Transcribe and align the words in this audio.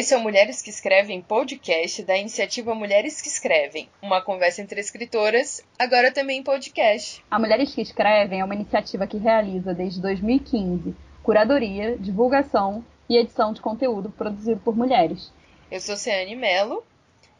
Esse 0.00 0.14
é 0.14 0.16
o 0.16 0.22
Mulheres 0.22 0.62
que 0.62 0.70
Escrevem 0.70 1.20
podcast 1.20 2.02
da 2.04 2.16
iniciativa 2.16 2.74
Mulheres 2.74 3.20
que 3.20 3.28
Escrevem, 3.28 3.86
uma 4.00 4.22
conversa 4.22 4.62
entre 4.62 4.80
escritoras, 4.80 5.62
agora 5.78 6.10
também 6.10 6.38
em 6.38 6.42
podcast. 6.42 7.22
A 7.30 7.38
Mulheres 7.38 7.74
que 7.74 7.82
Escrevem 7.82 8.40
é 8.40 8.44
uma 8.46 8.54
iniciativa 8.54 9.06
que 9.06 9.18
realiza 9.18 9.74
desde 9.74 10.00
2015 10.00 10.96
curadoria, 11.22 11.98
divulgação 11.98 12.82
e 13.10 13.18
edição 13.18 13.52
de 13.52 13.60
conteúdo 13.60 14.08
produzido 14.08 14.58
por 14.60 14.74
mulheres. 14.74 15.30
Eu 15.70 15.82
sou 15.82 15.98
Ciane 15.98 16.34
Mello, 16.34 16.82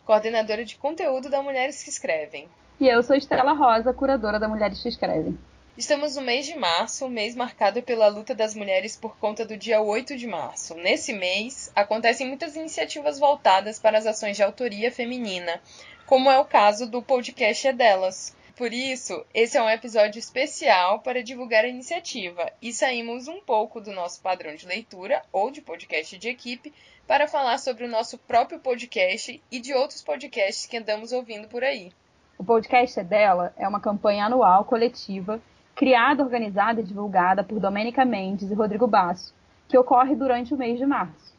coordenadora 0.04 0.62
de 0.62 0.76
conteúdo 0.76 1.30
da 1.30 1.42
Mulheres 1.42 1.82
que 1.82 1.88
Escrevem. 1.88 2.46
E 2.78 2.86
eu 2.86 3.02
sou 3.02 3.16
Estela 3.16 3.54
Rosa, 3.54 3.94
curadora 3.94 4.38
da 4.38 4.46
Mulheres 4.46 4.82
que 4.82 4.88
Escrevem. 4.90 5.38
Estamos 5.80 6.14
no 6.14 6.20
mês 6.20 6.44
de 6.44 6.54
março, 6.58 7.08
mês 7.08 7.34
marcado 7.34 7.82
pela 7.82 8.06
luta 8.06 8.34
das 8.34 8.54
mulheres 8.54 8.98
por 8.98 9.16
conta 9.16 9.46
do 9.46 9.56
dia 9.56 9.80
8 9.80 10.14
de 10.14 10.26
março. 10.26 10.74
Nesse 10.74 11.10
mês, 11.10 11.72
acontecem 11.74 12.28
muitas 12.28 12.54
iniciativas 12.54 13.18
voltadas 13.18 13.78
para 13.78 13.96
as 13.96 14.04
ações 14.04 14.36
de 14.36 14.42
autoria 14.42 14.92
feminina, 14.92 15.58
como 16.04 16.30
é 16.30 16.38
o 16.38 16.44
caso 16.44 16.86
do 16.86 17.00
podcast 17.00 17.66
É 17.66 17.72
Delas. 17.72 18.36
Por 18.54 18.74
isso, 18.74 19.24
esse 19.32 19.56
é 19.56 19.62
um 19.62 19.70
episódio 19.70 20.18
especial 20.18 20.98
para 21.00 21.22
divulgar 21.22 21.64
a 21.64 21.68
iniciativa 21.68 22.52
e 22.60 22.74
saímos 22.74 23.26
um 23.26 23.40
pouco 23.40 23.80
do 23.80 23.90
nosso 23.90 24.20
padrão 24.20 24.54
de 24.54 24.66
leitura 24.66 25.22
ou 25.32 25.50
de 25.50 25.62
podcast 25.62 26.18
de 26.18 26.28
equipe 26.28 26.74
para 27.06 27.26
falar 27.26 27.56
sobre 27.56 27.86
o 27.86 27.90
nosso 27.90 28.18
próprio 28.18 28.60
podcast 28.60 29.42
e 29.50 29.58
de 29.58 29.72
outros 29.72 30.02
podcasts 30.02 30.66
que 30.66 30.76
andamos 30.76 31.10
ouvindo 31.10 31.48
por 31.48 31.64
aí. 31.64 31.90
O 32.36 32.44
podcast 32.44 33.00
é 33.00 33.02
dela 33.02 33.54
é 33.56 33.66
uma 33.66 33.80
campanha 33.80 34.26
anual 34.26 34.66
coletiva 34.66 35.40
criada, 35.74 36.22
organizada 36.22 36.80
e 36.80 36.84
divulgada 36.84 37.42
por 37.42 37.58
Domênica 37.58 38.04
Mendes 38.04 38.50
e 38.50 38.54
Rodrigo 38.54 38.86
Basso, 38.86 39.34
que 39.68 39.78
ocorre 39.78 40.14
durante 40.14 40.52
o 40.52 40.56
mês 40.56 40.78
de 40.78 40.86
março. 40.86 41.30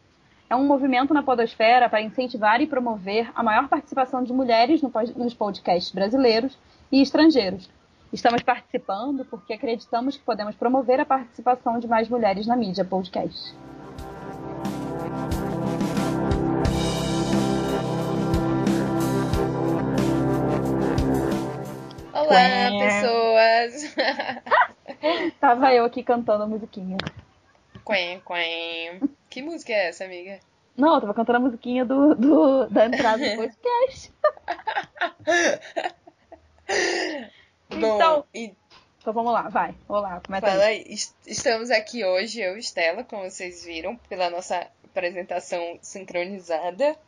É 0.50 0.56
um 0.56 0.66
movimento 0.66 1.14
na 1.14 1.24
podosfera 1.24 1.88
para 1.88 2.02
incentivar 2.02 2.60
e 2.60 2.68
promover 2.68 3.32
a 3.34 3.42
maior 3.42 3.70
participação 3.70 4.24
de 4.24 4.34
mulheres 4.34 4.82
nos 5.16 5.34
podcasts 5.34 5.94
brasileiros 5.94 6.58
e 6.92 7.02
estrangeiros. 7.02 7.70
Estamos 8.12 8.44
participando 8.44 9.24
porque 9.24 9.54
acreditamos 9.54 10.18
que 10.18 10.24
podemos 10.24 10.56
promover 10.56 11.00
a 11.00 11.06
participação 11.06 11.80
de 11.80 11.88
mais 11.88 12.10
mulheres 12.10 12.46
na 12.46 12.58
mídia 12.58 12.84
podcast. 12.84 13.56
Olá, 22.22 22.70
pessoas! 22.78 23.96
Tava 25.42 25.74
eu 25.74 25.86
aqui 25.86 26.04
cantando 26.04 26.44
a 26.44 26.48
musiquinha. 26.48 26.96
Quen, 27.84 28.22
quen. 28.22 29.10
Que 29.28 29.42
música 29.42 29.74
é 29.74 29.88
essa, 29.88 30.06
amiga? 30.06 30.40
Não, 30.78 30.94
eu 30.94 31.02
tava 31.02 31.16
cantando 31.16 31.38
a 31.38 31.42
musiquinha 31.42 31.84
do, 31.84 32.14
do 32.14 32.68
da 32.68 32.86
entrada 32.86 33.28
do 33.28 33.36
podcast. 33.42 34.14
Bom, 37.72 37.96
então, 37.96 38.26
e... 38.36 38.54
então 39.00 39.14
vamos 39.14 39.34
lá, 39.34 39.50
vai. 39.50 39.74
Olá, 39.90 40.22
começa 40.24 40.46
Fala 40.46 40.66
aí. 40.66 40.86
aí. 40.88 40.96
Estamos 41.26 41.72
aqui 41.72 42.06
hoje, 42.06 42.40
eu 42.40 42.56
e 42.56 42.60
Estela, 42.60 43.04
como 43.04 43.28
vocês 43.28 43.66
viram, 43.66 43.96
pela 44.08 44.30
nossa 44.30 44.68
apresentação 44.86 45.80
sincronizada. 45.82 46.96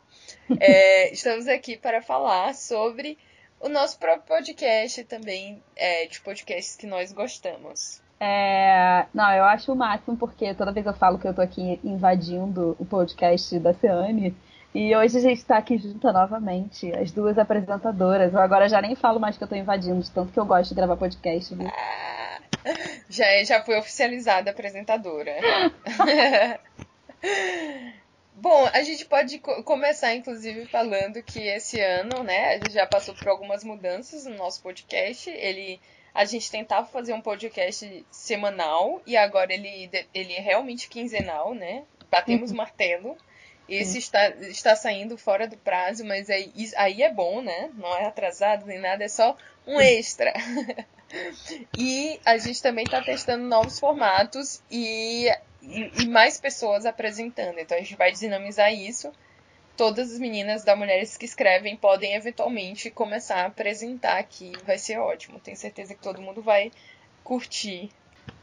É, 0.60 1.12
estamos 1.12 1.46
aqui 1.48 1.76
para 1.76 2.00
falar 2.02 2.54
sobre 2.54 3.18
o 3.64 3.68
nosso 3.70 3.98
próprio 3.98 4.26
podcast 4.26 5.02
também, 5.04 5.62
é, 5.74 6.06
de 6.06 6.20
podcasts 6.20 6.76
que 6.76 6.86
nós 6.86 7.10
gostamos. 7.12 8.02
É, 8.20 9.06
não, 9.12 9.32
eu 9.32 9.44
acho 9.44 9.72
o 9.72 9.76
máximo 9.76 10.18
porque 10.18 10.52
toda 10.52 10.70
vez 10.70 10.84
eu 10.84 10.92
falo 10.92 11.18
que 11.18 11.26
eu 11.26 11.34
tô 11.34 11.40
aqui 11.40 11.80
invadindo 11.82 12.76
o 12.78 12.84
podcast 12.84 13.58
da 13.58 13.72
Ciane. 13.72 14.36
E 14.74 14.94
hoje 14.94 15.16
a 15.16 15.20
gente 15.20 15.38
está 15.38 15.56
aqui 15.56 15.78
junta 15.78 16.12
novamente, 16.12 16.92
as 16.94 17.10
duas 17.10 17.38
apresentadoras. 17.38 18.34
Eu 18.34 18.40
agora 18.40 18.68
já 18.68 18.82
nem 18.82 18.94
falo 18.94 19.18
mais 19.18 19.38
que 19.38 19.44
eu 19.44 19.48
tô 19.48 19.54
invadindo, 19.54 20.02
de 20.02 20.10
tanto 20.10 20.30
que 20.30 20.38
eu 20.38 20.44
gosto 20.44 20.68
de 20.68 20.74
gravar 20.74 20.96
podcast, 20.96 21.54
viu? 21.54 21.66
Ah, 21.68 22.40
já, 23.08 23.24
é, 23.24 23.44
já 23.46 23.62
foi 23.62 23.78
oficializada 23.78 24.50
apresentadora. 24.50 25.32
Bom, 28.36 28.68
a 28.72 28.82
gente 28.82 29.04
pode 29.06 29.38
co 29.38 29.62
começar, 29.62 30.12
inclusive, 30.12 30.66
falando 30.66 31.22
que 31.22 31.40
esse 31.40 31.80
ano, 31.80 32.24
né, 32.24 32.54
a 32.54 32.58
gente 32.58 32.72
já 32.72 32.84
passou 32.84 33.14
por 33.14 33.28
algumas 33.28 33.62
mudanças 33.62 34.26
no 34.26 34.36
nosso 34.36 34.60
podcast. 34.60 35.30
Ele, 35.30 35.80
a 36.12 36.24
gente 36.24 36.50
tentava 36.50 36.86
fazer 36.86 37.12
um 37.12 37.20
podcast 37.20 38.04
semanal 38.10 39.00
e 39.06 39.16
agora 39.16 39.54
ele, 39.54 39.88
ele 40.12 40.32
é 40.32 40.40
realmente 40.40 40.88
quinzenal, 40.88 41.54
né? 41.54 41.84
Batemos 42.10 42.50
o 42.50 42.56
martelo. 42.56 43.16
Esse 43.68 43.98
está, 43.98 44.28
está 44.28 44.76
saindo 44.76 45.16
fora 45.16 45.46
do 45.46 45.56
prazo, 45.56 46.04
mas 46.04 46.28
aí, 46.28 46.52
aí 46.76 47.02
é 47.02 47.10
bom, 47.10 47.40
né? 47.40 47.70
Não 47.74 47.96
é 47.96 48.04
atrasado 48.04 48.66
nem 48.66 48.78
nada, 48.78 49.04
é 49.04 49.08
só 49.08 49.36
um 49.66 49.80
extra. 49.80 50.34
e 51.78 52.20
a 52.24 52.36
gente 52.36 52.60
também 52.60 52.84
está 52.84 53.00
testando 53.00 53.44
novos 53.44 53.78
formatos 53.78 54.60
e 54.70 55.30
e, 55.68 56.06
mais 56.06 56.40
pessoas 56.40 56.86
apresentando. 56.86 57.58
Então 57.58 57.76
a 57.76 57.80
gente 57.80 57.96
vai 57.96 58.12
dinamizar 58.12 58.72
isso. 58.72 59.12
Todas 59.76 60.12
as 60.12 60.18
meninas 60.18 60.64
da 60.64 60.76
Mulheres 60.76 61.16
que 61.16 61.24
Escrevem 61.24 61.76
podem 61.76 62.14
eventualmente 62.14 62.90
começar 62.90 63.42
a 63.42 63.46
apresentar 63.46 64.18
aqui. 64.18 64.52
Vai 64.64 64.78
ser 64.78 64.98
ótimo. 64.98 65.40
Tenho 65.40 65.56
certeza 65.56 65.94
que 65.94 66.02
todo 66.02 66.22
mundo 66.22 66.40
vai 66.40 66.70
curtir. 67.24 67.90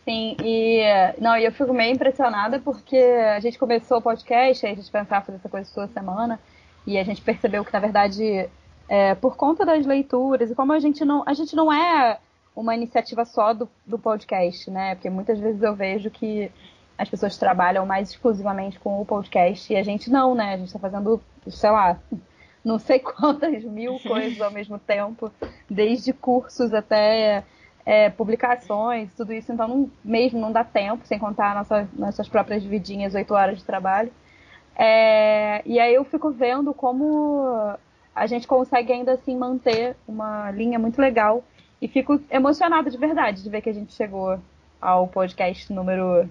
Sim, 0.04 0.36
e 0.44 0.82
não, 1.20 1.38
eu 1.38 1.52
fico 1.52 1.74
meio 1.74 1.94
impressionada 1.94 2.60
porque 2.60 2.98
a 2.98 3.40
gente 3.40 3.58
começou 3.58 4.00
o 4.00 4.02
podcast, 4.02 4.66
aí 4.66 4.74
a 4.74 4.76
gente 4.76 4.92
pensava 4.92 5.26
fazer 5.26 5.38
essa 5.38 5.50
coisa 5.50 5.72
toda 5.74 5.88
semana, 5.94 6.40
e 6.86 6.98
a 6.98 7.04
gente 7.04 7.22
percebeu 7.22 7.64
que, 7.64 7.72
na 7.72 7.80
verdade, 7.80 8.50
é, 8.90 9.16
por 9.16 9.36
conta 9.36 9.66
das 9.66 9.86
leituras, 9.86 10.50
e 10.50 10.56
como 10.56 10.74
a 10.74 10.80
gente 10.80 11.06
não. 11.06 11.24
A 11.26 11.34
gente 11.34 11.56
não 11.56 11.72
é 11.72 12.18
uma 12.56 12.76
iniciativa 12.76 13.24
só 13.26 13.54
do, 13.54 13.70
do 13.86 13.98
podcast, 13.98 14.70
né? 14.70 14.96
Porque 14.96 15.10
muitas 15.10 15.40
vezes 15.40 15.62
eu 15.62 15.76
vejo 15.76 16.10
que 16.10 16.52
as 17.02 17.10
pessoas 17.10 17.36
trabalham 17.36 17.84
mais 17.84 18.12
exclusivamente 18.12 18.80
com 18.80 19.02
o 19.02 19.06
podcast 19.06 19.74
e 19.74 19.76
a 19.76 19.82
gente 19.82 20.08
não, 20.08 20.36
né? 20.36 20.54
A 20.54 20.58
gente 20.58 20.68
está 20.68 20.78
fazendo, 20.78 21.20
sei 21.48 21.72
lá, 21.72 22.00
não 22.64 22.78
sei 22.78 23.00
quantas 23.00 23.64
mil 23.64 24.00
coisas 24.08 24.40
ao 24.40 24.52
mesmo 24.52 24.78
tempo, 24.78 25.32
desde 25.68 26.14
cursos 26.14 26.72
até 26.72 27.44
é, 27.84 28.12
publicações, 28.12 29.12
tudo 29.16 29.34
isso, 29.34 29.52
então 29.52 29.68
não, 29.68 29.92
mesmo 30.06 30.40
não 30.40 30.52
dá 30.52 30.64
tempo, 30.64 31.04
sem 31.08 31.18
contar 31.18 31.56
nossa, 31.56 31.90
nossas 31.94 32.30
próprias 32.30 32.64
vidinhas, 32.64 33.16
oito 33.16 33.34
horas 33.34 33.58
de 33.58 33.66
trabalho. 33.66 34.12
É, 34.76 35.64
e 35.66 35.80
aí 35.80 35.96
eu 35.96 36.04
fico 36.04 36.30
vendo 36.30 36.72
como 36.72 37.76
a 38.14 38.28
gente 38.28 38.48
consegue 38.48 38.94
ainda 38.94 39.14
assim 39.14 39.36
manter 39.36 39.96
uma 40.08 40.52
linha 40.52 40.78
muito 40.78 41.02
legal 41.02 41.44
e 41.82 41.88
fico 41.88 42.22
emocionada 42.30 42.92
de 42.92 42.98
verdade 42.98 43.42
de 43.42 43.50
ver 43.50 43.62
que 43.62 43.70
a 43.72 43.74
gente 43.74 43.92
chegou 43.92 44.38
ao 44.80 45.08
podcast 45.08 45.74
número 45.74 46.30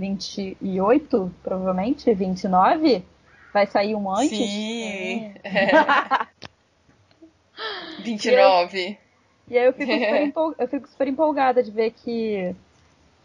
28, 0.00 1.30
provavelmente, 1.42 2.12
29. 2.12 3.04
Vai 3.52 3.66
sair 3.66 3.94
um 3.94 4.10
antes? 4.10 4.30
Sim. 4.30 5.34
É. 5.44 6.26
29. 8.02 8.98
E, 9.48 9.58
aí 9.58 9.66
eu 9.66 9.72
fico, 9.72 9.92
super 9.92 10.22
empol... 10.22 10.54
eu 10.58 10.68
fico 10.68 10.88
super 10.88 11.08
empolgada 11.08 11.62
de 11.62 11.70
ver 11.70 11.90
que 11.90 12.54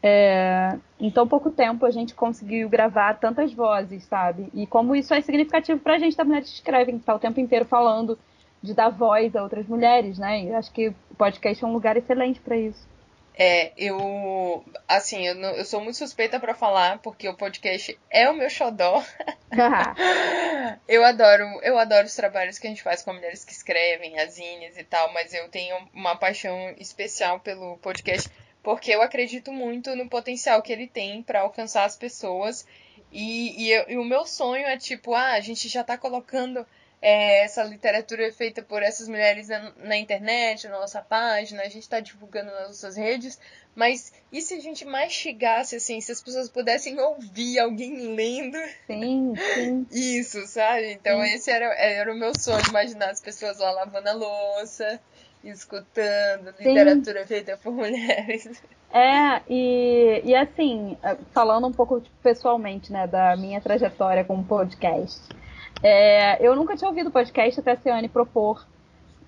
é, 0.03 0.77
em 0.99 1.09
tão 1.09 1.27
pouco 1.27 1.49
tempo 1.49 1.85
a 1.85 1.91
gente 1.91 2.13
conseguiu 2.13 2.67
gravar 2.67 3.13
tantas 3.19 3.53
vozes, 3.53 4.03
sabe? 4.03 4.49
E 4.53 4.67
como 4.67 4.95
isso 4.95 5.13
é 5.13 5.21
significativo 5.21 5.79
pra 5.79 5.97
gente 5.97 6.17
da 6.17 6.25
mulher 6.25 6.41
que 6.41 6.47
escreve, 6.47 6.91
que 6.93 6.99
tá 6.99 7.15
o 7.15 7.19
tempo 7.19 7.39
inteiro 7.39 7.65
falando 7.65 8.17
de 8.61 8.73
dar 8.73 8.89
voz 8.89 9.35
a 9.35 9.43
outras 9.43 9.67
mulheres, 9.67 10.17
né? 10.17 10.43
E 10.43 10.53
acho 10.53 10.71
que 10.73 10.89
o 10.89 11.15
podcast 11.17 11.63
é 11.63 11.67
um 11.67 11.73
lugar 11.73 11.95
excelente 11.95 12.41
para 12.41 12.57
isso. 12.57 12.85
É, 13.37 13.73
eu. 13.77 14.63
Assim, 14.87 15.27
eu, 15.27 15.35
não, 15.35 15.49
eu 15.51 15.65
sou 15.65 15.81
muito 15.81 15.97
suspeita 15.97 16.39
para 16.39 16.55
falar, 16.55 16.99
porque 16.99 17.27
o 17.27 17.35
podcast 17.35 17.99
é 18.09 18.29
o 18.29 18.33
meu 18.33 18.49
xodó. 18.49 19.03
eu 20.87 21.03
adoro, 21.03 21.43
eu 21.61 21.77
adoro 21.77 22.05
os 22.05 22.15
trabalhos 22.15 22.57
que 22.57 22.65
a 22.65 22.69
gente 22.69 22.81
faz 22.81 23.01
com 23.01 23.11
mulheres 23.11 23.43
que 23.43 23.51
escrevem, 23.51 24.17
as 24.19 24.37
e 24.37 24.83
tal, 24.89 25.11
mas 25.11 25.33
eu 25.33 25.49
tenho 25.49 25.75
uma 25.93 26.15
paixão 26.15 26.73
especial 26.77 27.39
pelo 27.41 27.77
podcast, 27.79 28.29
porque 28.63 28.91
eu 28.91 29.01
acredito 29.01 29.51
muito 29.51 29.95
no 29.97 30.07
potencial 30.07 30.61
que 30.61 30.71
ele 30.71 30.87
tem 30.87 31.21
para 31.21 31.41
alcançar 31.41 31.83
as 31.83 31.97
pessoas. 31.97 32.65
E, 33.11 33.65
e, 33.65 33.71
eu, 33.71 33.89
e 33.89 33.97
o 33.97 34.05
meu 34.05 34.25
sonho 34.25 34.65
é 34.65 34.77
tipo, 34.77 35.13
ah, 35.13 35.33
a 35.33 35.39
gente 35.41 35.67
já 35.67 35.83
tá 35.83 35.97
colocando 35.97 36.65
é, 37.07 37.43
essa 37.43 37.63
literatura 37.63 38.25
é 38.25 38.31
feita 38.31 38.63
por 38.63 38.81
essas 38.81 39.07
mulheres 39.07 39.47
na, 39.47 39.71
na, 39.77 39.95
internet, 39.95 40.67
na 40.67 40.79
nossa 40.79 41.03
página, 41.03 41.61
a 41.61 41.69
gente 41.69 41.83
está 41.83 41.99
divulgando 41.99 42.49
nas 42.49 42.69
nossas 42.69 42.97
redes, 42.97 43.39
mas 43.75 44.11
e 44.31 44.41
se 44.41 44.55
a 44.55 44.59
gente 44.59 44.83
mastigasse, 44.85 45.75
assim, 45.75 46.01
se 46.01 46.11
as 46.11 46.19
pessoas 46.19 46.49
pudessem 46.49 46.99
ouvir 46.99 47.59
alguém 47.59 48.15
lendo? 48.15 48.57
Sim, 48.87 49.35
sim. 49.53 49.85
Isso, 49.93 50.47
sabe? 50.47 50.93
Então 50.93 51.21
sim. 51.21 51.35
esse 51.35 51.51
era, 51.51 51.67
era 51.75 52.11
o 52.11 52.17
meu 52.17 52.33
sonho, 52.35 52.63
imaginar 52.69 53.11
as 53.11 53.21
pessoas 53.21 53.59
lá 53.59 53.69
lavando 53.69 54.09
a 54.09 54.13
louça, 54.13 54.99
escutando 55.43 56.55
literatura 56.57 57.21
sim. 57.21 57.27
feita 57.27 57.55
por 57.57 57.69
mulheres. 57.71 58.49
É, 58.91 59.43
e, 59.47 60.23
e 60.25 60.35
assim, 60.35 60.97
falando 61.31 61.67
um 61.67 61.71
pouco 61.71 62.01
pessoalmente, 62.23 62.91
né, 62.91 63.05
da 63.05 63.35
minha 63.35 63.61
trajetória 63.61 64.23
com 64.23 64.39
o 64.39 64.43
podcast. 64.43 65.21
É, 65.87 66.43
eu 66.43 66.55
nunca 66.55 66.75
tinha 66.75 66.89
ouvido 66.89 67.11
podcast 67.11 67.59
até 67.59 67.73
a 67.73 67.77
Ciane 67.77 68.09
propor 68.09 68.65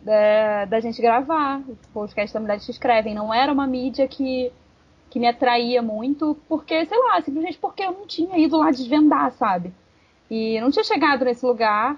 da, 0.02 0.66
da 0.66 0.80
gente 0.80 1.00
gravar 1.00 1.60
o 1.60 1.78
podcast 1.94 2.34
da 2.34 2.40
Mulheres 2.40 2.66
que 2.66 2.72
Escrevem. 2.72 3.14
Não 3.14 3.32
era 3.32 3.54
uma 3.54 3.68
mídia 3.68 4.08
que, 4.08 4.52
que 5.08 5.20
me 5.20 5.28
atraía 5.28 5.84
muito, 5.84 6.36
porque, 6.50 6.84
sei 6.88 6.98
lá, 6.98 7.22
simplesmente 7.22 7.60
porque 7.60 7.84
eu 7.84 7.92
não 7.92 8.08
tinha 8.08 8.40
ido 8.40 8.58
lá 8.58 8.72
desvendar, 8.72 9.32
sabe? 9.34 9.72
E 10.32 10.60
não 10.60 10.72
tinha 10.72 10.84
chegado 10.84 11.24
nesse 11.26 11.46
lugar 11.46 11.96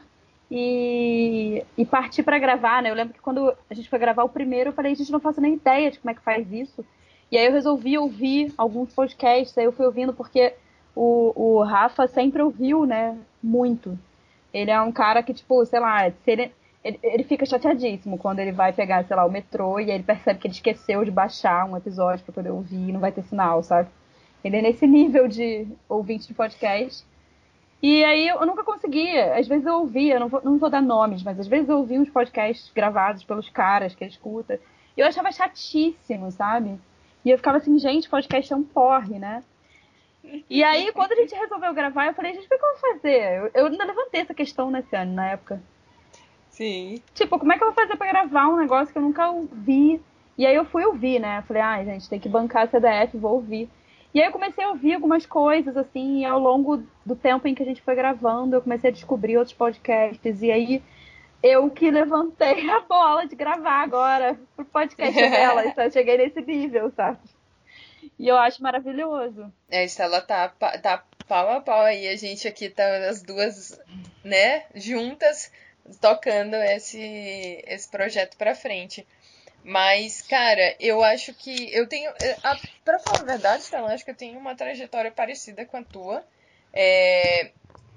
e, 0.51 1.63
e 1.77 1.85
partir 1.85 2.23
para 2.23 2.37
gravar, 2.37 2.83
né? 2.83 2.89
Eu 2.89 2.95
lembro 2.95 3.13
que 3.13 3.21
quando 3.21 3.55
a 3.69 3.73
gente 3.73 3.89
foi 3.89 3.97
gravar 3.97 4.25
o 4.25 4.29
primeiro, 4.29 4.71
eu 4.71 4.73
falei, 4.73 4.91
a 4.91 4.95
gente 4.95 5.09
não 5.09 5.21
faço 5.21 5.39
nem 5.39 5.53
ideia 5.53 5.89
de 5.89 5.99
como 5.99 6.11
é 6.11 6.15
que 6.15 6.21
faz 6.21 6.51
isso. 6.51 6.83
E 7.31 7.37
aí 7.37 7.45
eu 7.45 7.53
resolvi 7.53 7.97
ouvir 7.97 8.53
alguns 8.57 8.93
podcasts, 8.93 9.57
aí 9.57 9.63
eu 9.63 9.71
fui 9.71 9.85
ouvindo 9.85 10.13
porque 10.13 10.53
o, 10.93 11.31
o 11.33 11.63
Rafa 11.63 12.07
sempre 12.07 12.41
ouviu, 12.41 12.85
né? 12.85 13.17
Muito. 13.41 13.97
Ele 14.53 14.71
é 14.71 14.81
um 14.81 14.91
cara 14.91 15.21
que, 15.21 15.33
tipo, 15.33 15.63
sei 15.65 15.79
lá, 15.79 16.09
se 16.09 16.31
ele, 16.31 16.51
ele, 16.83 16.99
ele, 17.03 17.23
fica 17.23 17.45
chateadíssimo 17.45 18.17
quando 18.17 18.39
ele 18.39 18.51
vai 18.51 18.73
pegar, 18.73 19.05
sei 19.05 19.15
lá, 19.15 19.25
o 19.25 19.31
metrô 19.31 19.79
e 19.79 19.85
aí 19.85 19.91
ele 19.91 20.03
percebe 20.03 20.39
que 20.39 20.47
ele 20.47 20.53
esqueceu 20.53 21.03
de 21.05 21.11
baixar 21.11 21.65
um 21.65 21.77
episódio 21.77 22.23
para 22.25 22.33
poder 22.33 22.49
ouvir 22.49 22.89
e 22.89 22.91
não 22.91 22.99
vai 22.99 23.11
ter 23.11 23.23
sinal, 23.23 23.61
sabe? 23.61 23.89
Ele 24.43 24.57
é 24.57 24.61
nesse 24.61 24.85
nível 24.87 25.27
de 25.27 25.67
ouvinte 25.87 26.27
de 26.27 26.33
podcast. 26.33 27.05
E 27.81 28.03
aí 28.03 28.27
eu 28.27 28.45
nunca 28.45 28.63
conseguia. 28.63 29.35
Às 29.37 29.47
vezes 29.47 29.65
eu 29.65 29.75
ouvia, 29.75 30.19
não 30.19 30.27
vou, 30.27 30.41
não 30.43 30.57
vou 30.57 30.69
dar 30.69 30.81
nomes, 30.81 31.23
mas 31.23 31.39
às 31.39 31.47
vezes 31.47 31.69
eu 31.69 31.77
ouvia 31.77 31.99
uns 31.99 32.09
podcasts 32.09 32.71
gravados 32.73 33.23
pelos 33.23 33.49
caras 33.49 33.95
que 33.95 34.03
ele 34.03 34.11
escuta. 34.11 34.59
E 34.97 35.01
eu 35.01 35.07
achava 35.07 35.31
chatíssimo, 35.31 36.31
sabe? 36.31 36.77
E 37.23 37.29
eu 37.29 37.37
ficava 37.37 37.57
assim, 37.57 37.77
gente, 37.79 38.09
podcast 38.09 38.51
é 38.51 38.55
um 38.55 38.63
porre, 38.63 39.17
né? 39.17 39.43
E 40.49 40.63
aí, 40.63 40.91
quando 40.91 41.13
a 41.13 41.15
gente 41.15 41.33
resolveu 41.33 41.73
gravar, 41.73 42.07
eu 42.07 42.13
falei, 42.13 42.33
gente, 42.33 42.45
o 42.45 42.47
que 42.47 42.53
eu 42.53 42.59
vou 42.59 42.77
fazer? 42.77 43.37
Eu, 43.37 43.51
eu 43.53 43.65
ainda 43.67 43.85
levantei 43.85 44.21
essa 44.21 44.33
questão 44.33 44.69
nesse 44.69 44.95
ano, 44.95 45.13
na 45.13 45.31
época. 45.31 45.61
Sim. 46.49 47.01
Tipo, 47.13 47.39
como 47.39 47.53
é 47.53 47.57
que 47.57 47.63
eu 47.63 47.71
vou 47.71 47.75
fazer 47.75 47.95
pra 47.95 48.11
gravar 48.11 48.47
um 48.49 48.57
negócio 48.57 48.91
que 48.91 48.97
eu 48.97 49.03
nunca 49.03 49.29
ouvi? 49.29 50.01
E 50.37 50.45
aí 50.45 50.55
eu 50.55 50.65
fui 50.65 50.85
ouvir, 50.85 51.19
né? 51.19 51.41
Falei, 51.47 51.61
ai, 51.61 51.81
ah, 51.81 51.85
gente, 51.85 52.09
tem 52.09 52.19
que 52.19 52.29
bancar 52.29 52.63
a 52.63 52.67
CDF, 52.67 53.17
vou 53.17 53.35
ouvir. 53.35 53.69
E 54.13 54.19
aí 54.19 54.27
eu 54.27 54.31
comecei 54.31 54.63
a 54.63 54.69
ouvir 54.69 54.95
algumas 54.95 55.25
coisas, 55.25 55.77
assim, 55.77 56.21
e 56.21 56.25
ao 56.25 56.39
longo 56.39 56.83
do 57.05 57.15
tempo 57.15 57.47
em 57.47 57.53
que 57.53 57.61
a 57.61 57.65
gente 57.65 57.81
foi 57.81 57.95
gravando, 57.95 58.55
eu 58.55 58.61
comecei 58.61 58.89
a 58.89 58.93
descobrir 58.93 59.37
outros 59.37 59.55
podcasts, 59.55 60.41
e 60.41 60.51
aí 60.51 60.81
eu 61.43 61.69
que 61.69 61.91
levantei 61.91 62.67
a 62.71 62.79
bola 62.79 63.27
de 63.27 63.35
gravar 63.35 63.83
agora 63.83 64.39
pro 64.55 64.65
podcast 64.65 65.13
dela, 65.29 65.65
então 65.65 65.83
eu 65.83 65.91
cheguei 65.91 66.17
nesse 66.17 66.41
nível, 66.41 66.91
sabe? 66.95 67.19
E 68.17 68.27
eu 68.27 68.37
acho 68.37 68.61
maravilhoso. 68.61 69.51
É, 69.69 69.85
ela 69.99 70.21
tá, 70.21 70.49
tá 70.49 71.05
pau 71.27 71.49
a 71.49 71.61
pau 71.61 71.81
aí, 71.81 72.07
a 72.07 72.15
gente 72.15 72.47
aqui 72.47 72.69
tá 72.69 73.07
as 73.07 73.21
duas, 73.21 73.79
né, 74.23 74.65
juntas, 74.75 75.51
tocando 76.01 76.55
esse, 76.55 77.63
esse 77.67 77.89
projeto 77.89 78.35
pra 78.37 78.55
frente. 78.55 79.07
Mas, 79.63 80.21
cara, 80.21 80.75
eu 80.79 81.03
acho 81.03 81.33
que 81.33 81.73
eu 81.73 81.87
tenho. 81.87 82.09
Eh, 82.09 82.37
a, 82.43 82.57
pra 82.83 82.99
falar 82.99 83.21
a 83.21 83.25
verdade, 83.25 83.63
eu 83.71 83.85
acho 83.85 84.05
que 84.05 84.11
eu 84.11 84.15
tenho 84.15 84.39
uma 84.39 84.55
trajetória 84.55 85.11
parecida 85.11 85.65
com 85.65 85.77
a 85.77 85.83
tua. 85.83 86.25
É, 86.73 87.51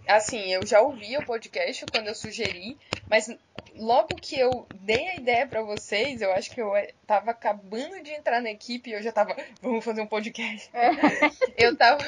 assim, 0.07 0.53
eu 0.53 0.67
já 0.67 0.81
ouvi 0.81 1.17
o 1.17 1.25
podcast 1.25 1.87
quando 1.87 2.09
eu 2.09 2.15
sugeri, 2.15 2.77
mas 3.09 3.29
logo 3.77 4.15
que 4.17 4.39
eu 4.39 4.67
dei 4.81 5.09
a 5.09 5.17
ideia 5.17 5.47
para 5.47 5.63
vocês, 5.63 6.21
eu 6.21 6.33
acho 6.33 6.51
que 6.51 6.61
eu 6.61 6.75
eh, 6.77 6.93
tava 7.07 7.31
acabando 7.31 8.03
de 8.03 8.13
entrar 8.13 8.41
na 8.41 8.51
equipe 8.51 8.91
e 8.91 8.93
eu 8.93 9.03
já 9.03 9.13
tava, 9.13 9.37
vamos 9.61 9.85
fazer 9.85 10.03
um 10.03 10.07
podcast. 10.07 10.71
É. 10.73 10.91
eu 11.67 11.77
tava 11.77 12.03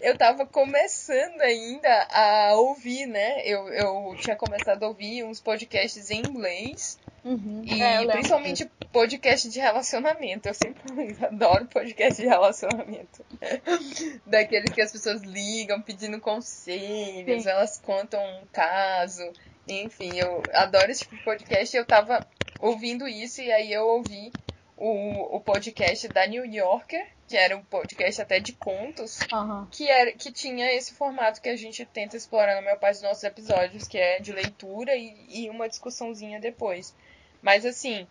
eu 0.00 0.16
tava 0.16 0.46
começando 0.46 1.40
ainda 1.40 2.08
a 2.10 2.54
ouvir, 2.56 3.06
né? 3.06 3.42
Eu, 3.44 3.68
eu 3.68 4.16
tinha 4.18 4.36
começado 4.36 4.82
a 4.82 4.88
ouvir 4.88 5.24
uns 5.24 5.40
podcasts 5.40 6.10
em 6.10 6.20
inglês. 6.20 6.98
Uhum. 7.24 7.62
E 7.64 7.82
é, 7.82 8.06
principalmente 8.06 8.70
podcast 8.92 9.48
de 9.48 9.58
relacionamento. 9.58 10.46
Eu 10.46 10.54
sempre 10.54 11.16
adoro 11.24 11.66
podcast 11.66 12.20
de 12.20 12.28
relacionamento. 12.28 13.24
Daqueles 14.26 14.70
que 14.70 14.82
as 14.82 14.92
pessoas 14.92 15.22
ligam 15.22 15.80
pedindo 15.80 16.20
conselhos, 16.20 17.42
Sim. 17.42 17.48
elas 17.48 17.78
contam 17.78 18.20
um 18.20 18.46
caso. 18.52 19.32
Enfim, 19.68 20.18
eu 20.18 20.48
adoro 20.52 20.90
esse 20.90 21.02
tipo 21.02 21.16
de 21.16 21.22
podcast. 21.22 21.76
Eu 21.76 21.86
tava 21.86 22.26
ouvindo 22.58 23.08
isso 23.08 23.40
e 23.40 23.52
aí 23.52 23.72
eu 23.72 23.86
ouvi 23.86 24.32
o, 24.76 25.36
o 25.36 25.40
podcast 25.40 26.08
da 26.08 26.26
New 26.26 26.44
Yorker, 26.44 27.06
que 27.26 27.36
era 27.36 27.56
um 27.56 27.64
podcast 27.64 28.20
até 28.22 28.40
de 28.40 28.52
contos, 28.52 29.26
uhum. 29.32 29.66
que, 29.70 29.88
era, 29.88 30.12
que 30.12 30.30
tinha 30.30 30.72
esse 30.72 30.94
formato 30.94 31.40
que 31.40 31.48
a 31.48 31.56
gente 31.56 31.84
tenta 31.86 32.16
explorar 32.16 32.56
no 32.56 32.66
meu 32.66 32.76
pai 32.76 32.92
dos 32.92 33.02
nossos 33.02 33.24
episódios, 33.24 33.86
que 33.86 33.98
é 33.98 34.20
de 34.20 34.32
leitura 34.32 34.94
e, 34.94 35.14
e 35.28 35.50
uma 35.50 35.68
discussãozinha 35.68 36.40
depois. 36.40 36.94
Mas 37.40 37.64
assim, 37.64 38.06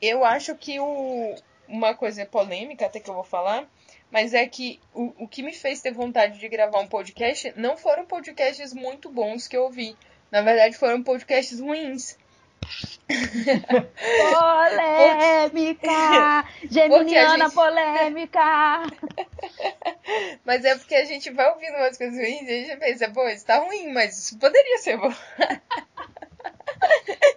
eu 0.00 0.24
acho 0.24 0.54
que 0.56 0.78
o, 0.78 1.34
uma 1.68 1.94
coisa 1.94 2.24
polêmica, 2.26 2.86
até 2.86 3.00
que 3.00 3.08
eu 3.08 3.14
vou 3.14 3.24
falar, 3.24 3.68
mas 4.10 4.34
é 4.34 4.46
que 4.46 4.78
o, 4.92 5.24
o 5.24 5.28
que 5.28 5.42
me 5.42 5.54
fez 5.54 5.80
ter 5.80 5.92
vontade 5.92 6.38
de 6.38 6.48
gravar 6.48 6.80
um 6.80 6.86
podcast 6.86 7.52
não 7.56 7.76
foram 7.76 8.04
podcasts 8.04 8.74
muito 8.74 9.08
bons 9.08 9.48
que 9.48 9.56
eu 9.56 9.64
ouvi. 9.64 9.96
Na 10.32 10.40
verdade, 10.40 10.78
foram 10.78 11.02
podcasts 11.02 11.60
ruins. 11.60 12.16
polêmica! 15.50 16.46
Geminiana 16.70 17.44
gente... 17.44 17.54
polêmica! 17.54 18.82
mas 20.42 20.64
é 20.64 20.74
porque 20.76 20.94
a 20.94 21.04
gente 21.04 21.30
vai 21.30 21.50
ouvindo 21.50 21.76
umas 21.76 21.98
coisas 21.98 22.18
ruins 22.18 22.48
e 22.48 22.50
a 22.50 22.64
gente 22.64 22.78
pensa, 22.78 23.10
pô, 23.10 23.28
isso 23.28 23.44
tá 23.44 23.58
ruim, 23.58 23.92
mas 23.92 24.18
isso 24.18 24.38
poderia 24.38 24.78
ser 24.78 24.96
bom. 24.96 25.12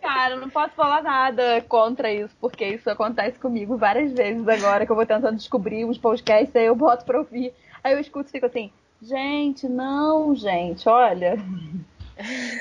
Cara, 0.02 0.36
eu 0.36 0.40
não 0.40 0.50
posso 0.50 0.74
falar 0.74 1.04
nada 1.04 1.62
contra 1.68 2.14
isso, 2.14 2.34
porque 2.40 2.66
isso 2.66 2.90
acontece 2.90 3.38
comigo 3.38 3.76
várias 3.76 4.14
vezes 4.14 4.48
agora, 4.48 4.86
que 4.86 4.92
eu 4.92 4.96
vou 4.96 5.06
tentando 5.06 5.36
descobrir 5.36 5.84
uns 5.84 5.98
podcasts, 5.98 6.56
aí 6.56 6.68
eu 6.68 6.76
boto 6.76 7.04
pra 7.04 7.20
ouvir. 7.20 7.54
Aí 7.84 7.92
eu 7.94 8.00
escuto 8.00 8.30
e 8.30 8.32
fico 8.32 8.46
assim, 8.46 8.72
gente, 9.02 9.68
não, 9.68 10.34
gente, 10.34 10.88
olha. 10.88 11.36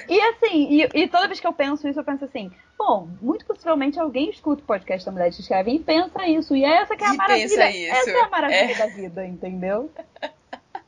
E 0.08 0.20
assim, 0.20 0.68
e, 0.68 1.02
e, 1.02 1.08
toda 1.08 1.28
vez 1.28 1.38
que 1.38 1.46
eu 1.46 1.52
penso 1.52 1.86
isso, 1.88 2.00
eu 2.00 2.04
penso 2.04 2.24
assim, 2.24 2.50
bom, 2.76 3.08
muito 3.20 3.46
possivelmente 3.46 3.98
alguém 3.98 4.30
escuta 4.30 4.62
o 4.62 4.66
podcast 4.66 5.06
da 5.06 5.12
Mulher 5.12 5.30
que 5.30 5.40
Escreve 5.40 5.72
e 5.72 5.78
pensa 5.78 6.26
isso. 6.26 6.56
E 6.56 6.64
essa 6.64 6.96
que 6.96 7.04
é 7.04 7.06
a 7.06 7.14
e 7.14 7.16
maravilha. 7.16 7.88
Essa 7.90 8.10
é 8.10 8.20
a 8.20 8.28
maravilha 8.28 8.72
é. 8.72 8.74
da 8.74 8.86
vida, 8.86 9.26
entendeu? 9.26 9.90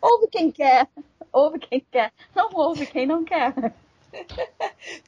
Ouve 0.03 0.29
quem 0.29 0.51
quer, 0.51 0.89
ouve 1.33 1.59
quem 1.59 1.85
quer, 1.91 2.13
não 2.35 2.51
ouve 2.53 2.87
quem 2.87 3.07
não 3.07 3.25
quer. 3.25 3.55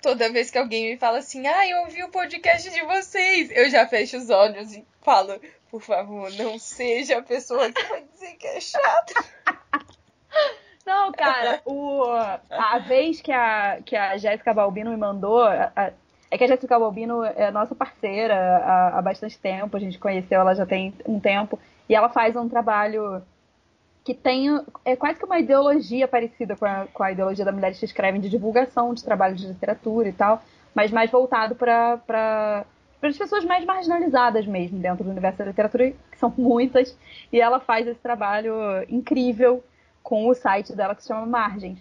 Toda 0.03 0.31
vez 0.31 0.51
que 0.51 0.59
alguém 0.59 0.91
me 0.91 0.99
fala 0.99 1.19
assim, 1.19 1.47
ah, 1.47 1.67
eu 1.67 1.81
ouvi 1.81 2.03
o 2.03 2.11
podcast 2.11 2.71
de 2.71 2.83
vocês, 2.85 3.51
eu 3.51 3.71
já 3.71 3.87
fecho 3.87 4.17
os 4.19 4.31
olhos 4.31 4.75
e 4.75 4.85
falo, 5.03 5.41
por 5.71 5.83
favor, 5.83 6.31
não 6.35 6.59
seja 6.59 7.19
a 7.19 7.23
pessoa 7.23 7.73
que 7.73 7.83
vai 7.85 8.03
dizer 8.03 8.35
que 8.37 8.47
é 8.47 8.61
chato. 8.61 9.15
Não, 10.89 11.13
cara, 11.13 11.61
o, 11.67 12.03
a 12.51 12.79
vez 12.79 13.21
que 13.21 13.31
a, 13.31 13.79
que 13.85 13.95
a 13.95 14.17
Jéssica 14.17 14.55
Balbino 14.55 14.91
me 14.91 14.97
mandou. 14.97 15.43
A, 15.43 15.93
é 16.31 16.39
que 16.39 16.45
a 16.45 16.47
Jéssica 16.47 16.79
Balbino 16.79 17.23
é 17.23 17.51
nossa 17.51 17.75
parceira 17.75 18.35
há, 18.35 18.99
há 18.99 19.03
bastante 19.03 19.39
tempo, 19.39 19.77
a 19.77 19.81
gente 19.81 19.99
conheceu 19.99 20.41
ela 20.41 20.55
já 20.55 20.65
tem 20.65 20.95
um 21.07 21.21
tempo, 21.21 21.59
e 21.89 21.95
ela 21.95 22.09
faz 22.09 22.35
um 22.37 22.49
trabalho 22.49 23.23
que 24.03 24.15
tem 24.15 24.49
é 24.83 24.97
quase 24.97 25.19
que 25.19 25.27
uma 25.27 25.39
ideologia 25.39 26.09
parecida 26.09 26.57
com 26.57 26.65
a, 26.65 26.87
com 26.87 27.03
a 27.03 27.13
ideologia 27.13 27.45
da 27.45 27.53
Mulheres 27.53 27.79
que 27.79 27.85
Escrevem 27.85 28.21
de 28.21 28.31
divulgação 28.31 28.95
de 28.95 29.05
trabalho 29.05 29.35
de 29.37 29.47
literatura 29.47 30.09
e 30.09 30.13
tal, 30.13 30.43
mas 30.75 30.91
mais 30.91 31.11
voltado 31.11 31.55
para 31.55 31.99
para 31.99 32.65
as 33.03 33.17
pessoas 33.17 33.45
mais 33.45 33.65
marginalizadas 33.65 34.47
mesmo 34.47 34.79
dentro 34.79 35.05
do 35.05 35.11
universo 35.11 35.39
da 35.39 35.45
literatura, 35.45 35.93
que 36.11 36.19
são 36.19 36.33
muitas, 36.37 36.97
e 37.31 37.41
ela 37.41 37.61
faz 37.61 37.87
esse 37.87 38.01
trabalho 38.01 38.55
incrível 38.89 39.63
com 40.09 40.27
o 40.27 40.35
site 40.35 40.75
dela 40.75 40.95
que 40.95 41.03
se 41.03 41.09
chama 41.09 41.27
Margens. 41.27 41.79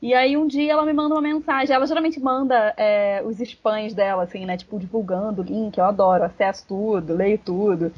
E 0.00 0.14
aí 0.14 0.34
um 0.34 0.46
dia 0.46 0.72
ela 0.72 0.86
me 0.86 0.94
manda 0.94 1.14
uma 1.14 1.20
mensagem. 1.20 1.76
Ela 1.76 1.86
geralmente 1.86 2.18
manda 2.18 2.72
é, 2.74 3.22
os 3.22 3.38
spams 3.38 3.92
dela, 3.92 4.22
assim, 4.22 4.46
né? 4.46 4.56
Tipo, 4.56 4.78
divulgando 4.78 5.42
o 5.42 5.44
link, 5.44 5.76
eu 5.76 5.84
adoro, 5.84 6.24
acesso 6.24 6.66
tudo, 6.66 7.14
leio 7.14 7.36
tudo. 7.36 7.92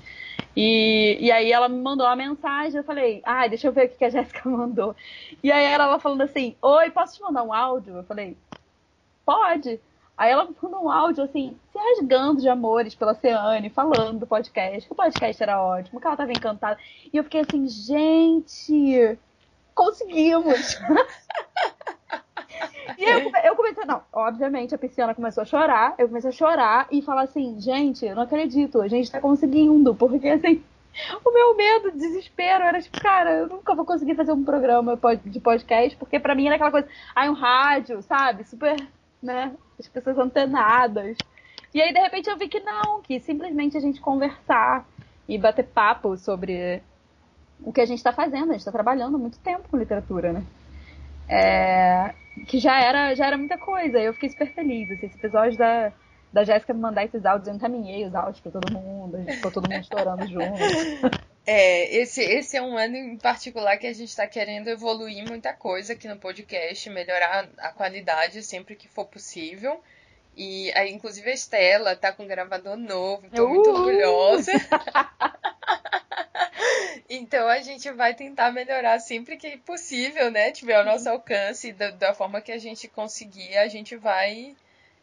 E, 0.56 1.16
e 1.20 1.30
aí 1.30 1.52
ela 1.52 1.68
me 1.68 1.80
mandou 1.80 2.04
uma 2.04 2.16
mensagem, 2.16 2.76
eu 2.76 2.82
falei, 2.82 3.23
ai, 3.25 3.47
ah, 3.47 3.49
deixa 3.49 3.68
eu 3.68 3.73
ver 3.73 3.87
o 3.87 3.88
que 3.88 4.04
a 4.04 4.11
Jéssica 4.11 4.40
mandou. 4.50 4.97
E 5.44 5.52
aí 5.52 5.64
ela 5.64 6.00
falando 6.00 6.23
assim, 6.23 6.56
oi, 6.61 6.90
posso 6.90 7.14
te 7.14 7.23
mandar 7.23 7.44
um 7.44 7.52
áudio? 7.52 7.99
Eu 7.99 8.02
falei, 8.02 8.37
pode. 9.25 9.78
Aí 10.16 10.32
ela 10.32 10.49
mandou 10.61 10.87
um 10.87 10.90
áudio 10.90 11.23
assim, 11.23 11.56
se 11.70 11.78
rasgando 11.78 12.40
de 12.40 12.49
amores 12.49 12.97
pela 12.97 13.14
Ceane, 13.14 13.70
falando 13.70 14.18
do 14.18 14.26
podcast, 14.26 14.88
que 14.88 14.92
o 14.92 14.97
podcast 14.97 15.40
era 15.40 15.62
ótimo, 15.62 16.00
que 16.00 16.06
ela 16.08 16.16
tava 16.16 16.32
encantada. 16.32 16.76
E 17.12 17.16
eu 17.16 17.23
fiquei 17.23 17.42
assim, 17.42 17.68
gente, 17.68 19.16
conseguimos! 19.78 20.76
e 22.99 23.04
eu, 23.04 23.30
eu 23.44 23.54
comecei, 23.54 23.85
não, 23.85 24.02
obviamente 24.12 24.75
a 24.75 24.78
pisciana 24.78 25.14
começou 25.14 25.42
a 25.42 25.47
chorar, 25.47 25.94
eu 25.97 26.08
comecei 26.08 26.30
a 26.30 26.32
chorar 26.32 26.88
e 26.90 27.00
falar 27.00 27.23
assim, 27.23 27.61
gente, 27.61 28.04
eu 28.04 28.16
não 28.16 28.25
acredito, 28.25 28.80
a 28.80 28.88
gente 28.88 29.11
tá 29.11 29.20
conseguindo, 29.20 29.94
porque 29.94 30.28
assim, 30.28 30.64
o 31.25 31.32
meu 31.32 31.56
medo, 31.56 31.92
desespero, 31.92 32.64
era 32.64 32.82
tipo, 32.82 33.00
cara, 33.00 33.30
eu 33.30 33.49
nunca 33.49 33.73
vou 33.75 33.85
conseguir 33.85 34.16
fazer 34.16 34.32
um 34.32 34.42
programa 34.42 34.99
de 35.25 35.38
podcast, 35.38 35.97
porque 35.97 36.18
pra 36.18 36.35
mim 36.35 36.47
era 36.47 36.56
aquela 36.56 36.73
coisa, 36.73 36.88
ai, 37.14 37.28
um 37.28 37.35
rádio, 37.35 38.02
sabe? 38.02 38.42
Super, 38.42 38.76
né? 39.23 39.54
As 39.78 39.87
pessoas 39.87 40.18
antenadas. 40.18 41.16
E 41.73 41.80
aí, 41.80 41.92
de 41.92 42.00
repente, 42.00 42.28
eu 42.28 42.37
vi 42.37 42.49
que 42.49 42.58
não, 42.61 43.00
que 43.02 43.20
simplesmente 43.20 43.76
a 43.76 43.80
gente 43.80 44.00
conversar 44.00 44.85
e 45.28 45.38
bater 45.38 45.66
papo 45.66 46.16
sobre 46.16 46.82
o 47.62 47.72
que 47.72 47.80
a 47.80 47.86
gente 47.86 47.98
está 47.98 48.12
fazendo. 48.12 48.50
A 48.50 48.52
gente 48.52 48.60
está 48.60 48.72
trabalhando 48.72 49.18
muito 49.18 49.38
tempo 49.38 49.68
com 49.68 49.76
literatura, 49.76 50.32
né? 50.32 50.42
É, 51.28 52.14
que 52.46 52.58
já 52.58 52.80
era, 52.80 53.14
já 53.14 53.26
era 53.26 53.36
muita 53.36 53.58
coisa. 53.58 53.98
Eu 53.98 54.14
fiquei 54.14 54.30
super 54.30 54.52
feliz. 54.52 54.90
Assim, 54.90 55.06
esse 55.06 55.18
episódio 55.18 55.58
da, 55.58 55.92
da 56.32 56.44
Jéssica 56.44 56.72
me 56.72 56.80
mandar 56.80 57.04
esses 57.04 57.24
áudios, 57.24 57.48
eu 57.48 57.54
encaminhei 57.54 58.06
os 58.06 58.14
áudios 58.14 58.40
para 58.40 58.52
todo 58.52 58.72
mundo. 58.72 59.16
A 59.16 59.20
gente 59.20 59.36
ficou 59.36 59.50
todo 59.50 59.70
mundo 59.70 59.84
chorando 59.84 60.26
junto. 60.28 61.18
É, 61.46 61.96
esse, 61.96 62.22
esse 62.22 62.56
é 62.56 62.62
um 62.62 62.76
ano 62.76 62.96
em 62.96 63.16
particular 63.16 63.78
que 63.78 63.86
a 63.86 63.92
gente 63.92 64.08
está 64.08 64.26
querendo 64.26 64.68
evoluir 64.68 65.26
muita 65.26 65.52
coisa 65.52 65.94
aqui 65.94 66.06
no 66.06 66.16
podcast, 66.16 66.90
melhorar 66.90 67.48
a 67.58 67.72
qualidade 67.72 68.42
sempre 68.42 68.76
que 68.76 68.88
for 68.88 69.06
possível. 69.06 69.80
E 70.40 70.71
aí, 70.76 70.92
inclusive, 70.92 71.28
a 71.28 71.35
Estela 71.35 71.97
tá 71.97 72.12
com 72.12 72.23
um 72.23 72.28
gravador 72.28 72.76
novo, 72.76 73.28
tô 73.28 73.45
uh! 73.45 73.49
muito 73.49 73.71
orgulhosa. 73.71 74.52
então 77.11 77.49
a 77.49 77.59
gente 77.59 77.90
vai 77.90 78.14
tentar 78.14 78.52
melhorar 78.52 79.00
sempre 79.00 79.37
que 79.37 79.57
possível, 79.57 80.30
né? 80.30 80.52
Tiver 80.52 80.76
ao 80.76 80.85
nosso 80.85 81.11
alcance, 81.11 81.73
da, 81.73 81.90
da 81.90 82.14
forma 82.14 82.40
que 82.40 82.52
a 82.52 82.59
gente 82.59 82.87
conseguir, 82.87 83.59
a 83.59 83.66
gente 83.66 83.97
vai 83.97 84.54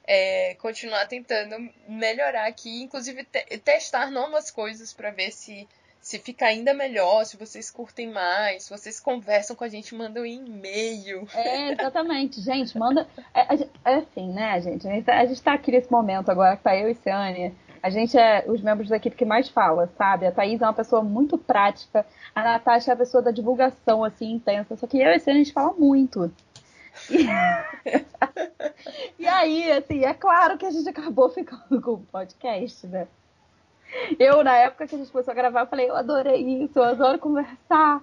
é, 0.08 0.56
continuar 0.56 1.06
tentando 1.06 1.70
melhorar 1.86 2.48
aqui, 2.48 2.82
inclusive 2.82 3.26
te 3.26 3.58
testar 3.58 4.10
novas 4.10 4.50
coisas 4.50 4.94
para 4.94 5.12
ver 5.12 5.32
se 5.32 5.68
se 6.06 6.20
fica 6.20 6.46
ainda 6.46 6.72
melhor, 6.72 7.26
se 7.26 7.36
vocês 7.36 7.72
curtem 7.72 8.12
mais, 8.12 8.66
se 8.66 8.70
vocês 8.70 9.00
conversam 9.00 9.56
com 9.56 9.64
a 9.64 9.68
gente, 9.68 9.96
mandam 9.96 10.22
um 10.22 10.26
e-mail. 10.28 11.28
É, 11.34 11.72
exatamente. 11.72 12.40
gente, 12.42 12.78
manda. 12.78 13.08
É, 13.34 13.56
é, 13.56 13.96
assim, 13.96 14.32
né, 14.32 14.62
gente? 14.62 14.88
A 14.88 14.92
gente, 14.92 15.04
tá, 15.04 15.18
a 15.18 15.26
gente 15.26 15.42
tá 15.42 15.54
aqui 15.54 15.72
nesse 15.72 15.92
momento 15.92 16.30
agora, 16.30 16.56
que 16.58 16.62
tá 16.62 16.78
eu 16.78 16.92
e 16.92 16.94
Ciane. 16.94 17.58
A 17.82 17.90
gente 17.90 18.16
é 18.16 18.46
os 18.48 18.62
membros 18.62 18.88
da 18.88 18.98
equipe 18.98 19.16
que 19.16 19.26
mais 19.26 19.50
fala, 19.50 19.92
sabe? 19.98 20.28
A 20.28 20.32
Thaís 20.32 20.62
é 20.62 20.66
uma 20.66 20.74
pessoa 20.74 21.04
muito 21.04 21.40
prática, 21.40 22.06
a 22.36 22.44
Natasha 22.44 22.92
é 22.92 22.94
a 22.94 22.98
pessoa 22.98 23.24
da 23.24 23.32
divulgação, 23.32 24.04
assim, 24.04 24.34
intensa. 24.34 24.78
Só 24.78 24.86
que 24.86 25.00
eu 25.00 25.10
e 25.10 25.20
Ciane, 25.20 25.40
a 25.40 25.44
gente 25.44 25.54
fala 25.54 25.74
muito. 25.74 26.32
E... 27.10 27.26
e 29.20 29.28
aí, 29.28 29.72
assim, 29.72 30.06
é 30.06 30.14
claro 30.14 30.58
que 30.58 30.66
a 30.66 30.72
gente 30.72 30.88
acabou 30.88 31.30
ficando 31.30 31.82
com 31.82 31.94
o 31.94 31.98
podcast, 31.98 32.88
né? 32.88 33.08
Eu, 34.20 34.44
na 34.44 34.58
época 34.58 34.88
que 34.88 34.96
a 34.96 34.98
gente 34.98 35.12
começou 35.12 35.32
a 35.32 35.36
gravar, 35.36 35.62
eu 35.62 35.68
falei, 35.68 35.90
eu 35.90 35.96
adorei 35.96 36.64
isso, 36.64 36.80
eu 36.80 36.84
adoro 36.84 37.20
conversar. 37.20 38.02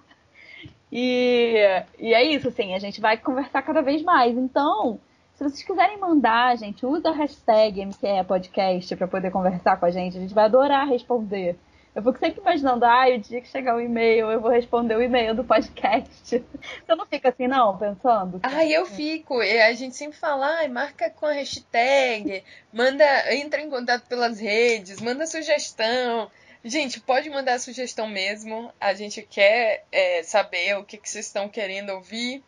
E, 0.90 1.56
e 1.98 2.12
é 2.12 2.22
isso, 2.22 2.48
assim, 2.48 2.74
a 2.74 2.78
gente 2.78 3.00
vai 3.00 3.16
conversar 3.16 3.62
cada 3.62 3.80
vez 3.80 4.02
mais. 4.02 4.36
Então, 4.36 5.00
se 5.34 5.42
vocês 5.42 5.62
quiserem 5.62 5.98
mandar, 5.98 6.56
gente, 6.56 6.84
usa 6.84 7.08
a 7.08 7.12
hashtag 7.12 7.84
MCE 7.84 8.96
para 8.96 9.08
poder 9.08 9.30
conversar 9.30 9.78
com 9.78 9.86
a 9.86 9.90
gente. 9.90 10.16
A 10.16 10.20
gente 10.20 10.34
vai 10.34 10.44
adorar 10.44 10.86
responder. 10.86 11.58
Eu 11.94 12.02
fico 12.02 12.18
sempre 12.18 12.40
imaginando, 12.40 12.86
ah, 12.86 13.06
o 13.08 13.18
dia 13.18 13.42
que 13.42 13.48
chegar 13.48 13.74
o 13.74 13.78
um 13.78 13.80
e-mail, 13.80 14.30
eu 14.30 14.40
vou 14.40 14.50
responder 14.50 14.96
o 14.96 15.02
e-mail 15.02 15.34
do 15.34 15.44
podcast. 15.44 16.10
Você 16.24 16.94
não 16.94 17.04
fica 17.04 17.28
assim, 17.28 17.46
não, 17.46 17.76
pensando? 17.76 18.40
Ah, 18.42 18.64
eu 18.64 18.86
fico. 18.86 19.40
A 19.40 19.72
gente 19.74 19.94
sempre 19.94 20.16
fala, 20.16 20.62
ah, 20.62 20.68
marca 20.68 21.10
com 21.10 21.26
a 21.26 21.32
hashtag, 21.32 22.42
manda, 22.72 23.04
entra 23.34 23.60
em 23.60 23.68
contato 23.68 24.06
pelas 24.06 24.40
redes, 24.40 25.02
manda 25.02 25.26
sugestão. 25.26 26.30
Gente, 26.64 26.98
pode 26.98 27.28
mandar 27.28 27.58
sugestão 27.58 28.08
mesmo. 28.08 28.72
A 28.80 28.94
gente 28.94 29.20
quer 29.20 29.84
é, 29.92 30.22
saber 30.22 30.78
o 30.78 30.84
que, 30.84 30.96
que 30.96 31.10
vocês 31.10 31.26
estão 31.26 31.46
querendo 31.46 31.90
ouvir. 31.90 32.42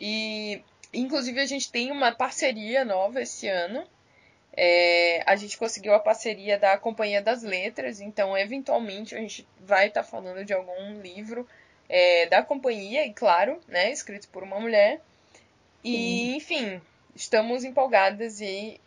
E, 0.00 0.62
inclusive, 0.94 1.40
a 1.40 1.46
gente 1.46 1.72
tem 1.72 1.90
uma 1.90 2.12
parceria 2.12 2.84
nova 2.84 3.20
esse 3.20 3.48
ano 3.48 3.84
é, 4.56 5.22
a 5.26 5.36
gente 5.36 5.58
conseguiu 5.58 5.94
a 5.94 5.98
parceria 5.98 6.58
da 6.58 6.78
Companhia 6.78 7.20
das 7.20 7.42
Letras, 7.42 8.00
então 8.00 8.36
eventualmente 8.36 9.14
a 9.14 9.18
gente 9.18 9.46
vai 9.60 9.88
estar 9.88 10.02
tá 10.02 10.08
falando 10.08 10.44
de 10.44 10.54
algum 10.54 11.00
livro 11.02 11.46
é, 11.88 12.26
da 12.26 12.42
companhia, 12.42 13.04
e 13.06 13.12
claro, 13.12 13.60
né, 13.68 13.92
escrito 13.92 14.28
por 14.28 14.42
uma 14.42 14.58
mulher. 14.58 15.00
E, 15.84 15.92
Sim. 15.92 16.36
enfim, 16.36 16.80
estamos 17.14 17.64
empolgadas 17.64 18.40
e 18.40 18.80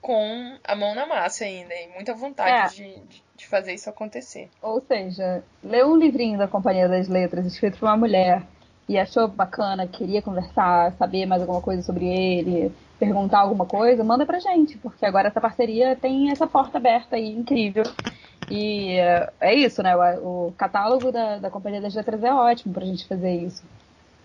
com 0.00 0.58
a 0.62 0.76
mão 0.76 0.94
na 0.94 1.06
massa 1.06 1.44
ainda, 1.44 1.74
e 1.74 1.88
muita 1.88 2.12
vontade 2.12 2.82
é. 2.82 2.88
de, 2.88 3.02
de 3.36 3.46
fazer 3.46 3.72
isso 3.72 3.88
acontecer. 3.88 4.50
Ou 4.60 4.82
seja, 4.86 5.42
leu 5.62 5.88
um 5.88 5.96
livrinho 5.96 6.36
da 6.38 6.46
Companhia 6.46 6.86
das 6.86 7.08
Letras, 7.08 7.46
escrito 7.46 7.78
por 7.78 7.86
uma 7.86 7.96
mulher, 7.96 8.42
e 8.88 8.98
achou 8.98 9.28
bacana, 9.28 9.86
queria 9.86 10.20
conversar, 10.20 10.92
saber 10.92 11.26
mais 11.26 11.40
alguma 11.40 11.60
coisa 11.60 11.82
sobre 11.82 12.06
ele, 12.06 12.72
perguntar 12.98 13.40
alguma 13.40 13.66
coisa, 13.66 14.04
manda 14.04 14.26
pra 14.26 14.38
gente, 14.38 14.76
porque 14.78 15.04
agora 15.06 15.28
essa 15.28 15.40
parceria 15.40 15.96
tem 15.96 16.30
essa 16.30 16.46
porta 16.46 16.78
aberta 16.78 17.16
aí, 17.16 17.28
incrível. 17.30 17.84
E 18.50 18.96
é 19.40 19.54
isso, 19.54 19.82
né? 19.82 19.96
O, 19.96 20.52
catálogo 20.56 21.10
da, 21.10 21.38
da 21.38 21.50
Companhia 21.50 21.80
das 21.80 21.94
Letras 21.94 22.22
é 22.22 22.32
ótimo 22.32 22.74
pra 22.74 22.84
gente 22.84 23.06
fazer 23.06 23.32
isso. 23.32 23.62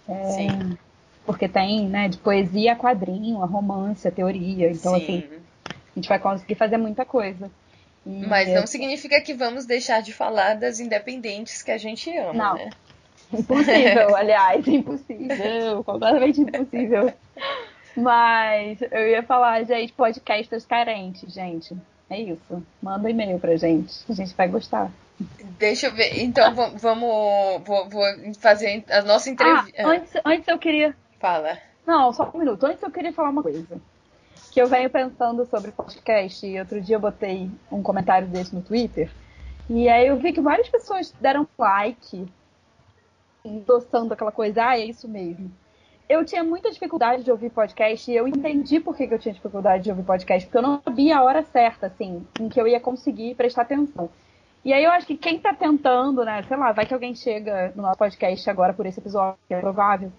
É, 0.08 0.24
Sim. 0.25 0.78
Porque 1.25 1.48
tem, 1.48 1.88
né, 1.88 2.10
de 2.10 2.18
poesia 2.18 2.74
a 2.74 2.75
quadrinho, 2.75 3.42
a 3.42 3.46
romance, 3.46 4.08
a 4.08 4.12
teoria. 4.12 4.72
Então, 4.72 4.96
Sim. 4.96 5.04
assim, 5.04 5.24
a 5.70 5.96
gente 5.96 6.10
vai 6.10 6.20
conseguir 6.20 6.56
fazer 6.56 6.78
muita 6.78 7.06
coisa. 7.06 7.50
E 8.06 8.25
Mas 8.25 8.50
não 8.50 8.66
significa 8.66 9.22
que 9.22 9.34
vamos 9.34 9.66
deixar 9.66 10.01
de 10.01 10.12
falar 10.12 10.56
das 10.56 10.80
independentes 10.80 11.62
que 11.62 11.72
a 11.72 11.78
gente 11.78 12.10
ama, 12.18 12.34
não. 12.34 12.54
né? 12.56 12.70
Impossível, 13.32 14.16
aliás, 14.18 14.68
impossível, 14.68 15.84
completamente 15.84 16.42
impossível. 16.42 17.14
Mas 17.96 18.82
eu 18.82 19.08
ia 19.08 19.24
falar, 19.24 19.64
gente, 19.64 19.94
podcasters 19.94 20.66
carentes, 20.66 21.34
gente. 21.34 21.76
É 22.10 22.20
isso. 22.20 22.64
Manda 22.82 23.06
um 23.06 23.10
e-mail 23.10 23.40
pra 23.40 23.56
gente. 23.56 23.94
A 24.10 24.14
gente 24.14 24.34
vai 24.36 24.48
gostar. 24.48 24.92
Deixa 25.60 25.88
eu 25.88 25.94
ver. 25.94 26.24
Então 26.24 26.54
vamos. 26.54 26.82
Vou, 26.82 27.88
vou 27.88 28.04
fazer 28.40 28.84
a 28.90 29.02
nossa 29.02 29.30
entrevista. 29.30 29.82
Ah, 29.84 29.88
antes, 29.88 30.14
antes 30.26 30.48
eu 30.48 30.58
queria. 30.58 30.96
Fala. 31.20 31.58
Não, 31.86 32.12
só 32.14 32.30
um 32.34 32.40
minuto. 32.40 32.66
Antes 32.66 32.82
eu 32.82 32.90
queria 32.90 33.14
falar 33.14 33.30
uma 33.30 33.44
coisa. 33.44 33.80
Que 34.52 34.62
eu 34.62 34.68
venho 34.68 34.90
pensando 34.90 35.46
sobre 35.46 35.72
podcast 35.72 36.46
e 36.46 36.60
outro 36.60 36.82
dia 36.82 36.96
eu 36.96 37.00
botei 37.00 37.52
um 37.72 37.84
comentário 37.84 38.28
desse 38.28 38.56
no 38.56 38.62
Twitter. 38.62 39.12
E 39.70 39.88
aí 39.88 40.08
eu 40.08 40.18
vi 40.18 40.34
que 40.34 40.42
várias 40.42 40.68
pessoas 40.68 41.14
deram 41.22 41.48
like 41.58 42.26
endossando 43.43 44.13
aquela 44.13 44.31
coisa, 44.31 44.65
ah, 44.65 44.79
é 44.79 44.86
isso 44.86 45.08
mesmo. 45.08 45.51
Eu 46.08 46.25
tinha 46.25 46.43
muita 46.43 46.72
dificuldade 46.72 47.24
de 47.24 47.31
ouvir 47.31 47.51
podcast 47.51 48.10
e 48.10 48.15
eu 48.15 48.27
entendi 48.27 48.79
por 48.79 48.98
que, 48.98 49.03
eu 49.03 49.19
tinha 49.19 49.34
dificuldade 49.34 49.84
de 49.84 49.91
ouvir 49.91 50.03
podcast, 50.03 50.48
porque 50.48 50.58
eu 50.58 50.62
não 50.62 50.81
sabia 50.81 51.17
a 51.17 51.24
hora 51.24 51.43
certa, 51.43 51.88
assim, 51.88 52.25
em 52.39 52.50
que 52.50 52.60
eu 52.60 52.67
ia 52.67 52.79
conseguir 52.79 53.36
prestar 53.36 53.62
atenção. 53.62 54.10
E 54.65 54.74
aí 54.74 54.84
eu 54.84 54.91
acho 54.91 55.05
que 55.05 55.15
quem 55.15 55.39
tá 55.39 55.53
tentando, 55.53 56.25
né, 56.25 56.43
sei 56.43 56.58
lá, 56.58 56.72
vai 56.72 56.86
que 56.86 56.93
alguém 56.93 57.13
chega 57.15 57.72
no 57.75 57.84
nosso 57.84 57.98
podcast 57.98 58.50
agora 58.50 58.74
por 58.74 58.86
esse 58.86 59.00
episódio, 59.00 59.38
que 59.48 59.53
é 59.53 59.60
provável, 59.60 60.12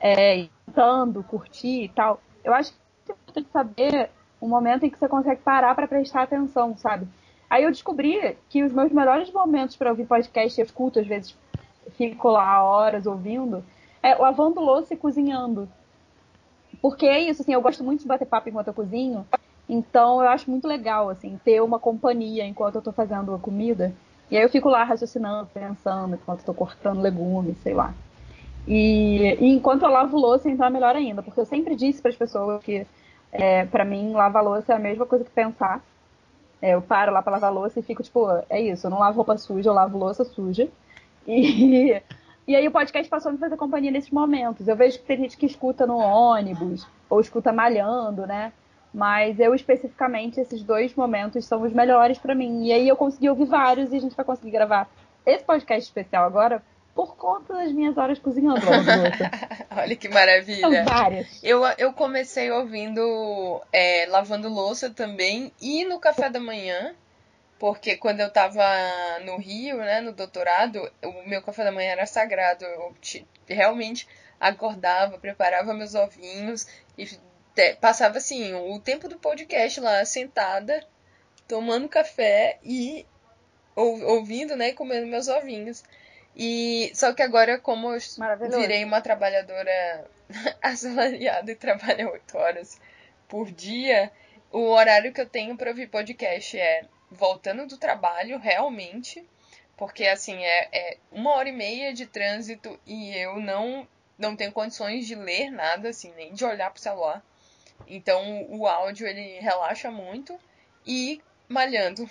é, 0.00 0.48
tentando, 0.64 1.22
curtir 1.22 1.84
e 1.84 1.88
tal, 1.90 2.20
eu 2.42 2.54
acho 2.54 2.72
que 2.72 3.12
é 3.12 3.14
importante 3.14 3.48
saber 3.52 4.10
o 4.40 4.48
momento 4.48 4.84
em 4.84 4.90
que 4.90 4.98
você 4.98 5.08
consegue 5.08 5.40
parar 5.42 5.74
para 5.74 5.86
prestar 5.86 6.22
atenção, 6.22 6.76
sabe? 6.76 7.06
Aí 7.48 7.62
eu 7.62 7.70
descobri 7.70 8.36
que 8.48 8.64
os 8.64 8.72
meus 8.72 8.90
melhores 8.90 9.30
momentos 9.30 9.76
para 9.76 9.90
ouvir 9.90 10.06
podcast, 10.06 10.58
eu 10.58 10.64
escuto 10.64 10.98
às 10.98 11.06
vezes 11.06 11.36
fico 11.92 12.28
lá 12.28 12.62
horas 12.62 13.06
ouvindo, 13.06 13.64
é 14.02 14.14
lavando 14.14 14.60
louça 14.60 14.94
e 14.94 14.96
cozinhando. 14.96 15.68
Porque 16.80 17.06
é 17.06 17.20
isso, 17.20 17.42
assim, 17.42 17.52
eu 17.52 17.60
gosto 17.60 17.82
muito 17.82 18.00
de 18.00 18.06
bater 18.06 18.26
papo 18.26 18.48
enquanto 18.48 18.68
eu 18.68 18.74
cozinho, 18.74 19.26
então 19.68 20.22
eu 20.22 20.28
acho 20.28 20.50
muito 20.50 20.68
legal, 20.68 21.08
assim, 21.08 21.40
ter 21.44 21.60
uma 21.62 21.78
companhia 21.78 22.46
enquanto 22.46 22.76
eu 22.76 22.82
tô 22.82 22.92
fazendo 22.92 23.34
a 23.34 23.38
comida. 23.38 23.92
E 24.30 24.36
aí 24.36 24.42
eu 24.42 24.48
fico 24.48 24.68
lá 24.68 24.84
raciocinando, 24.84 25.48
pensando, 25.52 26.14
enquanto 26.14 26.40
eu 26.40 26.46
tô 26.46 26.54
cortando 26.54 27.00
legumes, 27.00 27.56
sei 27.62 27.74
lá. 27.74 27.94
E, 28.66 29.36
e, 29.40 29.46
enquanto 29.54 29.84
eu 29.84 29.90
lavo 29.90 30.16
louça, 30.16 30.50
então 30.50 30.66
é 30.66 30.70
melhor 30.70 30.96
ainda, 30.96 31.22
porque 31.22 31.40
eu 31.40 31.46
sempre 31.46 31.76
disse 31.76 32.02
para 32.02 32.10
as 32.10 32.16
pessoas 32.16 32.62
que, 32.62 32.86
é, 33.30 33.64
para 33.66 33.84
mim, 33.84 34.12
lavar 34.12 34.42
louça 34.42 34.72
é 34.72 34.76
a 34.76 34.80
mesma 34.80 35.06
coisa 35.06 35.24
que 35.24 35.30
pensar. 35.30 35.80
É, 36.60 36.74
eu 36.74 36.82
paro 36.82 37.12
lá 37.12 37.22
para 37.22 37.32
lavar 37.32 37.52
louça 37.52 37.78
e 37.78 37.82
fico 37.82 38.02
tipo, 38.02 38.26
é 38.48 38.60
isso, 38.60 38.86
eu 38.86 38.90
não 38.90 38.98
lavo 38.98 39.16
roupa 39.16 39.36
suja, 39.36 39.70
eu 39.70 39.74
lavo 39.74 39.96
louça 39.98 40.24
suja. 40.24 40.68
E, 42.46 42.52
e 42.52 42.54
aí 42.54 42.68
o 42.68 42.70
podcast 42.70 43.10
passou 43.10 43.30
a 43.30 43.32
me 43.32 43.38
fazer 43.38 43.56
companhia 43.56 43.90
nesses 43.90 44.10
momentos. 44.10 44.68
Eu 44.68 44.76
vejo 44.76 44.98
que 45.00 45.04
tem 45.04 45.16
gente 45.16 45.36
que 45.36 45.46
escuta 45.46 45.84
no 45.84 45.98
ônibus, 45.98 46.86
ou 47.10 47.20
escuta 47.20 47.52
malhando, 47.52 48.24
né? 48.24 48.52
Mas 48.94 49.40
eu 49.40 49.54
especificamente, 49.54 50.40
esses 50.40 50.62
dois 50.62 50.94
momentos 50.94 51.44
são 51.44 51.62
os 51.62 51.72
melhores 51.72 52.18
para 52.18 52.34
mim. 52.34 52.64
E 52.64 52.72
aí 52.72 52.88
eu 52.88 52.96
consegui 52.96 53.28
ouvir 53.28 53.46
vários 53.46 53.92
e 53.92 53.96
a 53.96 54.00
gente 54.00 54.14
vai 54.14 54.24
conseguir 54.24 54.52
gravar 54.52 54.88
esse 55.26 55.44
podcast 55.44 55.84
especial 55.84 56.24
agora 56.24 56.62
por 56.94 57.14
conta 57.14 57.52
das 57.52 57.70
minhas 57.72 57.98
horas 57.98 58.18
cozinhando. 58.18 58.62
Olha 59.76 59.96
que 59.96 60.08
maravilha. 60.08 60.60
São 60.60 60.84
várias. 60.84 61.44
Eu, 61.44 61.62
eu 61.76 61.92
comecei 61.92 62.50
ouvindo 62.50 63.60
é, 63.70 64.06
lavando 64.08 64.48
louça 64.48 64.88
também 64.88 65.52
e 65.60 65.84
no 65.84 66.00
café 66.00 66.30
da 66.30 66.40
manhã. 66.40 66.94
Porque 67.58 67.96
quando 67.96 68.20
eu 68.20 68.30
tava 68.30 68.62
no 69.24 69.38
Rio, 69.38 69.78
né, 69.78 70.00
no 70.00 70.12
doutorado, 70.12 70.90
o 71.02 71.28
meu 71.28 71.42
café 71.42 71.64
da 71.64 71.72
manhã 71.72 71.92
era 71.92 72.06
sagrado. 72.06 72.64
Eu 72.64 72.94
realmente 73.48 74.06
acordava, 74.38 75.18
preparava 75.18 75.72
meus 75.72 75.94
ovinhos 75.94 76.66
e 76.98 77.08
passava 77.80 78.18
assim 78.18 78.52
o 78.54 78.78
tempo 78.78 79.08
do 79.08 79.18
podcast 79.18 79.80
lá 79.80 80.04
sentada, 80.04 80.86
tomando 81.48 81.88
café 81.88 82.58
e 82.62 83.06
ouvindo, 83.74 84.56
né, 84.56 84.68
e 84.68 84.74
comendo 84.74 85.06
meus 85.06 85.28
ovinhos. 85.28 85.82
E 86.36 86.92
só 86.94 87.14
que 87.14 87.22
agora 87.22 87.58
como 87.58 87.94
eu 87.94 87.98
virei 88.60 88.84
uma 88.84 89.00
trabalhadora 89.00 90.04
assalariada 90.60 91.50
e 91.50 91.56
trabalho 91.56 92.12
oito 92.12 92.36
horas 92.36 92.78
por 93.26 93.50
dia, 93.50 94.12
o 94.52 94.68
horário 94.68 95.12
que 95.12 95.20
eu 95.20 95.26
tenho 95.26 95.56
para 95.56 95.70
ouvir 95.70 95.88
podcast 95.88 96.58
é 96.58 96.84
voltando 97.10 97.66
do 97.66 97.76
trabalho, 97.76 98.38
realmente, 98.38 99.24
porque 99.76 100.06
assim 100.06 100.36
é, 100.42 100.68
é, 100.72 100.98
uma 101.12 101.32
hora 101.32 101.48
e 101.48 101.52
meia 101.52 101.92
de 101.92 102.06
trânsito 102.06 102.78
e 102.86 103.16
eu 103.16 103.38
não 103.40 103.86
não 104.18 104.34
tenho 104.34 104.50
condições 104.50 105.06
de 105.06 105.14
ler 105.14 105.50
nada, 105.50 105.90
assim, 105.90 106.10
nem 106.16 106.32
de 106.32 106.44
olhar 106.44 106.70
pro 106.70 106.80
celular. 106.80 107.22
Então 107.86 108.46
o 108.48 108.66
áudio 108.66 109.06
ele 109.06 109.38
relaxa 109.40 109.90
muito 109.90 110.38
e 110.86 111.20
malhando. 111.48 112.08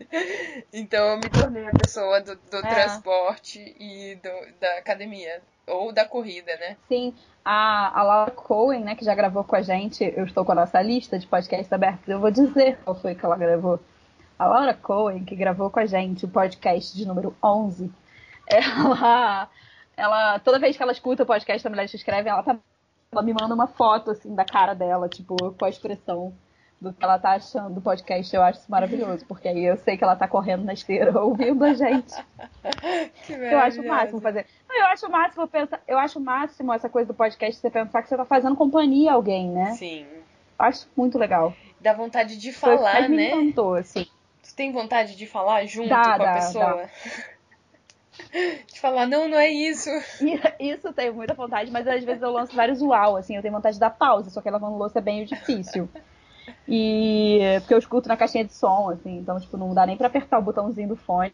então 0.72 1.04
eu 1.10 1.16
me 1.18 1.28
tornei 1.28 1.66
a 1.66 1.72
pessoa 1.72 2.20
do, 2.20 2.34
do 2.36 2.56
é. 2.56 2.62
transporte 2.62 3.76
e 3.78 4.14
do, 4.16 4.58
da 4.58 4.78
academia. 4.78 5.42
Ou 5.66 5.92
da 5.92 6.04
corrida, 6.04 6.54
né? 6.58 6.76
Sim, 6.88 7.14
a, 7.42 7.98
a 7.98 8.02
Laura 8.02 8.30
Cohen, 8.30 8.84
né, 8.84 8.94
que 8.94 9.04
já 9.04 9.14
gravou 9.14 9.42
com 9.44 9.56
a 9.56 9.62
gente, 9.62 10.04
eu 10.16 10.24
estou 10.24 10.44
com 10.44 10.52
a 10.52 10.56
nossa 10.56 10.82
lista 10.82 11.18
de 11.18 11.26
podcasts 11.26 11.72
abertos, 11.72 12.06
eu 12.06 12.20
vou 12.20 12.30
dizer 12.30 12.78
qual 12.84 12.94
foi 12.94 13.14
que 13.14 13.24
ela 13.24 13.36
gravou. 13.36 13.80
A 14.38 14.46
Laura 14.46 14.74
Cohen, 14.74 15.24
que 15.24 15.36
gravou 15.36 15.70
com 15.70 15.80
a 15.80 15.86
gente 15.86 16.24
o 16.24 16.28
podcast 16.28 16.96
de 16.96 17.06
número 17.06 17.36
11, 17.42 17.90
ela, 18.46 19.48
ela 19.96 20.38
toda 20.40 20.58
vez 20.58 20.76
que 20.76 20.82
ela 20.82 20.92
escuta 20.92 21.22
o 21.22 21.26
podcast 21.26 21.62
da 21.62 21.70
Mulheres 21.70 21.90
que 21.90 21.96
Escrevem, 21.96 22.32
ela, 22.32 22.42
tá, 22.42 22.56
ela 23.12 23.22
me 23.22 23.32
manda 23.32 23.54
uma 23.54 23.66
foto, 23.66 24.10
assim, 24.10 24.34
da 24.34 24.44
cara 24.44 24.74
dela, 24.74 25.08
tipo, 25.08 25.36
com 25.52 25.64
a 25.64 25.68
expressão 25.68 26.34
do 26.80 26.92
que 26.92 27.02
ela 27.02 27.18
tá 27.18 27.30
achando 27.30 27.74
do 27.74 27.80
podcast. 27.80 28.34
Eu 28.34 28.42
acho 28.42 28.60
isso 28.60 28.70
maravilhoso, 28.70 29.24
porque 29.26 29.48
aí 29.48 29.64
eu 29.64 29.76
sei 29.76 29.96
que 29.96 30.04
ela 30.04 30.16
tá 30.16 30.28
correndo 30.28 30.64
na 30.64 30.74
esteira 30.74 31.16
ouvindo 31.18 31.64
a 31.64 31.72
gente. 31.72 32.14
eu 33.30 33.58
acho 33.58 33.80
o 33.80 33.86
máximo 33.86 34.20
fazer. 34.20 34.46
Não, 34.68 34.76
eu 34.76 34.86
acho 34.86 35.06
o 35.06 35.10
máximo 35.10 35.48
pensar, 35.48 35.80
eu 35.86 35.98
acho 35.98 36.18
o 36.18 36.22
máximo 36.22 36.72
essa 36.72 36.88
coisa 36.88 37.08
do 37.08 37.14
podcast 37.14 37.60
você 37.60 37.70
pensar 37.70 38.02
que 38.02 38.08
você 38.08 38.16
tá 38.16 38.24
fazendo 38.24 38.56
companhia 38.56 39.12
a 39.12 39.14
alguém, 39.14 39.48
né? 39.48 39.72
Sim. 39.72 40.06
Eu 40.58 40.66
acho 40.66 40.88
muito 40.96 41.18
legal. 41.18 41.54
Dá 41.80 41.92
vontade 41.92 42.36
de 42.36 42.52
falar, 42.52 42.92
Foi, 42.92 43.08
né? 43.08 43.08
Me 43.08 43.28
encantou, 43.28 43.74
assim. 43.74 44.06
Tu 44.44 44.54
tem 44.54 44.72
vontade 44.72 45.16
de 45.16 45.26
falar 45.26 45.64
junto 45.66 45.88
dá, 45.88 46.02
com 46.02 46.22
a 46.22 46.26
dá, 46.26 46.32
pessoa? 46.34 46.76
Dá. 46.76 46.88
De 48.72 48.80
falar, 48.80 49.06
não, 49.06 49.28
não 49.28 49.38
é 49.38 49.48
isso. 49.48 49.90
Isso 50.58 50.92
tenho 50.92 51.14
muita 51.14 51.34
vontade, 51.34 51.70
mas 51.70 51.86
às 51.86 52.04
vezes 52.04 52.22
eu 52.22 52.30
lanço 52.30 52.54
vários 52.54 52.80
uau, 52.80 53.16
assim, 53.16 53.34
eu 53.34 53.42
tenho 53.42 53.54
vontade 53.54 53.74
de 53.74 53.80
dar 53.80 53.90
pausa, 53.90 54.30
só 54.30 54.40
que 54.40 54.50
lavando 54.50 54.76
louça 54.76 55.00
é 55.00 55.02
bem 55.02 55.24
difícil. 55.24 55.88
E 56.68 57.40
porque 57.60 57.74
eu 57.74 57.78
escuto 57.78 58.08
na 58.08 58.16
caixinha 58.16 58.44
de 58.44 58.52
som, 58.52 58.90
assim, 58.90 59.18
então, 59.18 59.38
tipo, 59.40 59.56
não 59.56 59.74
dá 59.74 59.86
nem 59.86 59.96
pra 59.96 60.06
apertar 60.06 60.38
o 60.38 60.42
botãozinho 60.42 60.88
do 60.88 60.96
fone. 60.96 61.32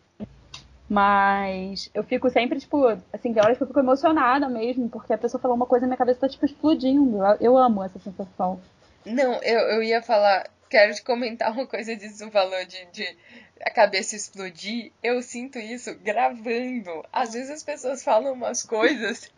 Mas 0.88 1.88
eu 1.94 2.02
fico 2.02 2.28
sempre, 2.30 2.58
tipo, 2.58 2.84
assim, 3.12 3.32
tem 3.32 3.42
horas 3.42 3.56
que 3.56 3.62
eu 3.62 3.66
fico 3.68 3.78
emocionada 3.78 4.48
mesmo, 4.48 4.88
porque 4.88 5.12
a 5.12 5.18
pessoa 5.18 5.40
falou 5.40 5.56
uma 5.56 5.66
coisa 5.66 5.84
e 5.84 5.88
minha 5.88 5.96
cabeça 5.96 6.20
tá, 6.20 6.28
tipo, 6.28 6.44
explodindo. 6.44 7.24
Eu, 7.24 7.36
eu 7.40 7.56
amo 7.56 7.84
essa 7.84 7.98
sensação. 8.00 8.60
Não, 9.06 9.34
eu, 9.42 9.58
eu 9.60 9.82
ia 9.84 10.02
falar, 10.02 10.48
quero 10.70 10.94
te 10.94 11.02
comentar 11.02 11.52
uma 11.52 11.66
coisa 11.66 11.94
disso, 11.96 12.30
falou 12.30 12.64
de, 12.64 12.86
de 12.92 13.16
a 13.60 13.70
cabeça 13.70 14.14
explodir. 14.14 14.92
Eu 15.02 15.20
sinto 15.20 15.58
isso 15.58 15.94
gravando. 15.96 17.04
Às 17.12 17.34
vezes 17.34 17.50
as 17.50 17.62
pessoas 17.62 18.04
falam 18.04 18.32
umas 18.32 18.62
coisas 18.62 19.30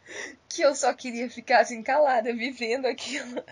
que 0.49 0.63
eu 0.63 0.75
só 0.75 0.93
queria 0.93 1.29
ficar 1.31 1.61
assim 1.61 1.83
calada, 1.83 2.33
vivendo 2.35 2.87
aquilo. 2.87 3.43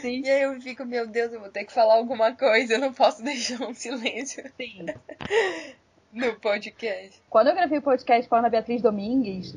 Sim. 0.00 0.22
E 0.24 0.30
aí 0.30 0.42
eu 0.42 0.60
fico, 0.60 0.84
meu 0.84 1.06
Deus, 1.06 1.32
eu 1.32 1.40
vou 1.40 1.48
ter 1.48 1.64
que 1.64 1.72
falar 1.72 1.94
alguma 1.94 2.34
coisa, 2.34 2.74
eu 2.74 2.80
não 2.80 2.92
posso 2.92 3.22
deixar 3.24 3.62
um 3.62 3.72
silêncio. 3.72 4.44
Sim. 4.56 4.86
no 6.12 6.34
podcast. 6.40 7.22
Quando 7.30 7.48
eu 7.48 7.54
gravei 7.54 7.78
o 7.78 7.82
podcast 7.82 8.28
com 8.28 8.34
a 8.34 8.38
Ana 8.40 8.50
Beatriz 8.50 8.82
Domingues, 8.82 9.56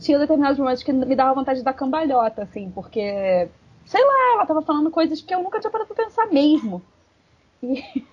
tinha 0.00 0.18
determinados 0.18 0.58
momentos 0.58 0.82
que 0.82 0.92
me 0.92 1.14
dava 1.14 1.34
vontade 1.34 1.60
de 1.60 1.64
dar 1.64 1.72
cambalhota, 1.74 2.42
assim, 2.42 2.70
porque 2.70 3.48
sei 3.88 4.04
lá, 4.04 4.34
ela 4.34 4.46
tava 4.46 4.62
falando 4.62 4.90
coisas 4.90 5.20
que 5.20 5.34
eu 5.34 5.42
nunca 5.42 5.58
tinha 5.58 5.70
parado 5.70 5.92
pra 5.92 6.04
pensar 6.04 6.26
mesmo. 6.26 6.82
E, 7.62 7.82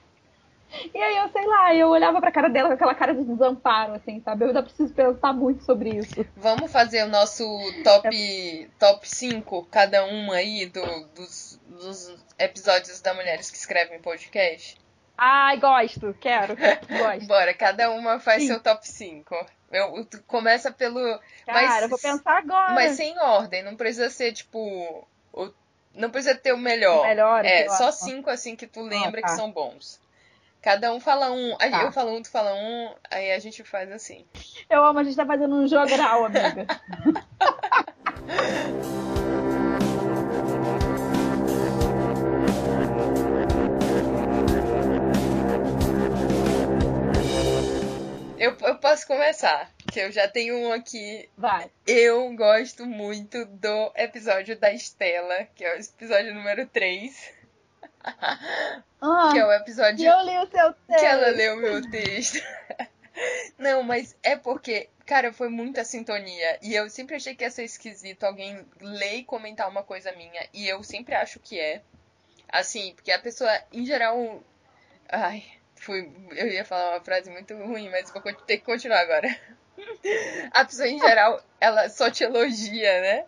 e 0.94 0.98
aí 0.98 1.18
eu, 1.18 1.30
sei 1.30 1.46
lá, 1.46 1.76
eu 1.76 1.90
olhava 1.90 2.20
pra 2.22 2.32
cara 2.32 2.50
dela 2.50 2.70
com 2.70 2.76
aquela 2.76 2.96
cara 2.96 3.14
de 3.14 3.26
desamparo, 3.26 3.94
assim, 3.94 4.22
sabe? 4.22 4.46
Eu 4.46 4.48
ainda 4.48 4.64
preciso 4.64 4.94
pensar 4.94 5.34
muito 5.34 5.64
sobre 5.64 5.90
isso. 5.90 6.26
Vamos 6.38 6.72
fazer 6.72 7.04
o 7.04 7.10
nosso 7.10 7.46
top, 7.84 8.08
é. 8.08 8.68
top 8.80 9.08
5, 9.08 9.68
cada 9.70 10.06
uma 10.06 10.36
aí, 10.36 10.66
do, 10.66 10.82
dos, 11.14 11.60
dos 11.68 12.18
episódios 12.40 13.02
da 13.02 13.14
Mulheres 13.14 13.52
que 13.52 13.58
Escrevem 13.58 14.00
Podcast? 14.00 14.78
Ai, 15.18 15.58
gosto, 15.58 16.16
quero. 16.20 16.56
Gosto. 16.88 17.28
Bora, 17.28 17.54
cada 17.54 17.90
uma 17.92 18.20
faz 18.20 18.42
Sim. 18.42 18.48
seu 18.50 18.60
top 18.60 18.86
5. 18.86 19.46
Eu, 19.72 20.08
começa 20.28 20.72
pelo. 20.72 21.00
Cara, 21.46 21.68
mas, 21.68 21.82
eu 21.84 21.90
vou 21.90 22.00
pensar 22.00 22.38
agora. 22.38 22.74
Mas 22.74 22.98
sem 22.98 23.18
ordem, 23.18 23.64
não 23.64 23.76
precisa 23.76 24.10
ser 24.10 24.34
tipo. 24.34 25.08
O 25.34 25.52
não 25.96 26.10
precisa 26.10 26.36
ter 26.36 26.54
o 26.54 26.58
melhor. 26.58 27.00
O 27.00 27.08
melhor 27.08 27.46
é, 27.46 27.70
só 27.70 27.92
cinco 27.92 28.30
assim 28.30 28.56
que 28.56 28.68
tu 28.68 28.82
lembra 28.82 29.20
ah, 29.20 29.24
tá. 29.24 29.30
que 29.30 29.36
são 29.36 29.52
bons. 29.52 30.00
Cada 30.62 30.94
um 30.94 31.00
fala 31.00 31.32
um, 31.32 31.56
tá. 31.58 31.84
eu 31.84 31.92
falo 31.92 32.16
um, 32.16 32.22
tu 32.22 32.32
fala 32.32 32.54
um, 32.56 32.94
aí 33.10 33.32
a 33.32 33.40
gente 33.40 33.64
faz 33.64 33.92
assim. 33.92 34.26
Eu 34.70 34.84
amo, 34.84 35.00
a 35.00 35.04
gente 35.04 35.16
tá 35.16 35.26
fazendo 35.26 35.56
um 35.56 35.68
jogral, 35.68 36.26
amiga. 36.26 36.68
eu, 48.40 48.58
eu 48.60 48.76
posso 48.78 49.06
começar 49.06 49.75
eu 50.00 50.12
já 50.12 50.28
tenho 50.28 50.58
um 50.58 50.72
aqui. 50.72 51.30
Vai. 51.38 51.70
Eu 51.86 52.34
gosto 52.36 52.86
muito 52.86 53.46
do 53.46 53.92
episódio 53.96 54.58
da 54.58 54.72
Estela, 54.72 55.48
que 55.56 55.64
é 55.64 55.76
o 55.76 55.80
episódio 55.80 56.34
número 56.34 56.68
3. 56.68 57.34
Ah, 58.04 59.30
que 59.32 59.40
é 59.40 59.46
o 59.46 59.52
episódio. 59.52 59.98
Que 59.98 60.06
eu 60.06 60.22
li 60.22 60.38
o 60.38 60.48
seu 60.50 60.74
texto. 60.74 61.00
Que 61.00 61.06
ela 61.06 61.28
leu 61.30 61.56
o 61.56 61.58
meu 61.58 61.90
texto. 61.90 62.40
Não, 63.58 63.82
mas 63.84 64.16
é 64.22 64.36
porque, 64.36 64.90
cara, 65.06 65.32
foi 65.32 65.50
muita 65.50 65.84
sintonia. 65.84 66.60
E 66.62 66.76
eu 66.76 66.90
sempre 66.90 67.16
achei 67.16 67.36
que 67.36 67.44
ia 67.44 67.52
ser 67.52 67.64
esquisito 67.64 68.24
alguém 68.24 68.66
ler 68.82 69.16
e 69.16 69.24
comentar 69.24 69.70
uma 69.70 69.84
coisa 69.84 70.12
minha. 70.14 70.48
E 70.54 70.68
eu 70.68 70.84
sempre 70.84 71.16
acho 71.16 71.40
que 71.40 71.60
é. 71.60 71.82
Assim, 72.50 72.94
porque 72.94 73.12
a 73.12 73.20
pessoa, 73.20 73.52
em 73.72 73.86
geral. 73.86 74.44
Ai, 75.10 75.44
fui. 75.76 76.12
Eu 76.32 76.48
ia 76.48 76.66
falar 76.66 76.92
uma 76.92 77.02
frase 77.02 77.30
muito 77.30 77.56
ruim, 77.56 77.90
mas 77.90 78.12
vou 78.12 78.22
ter 78.22 78.58
que 78.58 78.66
continuar 78.66 79.00
agora 79.00 79.28
a 80.52 80.66
pessoa 80.66 80.88
em 80.88 81.00
geral, 81.00 81.42
ela 81.60 81.90
só 81.90 82.10
te 82.10 82.24
elogia, 82.24 83.02
né? 83.02 83.26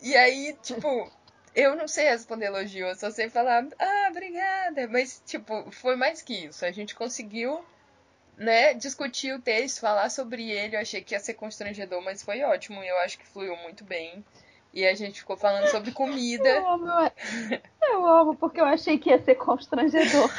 E 0.00 0.16
aí, 0.16 0.56
tipo, 0.62 1.10
eu 1.54 1.74
não 1.76 1.88
sei 1.88 2.08
responder 2.08 2.46
elogio, 2.46 2.86
eu 2.86 2.94
só 2.94 3.10
sei 3.10 3.28
falar, 3.28 3.66
ah, 3.78 4.08
obrigada. 4.10 4.86
Mas, 4.88 5.22
tipo, 5.26 5.70
foi 5.72 5.96
mais 5.96 6.22
que 6.22 6.46
isso. 6.46 6.64
A 6.64 6.70
gente 6.70 6.94
conseguiu, 6.94 7.64
né, 8.36 8.74
discutir 8.74 9.34
o 9.34 9.40
texto, 9.40 9.80
falar 9.80 10.10
sobre 10.10 10.50
ele. 10.50 10.76
Eu 10.76 10.80
achei 10.80 11.02
que 11.02 11.14
ia 11.14 11.20
ser 11.20 11.34
constrangedor, 11.34 12.02
mas 12.02 12.22
foi 12.22 12.42
ótimo. 12.42 12.82
Eu 12.82 12.98
acho 12.98 13.18
que 13.18 13.26
fluiu 13.26 13.56
muito 13.56 13.84
bem. 13.84 14.24
E 14.72 14.86
a 14.86 14.94
gente 14.94 15.20
ficou 15.20 15.36
falando 15.36 15.66
sobre 15.66 15.90
comida. 15.90 16.48
Eu 16.48 16.68
amo, 16.68 17.12
eu 17.82 18.06
amo 18.06 18.36
porque 18.36 18.60
eu 18.60 18.64
achei 18.64 18.98
que 18.98 19.10
ia 19.10 19.20
ser 19.22 19.34
constrangedor. 19.34 20.30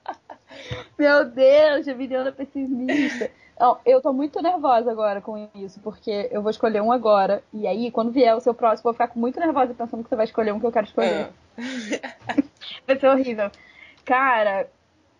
Meu 0.96 1.24
Deus, 1.24 1.84
Geminiana 1.84 2.30
pessimista. 2.30 3.30
Não, 3.60 3.76
eu 3.84 4.00
tô 4.00 4.10
muito 4.10 4.40
nervosa 4.40 4.90
agora 4.90 5.20
com 5.20 5.46
isso, 5.54 5.78
porque 5.80 6.30
eu 6.32 6.40
vou 6.40 6.50
escolher 6.50 6.80
um 6.80 6.90
agora. 6.90 7.44
E 7.52 7.66
aí, 7.66 7.90
quando 7.90 8.10
vier 8.10 8.34
o 8.34 8.40
seu 8.40 8.54
próximo, 8.54 8.88
eu 8.88 8.94
vou 8.94 9.06
ficar 9.06 9.12
muito 9.14 9.38
nervosa 9.38 9.74
pensando 9.74 10.02
que 10.02 10.08
você 10.08 10.16
vai 10.16 10.24
escolher 10.24 10.54
um 10.54 10.58
que 10.58 10.64
eu 10.64 10.72
quero 10.72 10.86
escolher. 10.86 11.28
É. 11.58 12.42
vai 12.86 12.98
ser 12.98 13.08
horrível. 13.08 13.50
Cara, 14.02 14.66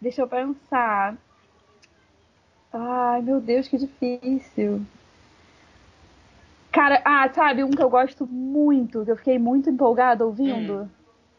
deixa 0.01 0.23
eu 0.23 0.27
pensar. 0.27 1.19
Ai, 2.73 3.21
meu 3.21 3.43
Deus, 3.43 3.69
que 3.69 3.77
difícil. 3.77 4.87
Cara, 6.73 7.03
ah, 7.05 7.29
sabe, 7.35 7.63
um 7.63 7.71
que 7.71 7.83
eu 7.83 7.91
gosto 7.91 8.27
muito, 8.27 9.05
que 9.05 9.11
eu 9.11 9.17
fiquei 9.17 9.39
muito 9.39 9.69
empolgada 9.69 10.25
ouvindo? 10.25 10.85
Hum. 10.85 10.89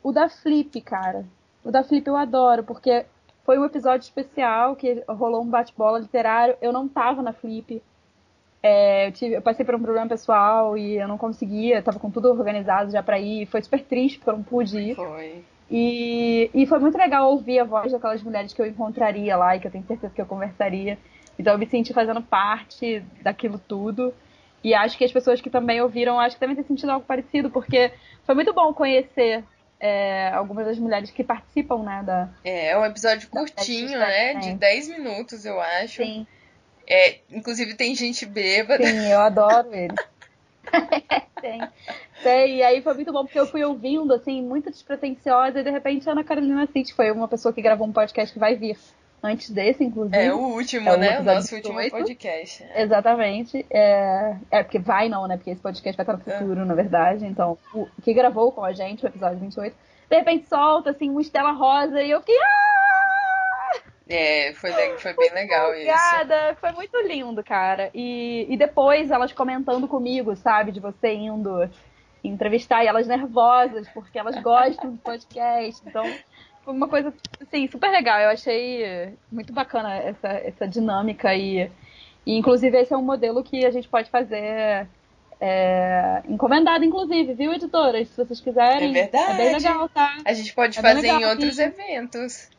O 0.03 0.11
da 0.11 0.29
Flip, 0.29 0.79
cara. 0.81 1.25
O 1.63 1.71
da 1.71 1.83
Flip 1.83 2.05
eu 2.05 2.15
adoro, 2.15 2.63
porque 2.63 3.07
foi 3.43 3.57
um 3.57 3.65
episódio 3.65 4.03
especial 4.03 4.75
que 4.75 5.03
rolou 5.07 5.41
um 5.41 5.49
bate-bola 5.49 5.99
literário. 5.99 6.55
Eu 6.61 6.71
não 6.71 6.87
tava 6.87 7.21
na 7.21 7.33
Flip. 7.33 7.81
É, 8.63 9.07
eu, 9.07 9.11
tive, 9.11 9.35
eu, 9.35 9.41
passei 9.41 9.65
por 9.65 9.73
um 9.73 9.81
problema 9.81 10.07
pessoal 10.07 10.77
e 10.77 10.97
eu 10.97 11.07
não 11.07 11.17
conseguia, 11.17 11.81
tava 11.81 11.99
com 11.99 12.11
tudo 12.11 12.29
organizado 12.29 12.91
já 12.91 13.01
pra 13.01 13.19
ir. 13.19 13.47
Foi 13.47 13.61
super 13.61 13.83
triste 13.83 14.19
porque 14.19 14.29
eu 14.29 14.37
não 14.37 14.43
pude 14.43 14.77
ir. 14.77 14.95
Foi. 14.95 15.43
E, 15.69 16.51
e 16.53 16.65
foi 16.67 16.79
muito 16.79 16.97
legal 16.97 17.31
ouvir 17.31 17.59
a 17.59 17.63
voz 17.63 17.91
daquelas 17.91 18.21
mulheres 18.21 18.53
que 18.53 18.61
eu 18.61 18.65
encontraria 18.65 19.35
lá 19.37 19.55
e 19.55 19.59
que 19.59 19.67
eu 19.67 19.71
tenho 19.71 19.85
certeza 19.85 20.13
que 20.13 20.21
eu 20.21 20.25
conversaria. 20.25 20.97
Então 21.39 21.53
eu 21.53 21.59
me 21.59 21.65
senti 21.65 21.93
fazendo 21.93 22.21
parte 22.21 23.03
daquilo 23.23 23.57
tudo. 23.57 24.13
E 24.63 24.75
acho 24.75 24.97
que 24.97 25.03
as 25.03 25.11
pessoas 25.11 25.41
que 25.41 25.49
também 25.49 25.81
ouviram, 25.81 26.19
acho 26.19 26.35
que 26.35 26.39
também 26.39 26.55
têm 26.55 26.65
sentido 26.65 26.91
algo 26.91 27.05
parecido, 27.05 27.49
porque 27.49 27.91
foi 28.25 28.35
muito 28.35 28.53
bom 28.53 28.71
conhecer 28.73 29.43
é, 29.81 30.29
algumas 30.29 30.67
das 30.67 30.77
mulheres 30.77 31.09
que 31.09 31.23
participam, 31.23 31.81
né? 31.81 32.03
Da, 32.05 32.29
é, 32.43 32.69
é 32.69 32.77
um 32.77 32.85
episódio 32.85 33.27
curtinho, 33.27 33.97
né? 33.97 34.35
De 34.35 34.53
10 34.53 34.89
minutos, 34.89 35.43
eu 35.43 35.59
acho. 35.59 36.03
Sim. 36.03 36.27
É, 36.87 37.19
inclusive 37.31 37.73
tem 37.73 37.95
gente 37.95 38.23
bêbada. 38.25 38.85
Sim, 38.85 39.07
eu 39.07 39.19
adoro 39.19 39.73
ele. 39.73 39.95
tem. 41.41 41.61
tem. 42.21 42.57
E 42.57 42.63
aí 42.63 42.81
foi 42.83 42.93
muito 42.93 43.11
bom, 43.11 43.25
porque 43.25 43.39
eu 43.39 43.47
fui 43.47 43.63
ouvindo, 43.63 44.13
assim, 44.13 44.43
muito 44.43 44.69
despretensiosa, 44.69 45.59
e 45.59 45.63
de 45.63 45.71
repente 45.71 46.07
a 46.07 46.11
Ana 46.11 46.23
Carolina 46.23 46.67
City 46.67 46.93
foi 46.93 47.11
uma 47.11 47.27
pessoa 47.27 47.51
que 47.51 47.61
gravou 47.61 47.87
um 47.87 47.91
podcast 47.91 48.31
que 48.31 48.39
vai 48.39 48.55
vir 48.55 48.77
antes 49.23 49.49
desse, 49.49 49.83
inclusive. 49.83 50.17
É 50.17 50.33
o 50.33 50.37
último, 50.37 50.89
é 50.89 50.97
né? 50.97 51.19
O 51.19 51.23
nosso 51.23 51.55
último 51.55 51.89
podcast. 51.89 52.65
Exatamente. 52.75 53.65
É... 53.69 54.35
é, 54.49 54.63
porque 54.63 54.79
vai 54.79 55.09
não, 55.09 55.27
né? 55.27 55.37
Porque 55.37 55.51
esse 55.51 55.61
podcast 55.61 55.95
vai 55.95 56.03
estar 56.03 56.13
no 56.13 56.23
futuro, 56.23 56.61
é. 56.61 56.65
na 56.65 56.73
verdade. 56.73 57.25
Então, 57.25 57.57
o 57.73 57.87
que 58.01 58.13
gravou 58.13 58.51
com 58.51 58.63
a 58.63 58.73
gente, 58.73 59.05
o 59.05 59.07
episódio 59.07 59.39
28, 59.39 59.75
de 60.09 60.15
repente 60.17 60.47
solta, 60.47 60.89
assim, 60.89 61.09
uma 61.09 61.21
estela 61.21 61.51
rosa, 61.51 62.01
e 62.01 62.11
eu 62.11 62.19
fiquei. 62.19 62.35
Ah! 62.37 62.81
É, 64.13 64.53
foi, 64.53 64.71
foi 64.97 65.13
bem 65.13 65.31
legal 65.33 65.69
Obrigada. 65.69 66.51
isso. 66.51 66.59
Foi 66.59 66.71
muito 66.73 66.97
lindo, 67.07 67.41
cara. 67.41 67.89
E, 67.93 68.45
e 68.49 68.57
depois 68.57 69.09
elas 69.09 69.31
comentando 69.31 69.87
comigo, 69.87 70.35
sabe? 70.35 70.71
De 70.71 70.81
você 70.81 71.13
indo 71.13 71.69
entrevistar 72.23 72.83
e 72.83 72.87
elas 72.87 73.07
nervosas, 73.07 73.87
porque 73.89 74.19
elas 74.19 74.35
gostam 74.41 74.91
do 74.91 74.97
podcast. 74.97 75.81
Então, 75.87 76.03
foi 76.63 76.73
uma 76.73 76.87
coisa, 76.87 77.13
assim, 77.41 77.67
super 77.67 77.89
legal. 77.89 78.19
Eu 78.19 78.29
achei 78.29 79.15
muito 79.31 79.51
bacana 79.51 79.95
essa, 79.95 80.27
essa 80.27 80.67
dinâmica 80.67 81.33
e, 81.35 81.69
e 82.25 82.37
inclusive, 82.37 82.77
esse 82.77 82.93
é 82.93 82.97
um 82.97 83.03
modelo 83.03 83.43
que 83.43 83.65
a 83.65 83.71
gente 83.71 83.87
pode 83.87 84.09
fazer 84.09 84.87
é, 85.39 86.21
encomendado, 86.29 86.85
inclusive, 86.85 87.33
viu, 87.33 87.51
editoras? 87.51 88.07
Se 88.09 88.17
vocês 88.23 88.39
quiserem. 88.39 88.91
É 88.91 88.93
verdade. 88.93 89.31
É 89.31 89.35
bem 89.35 89.53
legal, 89.53 89.89
tá? 89.89 90.17
A 90.23 90.33
gente 90.33 90.53
pode 90.53 90.77
é 90.77 90.81
fazer 90.81 91.07
em 91.07 91.25
outros 91.25 91.57
eventos. 91.57 92.49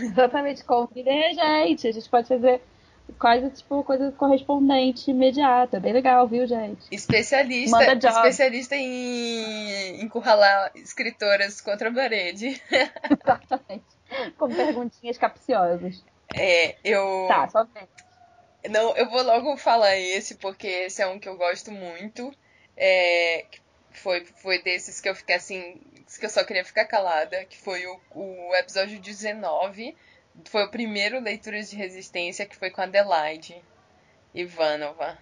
Exatamente, 0.00 0.64
convidem 0.64 1.26
a 1.26 1.32
gente. 1.32 1.86
A 1.86 1.92
gente 1.92 2.08
pode 2.08 2.26
fazer 2.26 2.62
quase 3.18 3.50
tipo 3.50 3.82
coisa 3.84 4.12
correspondente 4.12 5.10
imediata. 5.10 5.80
Bem 5.80 5.92
legal, 5.92 6.26
viu, 6.26 6.46
gente? 6.46 6.82
Especialista, 6.90 7.94
especialista 7.94 8.76
em 8.76 10.02
encurralar 10.02 10.72
escritoras 10.74 11.60
contra 11.60 11.88
a 11.88 11.92
parede. 11.92 12.60
Exatamente. 12.70 13.84
Com 14.38 14.48
perguntinhas 14.48 15.18
capciosas. 15.18 16.04
É, 16.34 16.76
eu. 16.84 17.26
Tá, 17.28 17.48
só 17.48 17.64
vem. 17.64 17.88
Não, 18.70 18.96
eu 18.96 19.10
vou 19.10 19.22
logo 19.22 19.56
falar 19.56 19.96
esse, 19.96 20.36
porque 20.36 20.66
esse 20.66 21.02
é 21.02 21.06
um 21.06 21.18
que 21.18 21.28
eu 21.28 21.36
gosto 21.36 21.70
muito. 21.72 22.32
É, 22.76 23.44
foi, 23.90 24.24
foi 24.24 24.62
desses 24.62 25.00
que 25.00 25.08
eu 25.08 25.14
fiquei 25.14 25.36
assim, 25.36 25.80
que 26.18 26.24
eu 26.24 26.30
só 26.30 26.44
queria 26.44 26.64
ficar 26.64 26.84
calada, 26.84 27.44
que 27.44 27.58
foi 27.58 27.86
o, 27.86 28.00
o 28.14 28.54
episódio 28.54 29.00
19 29.00 29.96
foi 30.44 30.64
o 30.64 30.70
primeiro 30.70 31.20
Leituras 31.20 31.70
de 31.70 31.76
Resistência 31.76 32.46
que 32.46 32.56
foi 32.56 32.70
com 32.70 32.80
a 32.80 32.84
Adelaide 32.84 33.62
Ivanova. 34.34 35.18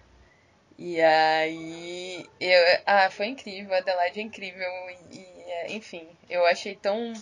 E 0.77 0.99
aí. 0.99 2.25
Eu, 2.39 2.79
ah, 2.85 3.09
foi 3.11 3.27
incrível, 3.27 3.73
a 3.73 3.77
Adelaide 3.77 4.19
é 4.19 4.23
incrível. 4.23 4.69
E, 5.11 5.75
enfim, 5.75 6.07
eu 6.29 6.45
achei 6.45 6.75
tão. 6.75 7.13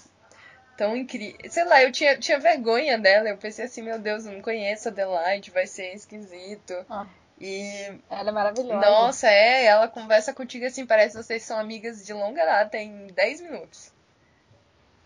Tão 0.77 0.95
incrível. 0.95 1.37
Sei 1.49 1.65
lá, 1.65 1.83
eu 1.83 1.91
tinha, 1.91 2.17
tinha 2.17 2.39
vergonha 2.39 2.97
dela. 2.97 3.27
Eu 3.27 3.37
pensei 3.37 3.65
assim, 3.65 3.81
meu 3.81 3.99
Deus, 3.99 4.25
eu 4.25 4.31
não 4.31 4.41
conheço 4.41 4.87
a 4.87 4.91
Adelaide, 4.91 5.51
vai 5.51 5.67
ser 5.67 5.93
esquisito. 5.93 6.73
Ah, 6.89 7.05
e. 7.39 7.99
Ela 8.09 8.29
é 8.29 8.31
maravilhosa. 8.31 8.79
Nossa, 8.79 9.27
é, 9.27 9.65
ela 9.65 9.89
conversa 9.89 10.33
contigo 10.33 10.65
assim, 10.65 10.85
parece 10.85 11.17
que 11.17 11.23
vocês 11.23 11.43
são 11.43 11.59
amigas 11.59 12.05
de 12.05 12.13
longa 12.13 12.45
data 12.45 12.77
em 12.77 13.07
10 13.07 13.41
minutos. 13.41 13.91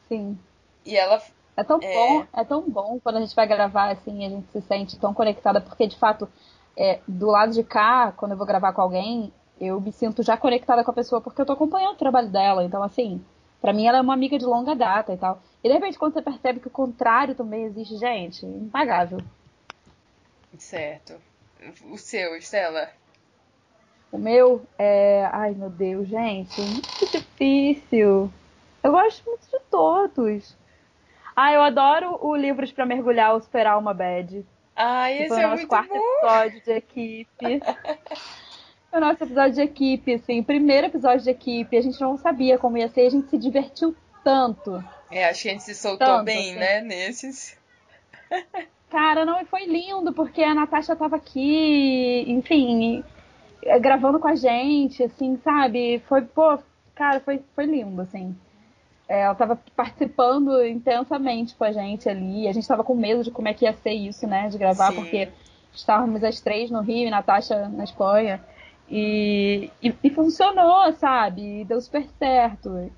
Sim. 0.08 0.38
E 0.86 0.96
ela 0.96 1.24
é 1.56 1.64
tão 1.64 1.80
é... 1.82 1.94
bom, 1.94 2.26
é 2.34 2.44
tão 2.44 2.62
bom 2.70 3.00
quando 3.02 3.18
a 3.18 3.22
gente 3.22 3.36
vai 3.36 3.48
gravar 3.48 3.92
assim, 3.92 4.26
a 4.26 4.30
gente 4.30 4.52
se 4.52 4.62
sente 4.62 5.00
tão 5.00 5.14
conectada, 5.14 5.62
porque 5.62 5.88
de 5.88 5.98
fato, 5.98 6.28
é, 6.78 7.00
do 7.08 7.28
lado 7.28 7.54
de 7.54 7.64
cá, 7.64 8.12
quando 8.12 8.32
eu 8.32 8.38
vou 8.38 8.48
gravar 8.48 8.74
com 8.74 8.82
alguém, 8.82 9.32
eu 9.60 9.80
me 9.80 9.92
sinto 9.92 10.24
já 10.24 10.36
conectada 10.36 10.84
com 10.84 10.92
a 10.92 10.96
pessoa 10.96 11.22
porque 11.22 11.42
eu 11.42 11.46
tô 11.46 11.54
acompanhando 11.54 11.94
o 11.94 12.00
trabalho 12.00 12.30
dela. 12.30 12.64
Então, 12.64 12.82
assim, 12.82 13.24
para 13.62 13.72
mim 13.72 13.86
ela 13.86 14.00
é 14.00 14.02
uma 14.02 14.14
amiga 14.14 14.38
de 14.38 14.46
longa 14.46 14.76
data 14.76 15.14
e 15.14 15.18
tal. 15.18 15.42
E 15.64 15.68
de 15.68 15.74
repente, 15.74 15.98
quando 15.98 16.14
você 16.14 16.22
percebe 16.22 16.60
que 16.60 16.68
o 16.68 16.72
contrário 16.72 17.36
também 17.36 17.64
existe, 17.64 17.98
gente, 17.98 18.46
impagável. 18.46 19.20
Certo. 20.58 21.16
O 21.90 21.98
seu, 21.98 22.36
Estela? 22.36 22.90
O 24.12 24.18
meu 24.18 24.62
é. 24.78 25.28
Ai, 25.32 25.54
meu 25.54 25.70
Deus, 25.70 26.08
gente, 26.08 26.60
muito 26.62 27.12
difícil. 27.12 28.32
Eu 28.84 28.92
gosto 28.92 29.26
muito 29.26 29.50
de 29.50 29.60
todos. 29.72 30.56
Ah, 31.36 31.52
eu 31.54 31.62
adoro 31.62 32.20
o 32.22 32.36
Livros 32.36 32.72
para 32.72 32.86
Mergulhar 32.86 33.34
ou 33.34 33.42
Superar 33.42 33.78
uma 33.78 33.94
Bad. 33.94 34.46
Ah, 34.76 35.12
esse 35.12 35.28
foi 35.28 35.42
é 35.42 35.48
o 35.48 35.50
nosso 35.50 35.68
quarto 35.68 35.94
bom. 35.94 36.18
episódio 36.18 36.62
de 36.64 36.72
equipe. 36.72 37.62
foi 38.90 39.00
o 39.00 39.02
nosso 39.02 39.24
episódio 39.24 39.54
de 39.54 39.62
equipe, 39.62 40.14
assim, 40.14 40.44
primeiro 40.44 40.88
episódio 40.88 41.24
de 41.24 41.30
equipe. 41.30 41.78
A 41.78 41.82
gente 41.82 42.00
não 42.02 42.18
sabia 42.18 42.58
como 42.58 42.78
ia 42.78 42.90
ser, 42.90 43.08
a 43.08 43.10
gente 43.10 43.30
se 43.30 43.38
divertiu 43.38 43.96
tanto. 44.24 44.84
É, 45.12 45.26
acho 45.26 45.44
que 45.44 45.50
a 45.50 45.52
gente 45.52 45.64
se 45.64 45.76
soltou 45.76 46.08
tanto, 46.08 46.26
bem, 46.26 46.52
assim. 46.52 46.60
né, 46.60 46.82
nesses. 46.82 47.58
Cara, 48.90 49.26
não, 49.26 49.42
e 49.42 49.46
foi 49.46 49.66
lindo, 49.66 50.14
porque 50.14 50.44
a 50.44 50.54
Natasha 50.54 50.96
tava 50.96 51.16
aqui, 51.16 52.26
enfim, 52.28 53.04
gravando 53.82 54.20
com 54.20 54.28
a 54.28 54.36
gente, 54.36 55.04
assim, 55.04 55.40
sabe? 55.44 56.00
Foi, 56.08 56.22
pô, 56.22 56.60
cara, 56.94 57.20
foi, 57.20 57.42
foi 57.56 57.66
lindo, 57.66 58.02
assim. 58.04 58.36
É, 59.14 59.20
ela 59.20 59.34
estava 59.34 59.60
participando 59.76 60.66
intensamente 60.66 61.54
com 61.54 61.64
a 61.64 61.72
gente 61.72 62.10
ali. 62.10 62.48
A 62.48 62.52
gente 62.52 62.64
estava 62.64 62.84
com 62.84 62.96
medo 62.96 63.24
de 63.24 63.30
como 63.30 63.48
é 63.48 63.54
que 63.54 63.64
ia 63.64 63.74
ser 63.74 63.92
isso, 63.92 64.26
né? 64.26 64.50
De 64.50 64.58
gravar, 64.58 64.90
Sim. 64.90 64.96
porque 64.96 65.30
estávamos 65.72 66.24
as 66.24 66.42
três 66.42 66.72
no 66.72 66.82
Rio 66.82 67.08
e 67.08 67.12
Natasha 67.12 67.70
na 67.70 67.84
Espanha. 67.84 68.44
E, 68.90 69.70
e, 69.84 69.94
e, 70.04 70.10
funcionou, 70.10 70.92
sabe? 70.94 71.62
E 71.62 71.64
deu 71.64 71.80
super 71.80 72.08
certo. 72.18 72.92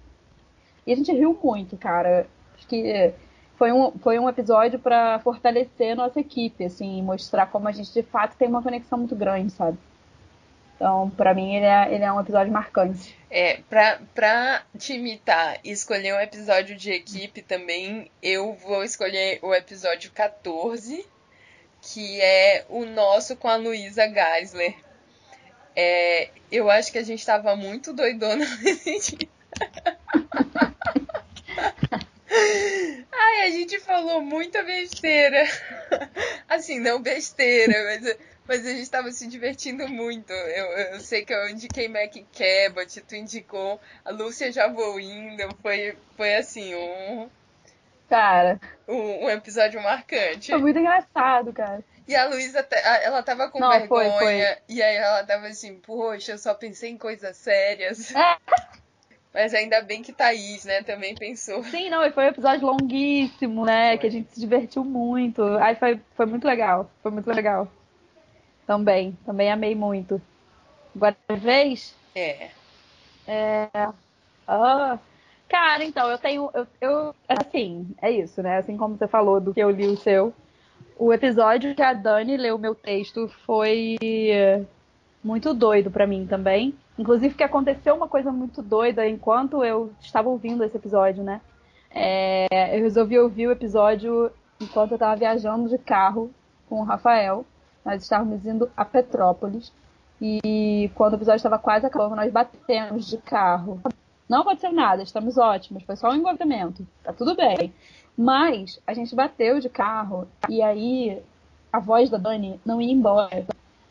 E 0.87 0.93
a 0.93 0.95
gente 0.95 1.11
riu 1.11 1.37
muito, 1.43 1.75
cara. 1.75 2.25
Acho 2.55 2.65
que 2.65 3.13
foi 3.57 3.73
um, 3.73 3.91
foi 3.99 4.17
um 4.17 4.29
episódio 4.29 4.79
para 4.79 5.19
fortalecer 5.19 5.97
nossa 5.97 6.21
equipe, 6.21 6.63
assim, 6.63 7.01
mostrar 7.01 7.47
como 7.47 7.67
a 7.67 7.73
gente 7.73 7.93
de 7.93 8.03
fato 8.03 8.37
tem 8.37 8.47
uma 8.47 8.63
conexão 8.63 8.99
muito 8.99 9.17
grande, 9.17 9.51
sabe? 9.51 9.77
Então, 10.75 11.09
para 11.11 11.33
mim, 11.33 11.55
ele 11.55 11.65
é, 11.65 11.93
ele 11.93 12.03
é 12.03 12.11
um 12.11 12.19
episódio 12.19 12.51
marcante. 12.51 13.17
É, 13.29 13.61
pra, 13.69 13.99
pra 14.13 14.63
te 14.77 14.93
imitar 14.93 15.59
e 15.63 15.71
escolher 15.71 16.13
um 16.13 16.19
episódio 16.19 16.75
de 16.75 16.91
equipe 16.91 17.41
também, 17.41 18.11
eu 18.21 18.53
vou 18.53 18.83
escolher 18.83 19.39
o 19.41 19.53
episódio 19.53 20.11
14, 20.11 21.05
que 21.81 22.21
é 22.21 22.65
o 22.69 22.85
nosso 22.85 23.35
com 23.37 23.47
a 23.47 23.55
Luísa 23.55 24.07
Geisler. 24.07 24.75
É, 25.75 26.29
eu 26.51 26.69
acho 26.69 26.91
que 26.91 26.97
a 26.97 27.03
gente 27.03 27.25
tava 27.25 27.55
muito 27.55 27.93
doidona 27.93 28.45
nesse 28.63 29.15
dia. 29.15 29.29
Ai, 33.11 33.41
a 33.47 33.49
gente 33.49 33.79
falou 33.79 34.21
muita 34.21 34.63
besteira. 34.63 35.43
Assim, 36.49 36.79
não 36.79 37.01
besteira, 37.01 37.73
mas 37.85 38.17
mas 38.47 38.65
a 38.65 38.69
gente 38.69 38.89
tava 38.89 39.11
se 39.11 39.27
divertindo 39.27 39.87
muito. 39.87 40.31
Eu, 40.31 40.65
eu 40.93 40.99
sei 40.99 41.25
que 41.25 41.33
eu 41.33 41.49
indiquei 41.49 41.87
Mac 41.87 42.13
Cabot, 42.13 43.01
tu 43.01 43.15
indicou 43.15 43.79
a 44.03 44.11
Lúcia 44.11 44.51
Javoindo. 44.51 45.43
Foi, 45.61 45.97
foi 46.15 46.35
assim, 46.35 46.75
um. 46.75 47.29
Cara. 48.07 48.59
Um, 48.87 49.25
um, 49.25 49.29
episódio 49.29 49.81
marcante. 49.81 50.51
Foi 50.51 50.61
muito 50.61 50.77
engraçado, 50.77 51.51
cara. 51.51 51.83
E 52.07 52.15
a 52.15 52.27
Luísa, 52.27 52.67
ela 53.01 53.23
tava 53.23 53.49
com 53.49 53.59
Não, 53.59 53.71
vergonha. 53.71 54.11
Foi, 54.11 54.19
foi. 54.19 54.57
E 54.69 54.83
aí 54.83 54.95
ela 54.95 55.23
tava 55.23 55.47
assim, 55.47 55.75
poxa, 55.79 56.33
eu 56.33 56.37
só 56.37 56.53
pensei 56.53 56.91
em 56.91 56.97
coisas 56.97 57.35
sérias. 57.35 58.13
É. 58.15 58.37
Mas 59.33 59.53
ainda 59.55 59.81
bem 59.81 60.03
que 60.03 60.13
Thaís, 60.13 60.63
né, 60.63 60.83
também 60.83 61.15
pensou. 61.15 61.61
Sim, 61.65 61.89
não, 61.89 62.05
e 62.05 62.11
foi 62.11 62.25
um 62.25 62.29
episódio 62.29 62.67
longuíssimo, 62.67 63.65
né? 63.65 63.89
Foi. 63.89 63.97
Que 63.97 64.07
a 64.07 64.11
gente 64.11 64.33
se 64.33 64.39
divertiu 64.39 64.85
muito. 64.85 65.43
Aí 65.57 65.75
foi, 65.75 65.99
foi 66.15 66.25
muito 66.27 66.45
legal. 66.45 66.89
Foi 67.01 67.11
muito 67.11 67.29
legal. 67.29 67.67
Também, 68.65 69.17
também 69.25 69.51
amei 69.51 69.75
muito. 69.75 70.21
Agora 70.95 71.15
vez? 71.29 71.95
É. 72.15 72.49
É. 73.27 73.69
Ah. 74.47 74.97
Cara, 75.47 75.83
então, 75.83 76.09
eu 76.09 76.17
tenho. 76.17 76.49
Eu, 76.53 76.67
eu, 76.81 77.15
assim, 77.27 77.87
é 78.01 78.09
isso, 78.11 78.41
né? 78.41 78.57
Assim 78.57 78.75
como 78.77 78.97
você 78.97 79.07
falou 79.07 79.39
do 79.39 79.53
que 79.53 79.59
eu 79.59 79.69
li 79.69 79.87
o 79.87 79.97
seu. 79.97 80.33
O 80.97 81.13
episódio 81.13 81.75
que 81.75 81.81
a 81.81 81.93
Dani 81.93 82.37
leu 82.37 82.55
o 82.55 82.59
meu 82.59 82.73
texto 82.73 83.27
foi 83.45 83.97
muito 85.23 85.53
doido 85.53 85.91
para 85.91 86.07
mim 86.07 86.25
também. 86.25 86.73
Inclusive 86.97 87.35
que 87.35 87.43
aconteceu 87.43 87.95
uma 87.95 88.07
coisa 88.07 88.31
muito 88.31 88.61
doida 88.61 89.07
enquanto 89.07 89.63
eu 89.63 89.91
estava 89.99 90.29
ouvindo 90.29 90.63
esse 90.63 90.77
episódio, 90.77 91.23
né? 91.23 91.41
é, 91.95 92.77
eu 92.77 92.81
resolvi 92.81 93.17
ouvir 93.17 93.47
o 93.47 93.51
episódio 93.51 94.29
enquanto 94.59 94.91
eu 94.91 94.95
estava 94.95 95.15
viajando 95.15 95.69
de 95.69 95.77
carro 95.77 96.29
com 96.67 96.81
o 96.81 96.83
Rafael. 96.83 97.45
Nós 97.85 98.01
estávamos 98.01 98.43
indo 98.45 98.69
a 98.75 98.83
Petrópolis. 98.83 99.71
E 100.19 100.89
quando 100.95 101.13
o 101.13 101.15
episódio 101.17 101.37
estava 101.37 101.59
quase 101.59 101.85
acabando, 101.85 102.15
nós 102.15 102.31
batemos 102.31 103.05
de 103.07 103.17
carro. 103.19 103.79
Não 104.27 104.41
aconteceu 104.41 104.73
nada, 104.73 105.03
estamos 105.03 105.37
ótimos, 105.37 105.83
foi 105.83 105.95
só 105.95 106.09
um 106.09 106.15
envolvimento. 106.15 106.85
Tá 107.03 107.13
tudo 107.13 107.35
bem. 107.35 107.71
Mas 108.17 108.81
a 108.87 108.93
gente 108.93 109.13
bateu 109.13 109.59
de 109.59 109.69
carro 109.69 110.27
e 110.49 110.63
aí 110.63 111.21
a 111.71 111.79
voz 111.79 112.09
da 112.09 112.17
Dani 112.17 112.59
não 112.65 112.81
ia 112.81 112.91
embora. 112.91 113.45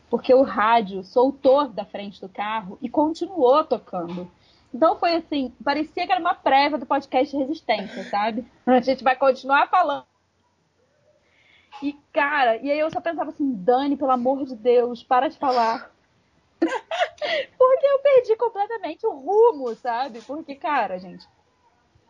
Porque 0.09 0.33
o 0.33 0.41
rádio 0.41 1.03
soltou 1.03 1.69
da 1.69 1.85
frente 1.85 2.19
do 2.19 2.27
carro 2.27 2.77
e 2.81 2.89
continuou 2.89 3.63
tocando. 3.63 4.29
Então 4.73 4.97
foi 4.97 5.15
assim, 5.15 5.53
parecia 5.63 6.05
que 6.05 6.11
era 6.11 6.19
uma 6.19 6.35
prévia 6.35 6.77
do 6.77 6.85
podcast 6.85 7.35
Resistência, 7.37 8.03
sabe? 8.09 8.45
A 8.65 8.81
gente 8.81 9.03
vai 9.05 9.15
continuar 9.15 9.69
falando. 9.69 10.03
E, 11.81 11.93
cara, 12.13 12.57
e 12.57 12.71
aí 12.71 12.79
eu 12.79 12.89
só 12.89 13.01
pensava 13.01 13.29
assim, 13.29 13.51
Dani, 13.53 13.97
pelo 13.97 14.11
amor 14.11 14.45
de 14.45 14.55
Deus, 14.55 15.03
para 15.03 15.27
de 15.27 15.37
falar. 15.37 15.91
Porque 16.59 17.85
eu 17.85 17.99
perdi 17.99 18.35
completamente 18.35 19.05
o 19.05 19.11
rumo, 19.11 19.75
sabe? 19.75 20.21
Porque, 20.21 20.55
cara, 20.55 20.97
gente, 20.97 21.27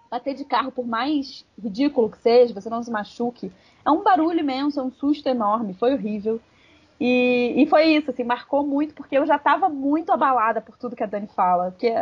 bater 0.09 0.35
de 0.35 0.45
carro, 0.45 0.71
por 0.71 0.85
mais 0.85 1.45
ridículo 1.61 2.09
que 2.09 2.17
seja, 2.19 2.53
você 2.53 2.69
não 2.69 2.83
se 2.83 2.91
machuque, 2.91 3.51
é 3.83 3.91
um 3.91 4.03
barulho 4.03 4.39
imenso, 4.39 4.79
é 4.79 4.83
um 4.83 4.91
susto 4.91 5.27
enorme, 5.27 5.73
foi 5.73 5.93
horrível. 5.93 6.39
E, 6.99 7.53
e 7.57 7.67
foi 7.67 7.87
isso, 7.87 8.11
assim, 8.11 8.23
marcou 8.23 8.65
muito, 8.65 8.93
porque 8.93 9.17
eu 9.17 9.25
já 9.25 9.37
tava 9.37 9.67
muito 9.67 10.11
abalada 10.11 10.61
por 10.61 10.77
tudo 10.77 10.95
que 10.95 11.03
a 11.03 11.07
Dani 11.07 11.27
fala. 11.27 11.71
Porque 11.71 11.93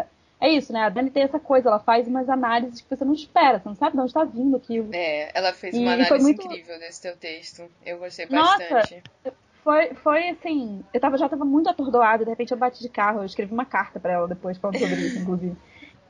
é 0.43 0.49
isso, 0.49 0.73
né? 0.73 0.81
A 0.81 0.89
Dani 0.89 1.09
tem 1.09 1.23
essa 1.23 1.39
coisa, 1.39 1.69
ela 1.69 1.79
faz 1.79 2.05
umas 2.05 2.27
análises 2.27 2.81
que 2.81 2.93
você 2.93 3.05
não 3.05 3.13
espera, 3.13 3.59
você 3.59 3.69
não 3.69 3.75
sabe 3.77 3.93
de 3.93 3.99
onde 3.99 4.09
está 4.09 4.25
vindo 4.25 4.57
aquilo. 4.57 4.89
É, 4.93 5.31
ela 5.33 5.53
fez 5.53 5.73
uma 5.73 5.91
e, 5.91 5.93
análise 5.93 6.21
muito... 6.21 6.43
incrível 6.43 6.77
desse 6.79 7.01
teu 7.01 7.15
texto. 7.15 7.63
Eu 7.85 7.97
gostei 7.97 8.25
bastante. 8.25 9.01
Nossa, 9.23 9.37
foi, 9.63 9.93
foi 9.95 10.29
assim, 10.29 10.83
eu 10.93 10.99
tava, 10.99 11.17
já 11.17 11.29
tava 11.29 11.45
muito 11.45 11.69
atordoada, 11.69 12.25
de 12.25 12.29
repente 12.29 12.51
eu 12.51 12.57
bati 12.57 12.81
de 12.81 12.89
carro, 12.89 13.21
eu 13.21 13.25
escrevi 13.25 13.53
uma 13.53 13.63
carta 13.63 14.01
para 14.01 14.11
ela 14.11 14.27
depois 14.27 14.57
falando 14.57 14.79
sobre 14.79 14.95
isso, 14.95 15.19
inclusive. 15.19 15.55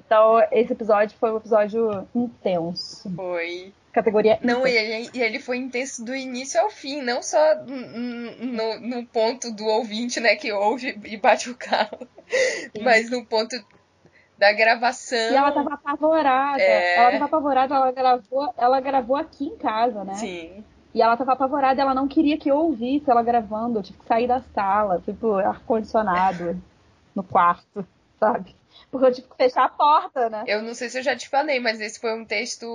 Então, 0.03 0.39
esse 0.51 0.73
episódio 0.73 1.15
foi 1.19 1.31
um 1.31 1.37
episódio 1.37 2.07
intenso. 2.15 3.13
Foi. 3.15 3.71
Categoria. 3.91 4.39
Não, 4.41 4.65
e 4.65 4.75
ele, 4.75 5.09
e 5.13 5.21
ele 5.21 5.39
foi 5.39 5.57
intenso 5.57 6.03
do 6.03 6.15
início 6.15 6.59
ao 6.59 6.71
fim, 6.71 7.03
não 7.03 7.21
só 7.21 7.39
no, 7.63 8.79
no 8.79 9.05
ponto 9.05 9.51
do 9.51 9.65
ouvinte, 9.65 10.19
né, 10.19 10.35
que 10.35 10.51
ouve 10.51 10.99
e 11.05 11.17
bate 11.17 11.51
o 11.51 11.55
carro, 11.55 12.07
Sim. 12.27 12.83
mas 12.83 13.11
no 13.11 13.23
ponto 13.23 13.55
da 14.37 14.51
gravação. 14.51 15.17
E 15.17 15.35
ela 15.35 15.51
tava 15.51 15.73
apavorada. 15.73 16.61
É... 16.61 16.97
Ela 16.97 17.11
tava 17.11 17.25
apavorada, 17.25 17.75
ela 17.75 17.91
gravou, 17.91 18.53
ela 18.57 18.79
gravou 18.79 19.15
aqui 19.15 19.45
em 19.45 19.57
casa, 19.57 20.03
né? 20.03 20.15
Sim. 20.15 20.63
E 20.93 21.01
ela 21.01 21.17
tava 21.17 21.33
apavorada, 21.33 21.81
ela 21.81 21.95
não 21.95 22.07
queria 22.07 22.37
que 22.37 22.49
eu 22.49 22.57
ouvisse 22.57 23.09
ela 23.09 23.23
gravando. 23.23 23.79
Eu 23.79 23.83
tive 23.83 23.97
que 23.97 24.05
sair 24.05 24.27
da 24.27 24.41
sala, 24.53 25.01
tipo, 25.03 25.35
ar-condicionado 25.35 26.61
no 27.15 27.23
quarto, 27.23 27.85
sabe? 28.19 28.55
Porque 28.91 29.07
eu 29.07 29.11
tive 29.11 29.27
que 29.27 29.35
fechar 29.35 29.65
a 29.65 29.69
porta, 29.69 30.29
né? 30.29 30.43
Eu 30.45 30.61
não 30.61 30.73
sei 30.73 30.89
se 30.89 30.99
eu 30.99 31.03
já 31.03 31.15
te 31.15 31.29
falei, 31.29 31.59
mas 31.59 31.81
esse 31.81 31.99
foi 31.99 32.13
um 32.13 32.25
texto 32.25 32.67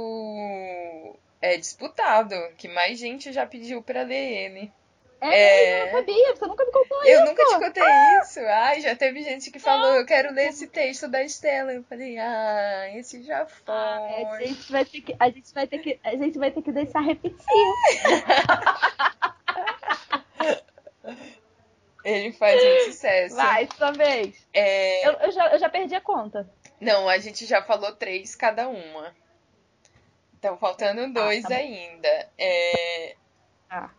é, 1.40 1.56
disputado, 1.56 2.34
que 2.56 2.68
mais 2.68 2.98
gente 2.98 3.32
já 3.32 3.46
pediu 3.46 3.82
para 3.82 4.02
ler 4.02 4.14
ele. 4.14 4.72
É, 5.20 5.28
é... 5.28 5.82
eu 5.82 5.86
não 5.86 5.92
sabia, 5.92 6.36
você 6.36 6.46
nunca 6.46 6.64
me 6.64 6.70
contou 6.70 6.96
eu 6.98 7.02
isso. 7.02 7.12
Eu 7.12 7.24
nunca 7.26 7.44
te 7.44 7.58
contei 7.58 7.82
ah! 7.82 8.20
isso. 8.22 8.38
Ai, 8.40 8.80
já 8.80 8.94
teve 8.94 9.20
gente 9.22 9.50
que 9.50 9.58
falou, 9.58 9.94
eu 9.94 10.06
quero 10.06 10.32
ler 10.32 10.50
esse 10.50 10.68
texto 10.68 11.08
da 11.08 11.20
Estela. 11.22 11.72
Eu 11.72 11.82
falei, 11.84 12.16
ah, 12.18 12.90
esse 12.94 13.24
já 13.24 13.44
foi. 13.46 13.74
Ah, 13.74 14.28
a 14.32 14.40
gente 14.40 14.70
vai 14.70 14.84
ter 14.84 15.00
que, 15.00 15.16
a 15.18 15.30
gente 15.30 15.52
vai 15.52 15.66
ter 15.66 15.78
que, 15.78 15.98
a 16.04 16.16
gente 16.16 16.38
vai 16.38 16.52
ter 16.52 16.62
que 16.62 16.70
deixar 16.70 17.00
repetir. 17.00 17.36
Ele 22.04 22.32
faz 22.32 22.62
muito 22.62 22.84
sucesso. 22.84 23.36
Vai, 23.36 23.68
sua 23.76 23.92
vez. 23.92 24.46
É... 24.52 25.06
Eu, 25.06 25.12
eu, 25.14 25.32
já, 25.32 25.52
eu 25.52 25.58
já 25.58 25.68
perdi 25.68 25.94
a 25.94 26.00
conta. 26.00 26.48
Não, 26.80 27.08
a 27.08 27.18
gente 27.18 27.44
já 27.44 27.62
falou 27.62 27.94
três 27.94 28.34
cada 28.34 28.68
uma. 28.68 29.14
Estão 30.34 30.56
faltando 30.56 31.02
ah, 31.02 31.08
dois 31.08 31.44
ah, 31.44 31.48
tá 31.48 31.56
ainda. 31.56 32.28
É... 32.38 33.16
Ah. 33.68 33.90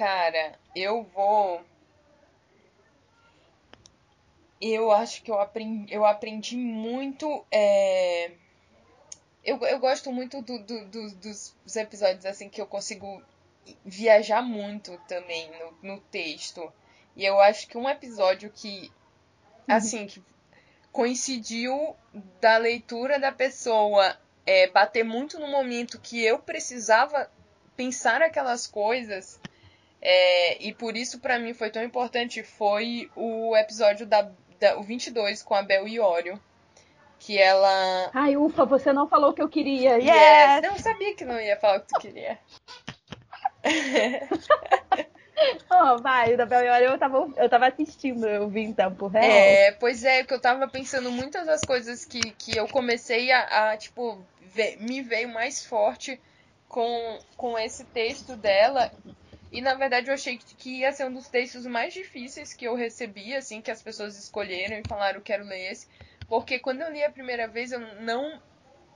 Cara, 0.00 0.58
eu 0.74 1.02
vou. 1.14 1.62
Eu 4.58 4.90
acho 4.90 5.22
que 5.22 5.30
eu 5.30 5.38
aprendi, 5.38 5.94
eu 5.94 6.06
aprendi 6.06 6.56
muito. 6.56 7.44
É... 7.52 8.30
Eu, 9.44 9.58
eu 9.58 9.78
gosto 9.78 10.10
muito 10.10 10.40
do, 10.40 10.58
do, 10.60 10.86
do, 10.86 11.14
dos 11.16 11.76
episódios 11.76 12.24
assim 12.24 12.48
que 12.48 12.62
eu 12.62 12.66
consigo 12.66 13.22
viajar 13.84 14.40
muito 14.40 14.96
também 15.06 15.50
no, 15.58 15.96
no 15.96 16.00
texto. 16.00 16.72
E 17.14 17.22
eu 17.22 17.38
acho 17.38 17.68
que 17.68 17.76
um 17.76 17.86
episódio 17.86 18.50
que, 18.50 18.90
uhum. 19.68 19.74
assim, 19.74 20.06
que 20.06 20.24
coincidiu 20.90 21.94
da 22.40 22.56
leitura 22.56 23.20
da 23.20 23.32
pessoa 23.32 24.18
é, 24.46 24.66
bater 24.70 25.04
muito 25.04 25.38
no 25.38 25.48
momento 25.48 26.00
que 26.00 26.24
eu 26.24 26.38
precisava 26.38 27.30
pensar 27.76 28.22
aquelas 28.22 28.66
coisas 28.66 29.38
é, 30.02 30.62
e 30.62 30.72
por 30.72 30.96
isso 30.96 31.20
para 31.20 31.38
mim 31.38 31.52
foi 31.52 31.70
tão 31.70 31.82
importante 31.82 32.42
foi 32.42 33.10
o 33.14 33.54
episódio 33.56 34.06
da, 34.06 34.30
da 34.58 34.78
o 34.78 34.82
22 34.82 35.42
com 35.42 35.54
a 35.54 35.62
Bel 35.62 35.86
e 35.86 36.00
Ório. 36.00 36.40
Que 37.18 37.36
ela. 37.38 38.10
Ai, 38.14 38.34
ufa, 38.34 38.64
você 38.64 38.94
não 38.94 39.06
falou 39.06 39.30
o 39.30 39.34
que 39.34 39.42
eu 39.42 39.48
queria. 39.48 39.98
Yes! 39.98 40.06
yes. 40.06 40.62
Não 40.62 40.78
sabia 40.78 41.14
que 41.14 41.22
não 41.22 41.38
ia 41.38 41.54
falar 41.58 41.76
o 41.76 41.80
que 41.82 41.88
tu 41.88 42.00
queria. 42.00 42.38
oh, 45.70 45.98
vai, 45.98 46.32
o 46.32 46.36
da 46.38 46.46
Bel 46.46 46.64
e 46.64 46.70
Ório 46.70 46.88
eu 46.88 46.98
tava, 46.98 47.28
eu 47.36 47.48
tava 47.50 47.66
assistindo, 47.66 48.26
eu 48.26 48.48
vi 48.48 48.62
em 48.62 48.72
tempo 48.72 49.06
real. 49.06 49.22
É, 49.22 49.72
pois 49.72 50.02
é, 50.02 50.24
que 50.24 50.32
eu 50.32 50.40
tava 50.40 50.66
pensando 50.66 51.10
muitas 51.10 51.44
das 51.44 51.60
coisas 51.60 52.06
que, 52.06 52.20
que 52.20 52.56
eu 52.56 52.66
comecei 52.68 53.30
a, 53.30 53.72
a 53.72 53.76
tipo, 53.76 54.18
ver, 54.40 54.78
me 54.80 55.02
veio 55.02 55.28
mais 55.28 55.62
forte 55.66 56.18
com, 56.70 57.18
com 57.36 57.58
esse 57.58 57.84
texto 57.84 58.34
dela 58.34 58.90
e 59.50 59.60
na 59.60 59.74
verdade 59.74 60.08
eu 60.08 60.14
achei 60.14 60.38
que 60.38 60.80
ia 60.80 60.92
ser 60.92 61.06
um 61.06 61.12
dos 61.12 61.28
textos 61.28 61.66
mais 61.66 61.92
difíceis 61.92 62.54
que 62.54 62.64
eu 62.64 62.74
recebi, 62.74 63.34
assim, 63.34 63.60
que 63.60 63.70
as 63.70 63.82
pessoas 63.82 64.16
escolheram 64.16 64.78
e 64.78 64.84
falaram 64.84 65.20
quero 65.20 65.44
ler 65.44 65.72
esse. 65.72 65.88
Porque 66.28 66.60
quando 66.60 66.82
eu 66.82 66.92
li 66.92 67.02
a 67.02 67.10
primeira 67.10 67.48
vez 67.48 67.72
eu 67.72 67.80
não. 68.00 68.40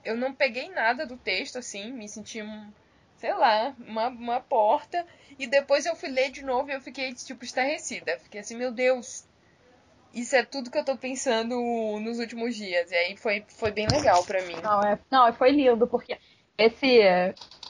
Eu 0.03 0.15
não 0.15 0.33
peguei 0.33 0.69
nada 0.69 1.05
do 1.05 1.17
texto, 1.17 1.57
assim, 1.57 1.91
me 1.91 2.07
senti, 2.07 2.39
sei 3.17 3.33
lá, 3.33 3.75
uma, 3.79 4.07
uma 4.07 4.39
porta. 4.39 5.05
E 5.37 5.47
depois 5.47 5.85
eu 5.85 5.95
fui 5.95 6.09
ler 6.09 6.29
de 6.29 6.45
novo 6.45 6.69
e 6.69 6.73
eu 6.73 6.79
fiquei, 6.79 7.11
tipo, 7.13 7.43
estarrecida. 7.43 8.19
Fiquei 8.19 8.41
assim, 8.41 8.55
meu 8.55 8.71
Deus, 8.71 9.27
isso 10.13 10.35
é 10.35 10.45
tudo 10.45 10.69
que 10.69 10.77
eu 10.77 10.85
tô 10.85 10.95
pensando 10.95 11.55
nos 11.99 12.19
últimos 12.19 12.55
dias. 12.55 12.91
E 12.91 12.95
aí 12.95 13.17
foi, 13.17 13.43
foi 13.49 13.71
bem 13.71 13.87
legal 13.87 14.23
para 14.23 14.43
mim. 14.43 14.55
Não, 14.61 14.85
é, 14.85 14.99
não, 15.11 15.33
foi 15.33 15.51
lindo, 15.51 15.87
porque 15.87 16.19
esse 16.55 16.99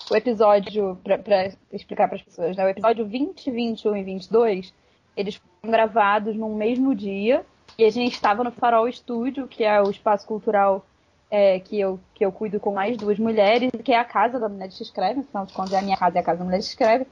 o 0.10 0.16
episódio, 0.16 0.98
para 1.04 1.52
explicar 1.72 2.08
para 2.08 2.18
as 2.18 2.22
pessoas, 2.22 2.56
né? 2.56 2.66
o 2.66 2.70
episódio 2.70 3.06
20, 3.06 3.50
21 3.52 3.96
e 3.96 4.04
22, 4.04 4.74
eles 5.18 5.36
foram 5.36 5.72
gravados 5.72 6.36
num 6.36 6.56
mesmo 6.56 6.94
dia 6.94 7.46
e 7.78 7.84
a 7.84 7.90
gente 7.90 8.14
estava 8.14 8.44
no 8.44 8.52
Farol 8.52 8.88
Estúdio, 8.88 9.48
que 9.48 9.64
é 9.64 9.82
o 9.82 9.90
espaço 9.90 10.26
cultural 10.28 10.86
é, 11.30 11.60
que, 11.60 11.80
eu, 11.80 12.00
que 12.14 12.26
eu 12.26 12.32
cuido 12.32 12.60
com 12.60 12.74
mais 12.74 12.96
duas 12.98 13.18
mulheres, 13.18 13.72
que 13.84 13.92
é 13.92 14.00
a 14.00 14.06
casa 14.06 14.40
da 14.40 14.48
Mulher 14.48 14.70
que 14.70 14.82
Escreve, 14.82 15.22
afinal 15.22 15.46
de 15.46 15.54
contas 15.54 15.74
é 15.74 15.80
a 15.80 15.82
minha 15.82 15.98
casa 15.98 16.16
e 16.16 16.20
é 16.20 16.22
a 16.22 16.24
casa 16.24 16.40
da 16.40 16.46
Mulher 16.46 16.60
que 16.60 16.66
Escreve. 16.66 17.08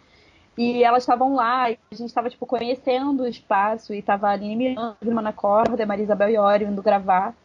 E 0.56 0.84
elas 0.84 1.01
estavam 1.01 1.34
lá, 1.34 1.71
e 1.71 1.79
a 1.91 1.95
gente 1.95 2.10
estava 2.10 2.29
tipo, 2.29 2.45
conhecendo 2.45 3.23
o 3.23 3.27
espaço, 3.27 3.93
e 3.93 3.97
estava 3.97 4.27
a 4.27 4.32
Aline 4.32 4.56
Miranda, 4.56 5.21
na 5.21 5.34
corda, 5.34 5.86
Maria 5.86 6.03
Isabel 6.03 6.29
Iori 6.29 6.65
indo 6.65 6.82
gravar. 6.84 7.36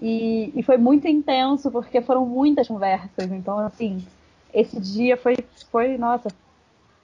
E, 0.00 0.52
e 0.54 0.62
foi 0.62 0.78
muito 0.78 1.06
intenso, 1.06 1.70
porque 1.70 2.00
foram 2.00 2.24
muitas 2.24 2.66
conversas. 2.66 3.30
Então, 3.30 3.58
assim, 3.58 4.04
esse 4.52 4.80
dia 4.80 5.16
foi, 5.16 5.36
foi 5.70 5.98
nossa. 5.98 6.28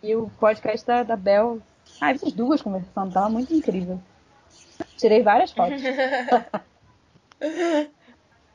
E 0.02 0.16
o 0.16 0.30
podcast 0.40 0.86
da, 0.86 1.02
da 1.02 1.16
Bel. 1.16 1.60
Ah, 2.00 2.10
essas 2.10 2.32
duas 2.32 2.62
conversando, 2.62 3.12
tava 3.12 3.28
muito 3.28 3.54
incrível. 3.54 4.00
Tirei 4.96 5.22
várias 5.22 5.52
fotos. 5.52 5.82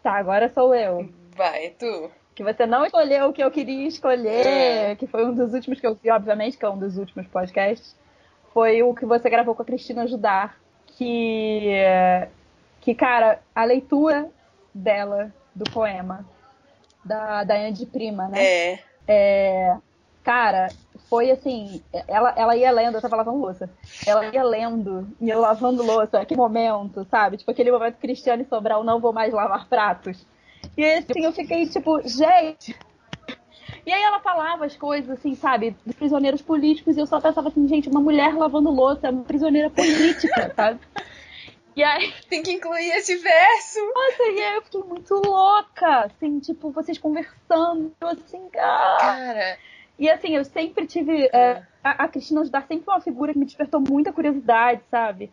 tá, 0.04 0.14
agora 0.14 0.52
sou 0.54 0.74
eu. 0.74 1.10
Vai, 1.36 1.70
tu. 1.72 2.12
Que 2.34 2.44
você 2.44 2.66
não 2.66 2.86
escolheu 2.86 3.30
o 3.30 3.34
que 3.34 3.44
eu 3.44 3.50
queria 3.50 3.88
escolher, 3.88 4.46
é. 4.46 4.96
que 4.96 5.08
foi 5.08 5.26
um 5.26 5.34
dos 5.34 5.54
últimos 5.54 5.80
que 5.80 5.88
eu 5.88 5.96
vi, 5.96 6.12
obviamente, 6.12 6.58
que 6.58 6.66
é 6.66 6.70
um 6.70 6.78
dos 6.78 6.98
últimos 6.98 7.28
podcasts. 7.28 7.96
Foi 8.54 8.84
o 8.84 8.94
que 8.94 9.06
você 9.06 9.30
gravou 9.30 9.56
com 9.56 9.62
a 9.62 9.66
Cristina 9.66 10.08
Judar. 10.08 10.58
Que, 10.86 11.70
que 12.82 12.96
cara, 12.96 13.40
a 13.54 13.64
leitura 13.64 14.30
dela 14.74 15.32
do 15.54 15.70
poema 15.72 16.26
da 17.08 17.44
Daiane 17.44 17.76
de 17.76 17.86
Prima, 17.86 18.28
né? 18.28 18.44
É. 18.44 18.80
é. 19.08 19.78
Cara, 20.24 20.68
foi 21.10 21.32
assim, 21.32 21.82
ela, 22.08 22.34
ela 22.36 22.56
ia 22.56 22.70
lendo, 22.70 22.96
eu 22.96 23.02
tava 23.02 23.16
lavando 23.16 23.40
louça. 23.40 23.70
Ela 24.06 24.26
ia 24.26 24.44
lendo 24.44 25.08
e 25.22 25.30
eu 25.30 25.40
lavando 25.40 25.82
louça, 25.82 26.26
que 26.26 26.36
momento, 26.36 27.08
sabe? 27.10 27.38
Tipo 27.38 27.52
aquele 27.52 27.72
momento 27.72 27.96
Cristiane 27.96 28.46
Sobral, 28.46 28.84
não 28.84 29.00
vou 29.00 29.14
mais 29.14 29.34
lavar 29.34 29.68
pratos. 29.68 30.26
E 30.76 30.84
assim, 30.84 31.24
eu 31.24 31.32
fiquei 31.32 31.66
tipo, 31.68 32.02
gente, 32.06 32.76
E 33.86 33.92
aí 33.94 34.02
ela 34.02 34.20
falava 34.20 34.66
as 34.66 34.76
coisas, 34.76 35.10
assim, 35.10 35.34
sabe, 35.34 35.74
dos 35.86 35.96
prisioneiros 35.96 36.42
políticos, 36.42 36.98
e 36.98 37.00
eu 37.00 37.08
só 37.08 37.22
pensava 37.22 37.48
assim, 37.48 37.66
gente, 37.70 37.88
uma 37.88 38.02
mulher 38.02 38.36
lavando 38.36 38.70
louça 38.70 39.08
é 39.08 39.10
uma 39.10 39.24
prisioneira 39.24 39.70
política, 39.70 40.52
sabe? 40.56 40.80
E 41.78 41.84
aí. 41.84 42.12
Tem 42.28 42.42
que 42.42 42.52
incluir 42.52 42.90
esse 42.94 43.16
verso. 43.16 43.80
Nossa, 43.94 44.24
e 44.24 44.44
aí 44.44 44.56
eu 44.56 44.62
fiquei 44.64 44.82
muito 44.82 45.14
louca, 45.14 46.06
assim, 46.06 46.40
tipo, 46.40 46.72
vocês 46.72 46.98
conversando, 46.98 47.94
assim, 48.02 48.50
ah. 48.58 48.98
Cara. 49.00 49.58
E 50.00 50.10
assim, 50.10 50.36
eu 50.36 50.44
sempre 50.44 50.88
tive. 50.88 51.30
É, 51.32 51.64
a, 51.84 52.06
a 52.06 52.08
Cristina 52.08 52.42
ajudar 52.42 52.66
sempre 52.68 52.86
uma 52.88 53.00
figura 53.00 53.32
que 53.32 53.40
me 53.40 53.46
despertou 53.46 53.80
muita 53.80 54.12
curiosidade, 54.12 54.82
sabe? 54.90 55.32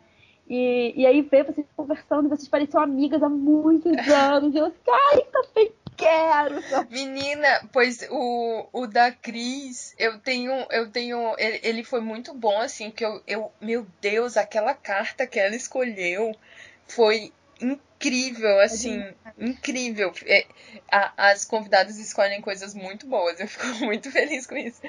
E, 0.49 0.93
e 0.95 1.07
aí 1.07 1.23
ver 1.23 1.45
vocês 1.45 1.67
conversando, 1.75 2.29
vocês 2.29 2.49
pareciam 2.49 2.83
amigas 2.83 3.23
há 3.23 3.29
muitos 3.29 3.97
anos. 4.09 4.55
E 4.55 4.59
eu 4.59 4.67
assim, 4.67 4.77
ai, 4.91 5.23
também 5.33 5.73
quero. 5.97 6.63
Menina, 6.91 7.69
pois 7.73 8.07
o, 8.11 8.69
o 8.73 8.87
da 8.87 9.11
Cris, 9.13 9.95
eu 9.99 10.19
tenho. 10.19 10.67
Eu 10.71 10.91
tenho. 10.91 11.35
Ele, 11.39 11.61
ele 11.63 11.85
foi 11.85 12.01
muito 12.01 12.35
bom, 12.35 12.61
assim, 12.61 12.91
que 12.91 13.05
eu, 13.05 13.23
eu. 13.27 13.53
Meu 13.61 13.87
Deus, 14.01 14.37
aquela 14.37 14.75
carta 14.75 15.27
que 15.27 15.39
ela 15.39 15.57
escolheu 15.57 16.35
foi 16.87 17.33
incrível, 17.61 18.61
assim, 18.61 19.03
incrível. 19.39 20.13
É, 20.27 20.47
a, 20.91 21.31
as 21.31 21.45
convidadas 21.45 21.99
escolhem 21.99 22.41
coisas 22.41 22.75
muito 22.75 23.07
boas, 23.07 23.41
eu 23.41 23.49
fico 23.49 23.67
muito 23.85 24.11
feliz 24.11 24.47
com 24.47 24.57
isso. 24.57 24.81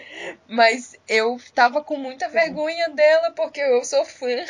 Mas 0.48 0.96
eu 1.08 1.40
tava 1.54 1.84
com 1.84 1.98
muita 1.98 2.28
vergonha 2.30 2.90
dela 2.90 3.32
porque 3.32 3.62
eu 3.62 3.84
sou 3.84 4.04
fã. 4.06 4.46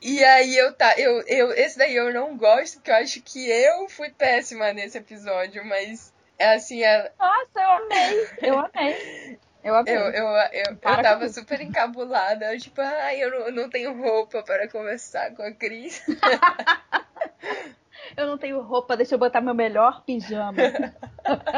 E 0.00 0.24
aí 0.24 0.56
eu 0.56 0.72
tá, 0.72 0.94
eu, 0.98 1.22
eu 1.26 1.52
esse 1.52 1.78
daí 1.78 1.96
eu 1.96 2.12
não 2.12 2.36
gosto, 2.36 2.74
porque 2.74 2.90
eu 2.90 2.96
acho 2.96 3.22
que 3.22 3.48
eu 3.48 3.88
fui 3.88 4.10
péssima 4.10 4.72
nesse 4.72 4.98
episódio, 4.98 5.64
mas 5.64 6.12
é 6.38 6.54
assim, 6.54 6.82
é... 6.82 7.10
Nossa, 7.18 7.60
eu 7.60 7.70
amei. 7.70 8.28
Eu 8.42 8.58
amei. 8.58 9.38
Eu. 9.64 9.74
Eu, 9.74 9.84
eu, 9.84 10.26
eu, 10.52 10.54
eu 10.70 10.76
tava 10.78 11.28
super 11.28 11.60
encabulada, 11.60 12.56
tipo, 12.56 12.80
ai, 12.80 13.20
eu 13.20 13.30
não, 13.30 13.62
não 13.62 13.68
tenho 13.68 14.00
roupa 14.00 14.40
para 14.42 14.68
conversar 14.68 15.34
com 15.34 15.42
a 15.42 15.50
Cris. 15.50 16.04
eu 18.16 18.28
não 18.28 18.38
tenho 18.38 18.60
roupa, 18.60 18.96
deixa 18.96 19.16
eu 19.16 19.18
botar 19.18 19.40
meu 19.40 19.54
melhor 19.54 20.04
pijama. 20.04 20.56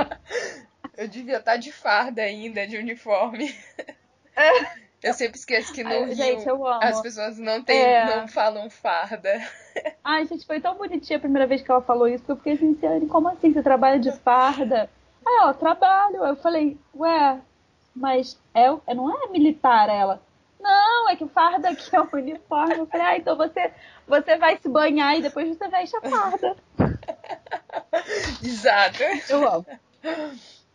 eu 0.96 1.06
devia 1.06 1.36
estar 1.36 1.52
tá 1.52 1.58
de 1.58 1.70
farda 1.70 2.22
ainda, 2.22 2.66
de 2.66 2.78
uniforme. 2.78 3.54
É. 4.34 4.78
Eu 5.02 5.14
sempre 5.14 5.38
esqueço 5.38 5.72
que 5.72 5.84
no 5.84 5.90
Ai, 5.90 6.04
Rio 6.06 6.16
gente, 6.16 6.44
as 6.80 7.00
pessoas 7.00 7.38
não, 7.38 7.62
tem, 7.62 7.80
é... 7.80 8.16
não 8.16 8.26
falam 8.26 8.68
farda. 8.68 9.40
Ai, 10.02 10.26
gente, 10.26 10.44
foi 10.44 10.60
tão 10.60 10.74
bonitinha 10.74 11.18
a 11.18 11.20
primeira 11.20 11.46
vez 11.46 11.62
que 11.62 11.70
ela 11.70 11.80
falou 11.80 12.08
isso, 12.08 12.24
que 12.24 12.32
eu 12.32 12.36
fiquei 12.36 12.54
assim, 12.54 13.06
como 13.06 13.28
assim? 13.28 13.52
Você 13.52 13.62
trabalha 13.62 13.98
de 13.98 14.10
farda? 14.10 14.90
Aí 15.24 15.38
ela, 15.40 15.54
trabalho. 15.54 16.24
Eu 16.24 16.34
falei, 16.36 16.76
ué, 16.96 17.40
mas 17.94 18.40
é, 18.52 18.66
é, 18.86 18.94
não 18.94 19.10
é 19.10 19.28
militar 19.28 19.88
ela? 19.88 20.20
Não, 20.60 21.08
é 21.08 21.14
que 21.14 21.26
farda 21.28 21.68
aqui 21.68 21.94
é 21.94 22.00
o 22.00 22.08
uniforme. 22.12 22.78
Eu 22.78 22.86
falei, 22.86 23.06
ah, 23.06 23.16
então 23.16 23.36
você, 23.36 23.70
você 24.06 24.36
vai 24.36 24.58
se 24.58 24.68
banhar 24.68 25.16
e 25.16 25.22
depois 25.22 25.48
você 25.48 25.68
veste 25.68 25.96
a 25.96 26.00
farda. 26.00 26.56
Exato. 28.42 28.98
Eu 29.28 29.48
amo. 29.48 29.66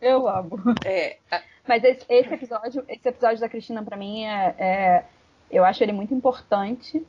Eu 0.00 0.28
amo. 0.28 0.58
É. 0.86 1.18
Mas 1.66 1.82
esse, 1.82 2.04
esse, 2.08 2.34
episódio, 2.34 2.84
esse 2.88 3.08
episódio 3.08 3.40
da 3.40 3.48
Cristina, 3.48 3.82
para 3.82 3.96
mim, 3.96 4.24
é, 4.24 4.54
é, 4.58 5.04
eu 5.50 5.64
acho 5.64 5.82
ele 5.82 5.92
muito 5.92 6.14
importante. 6.14 7.04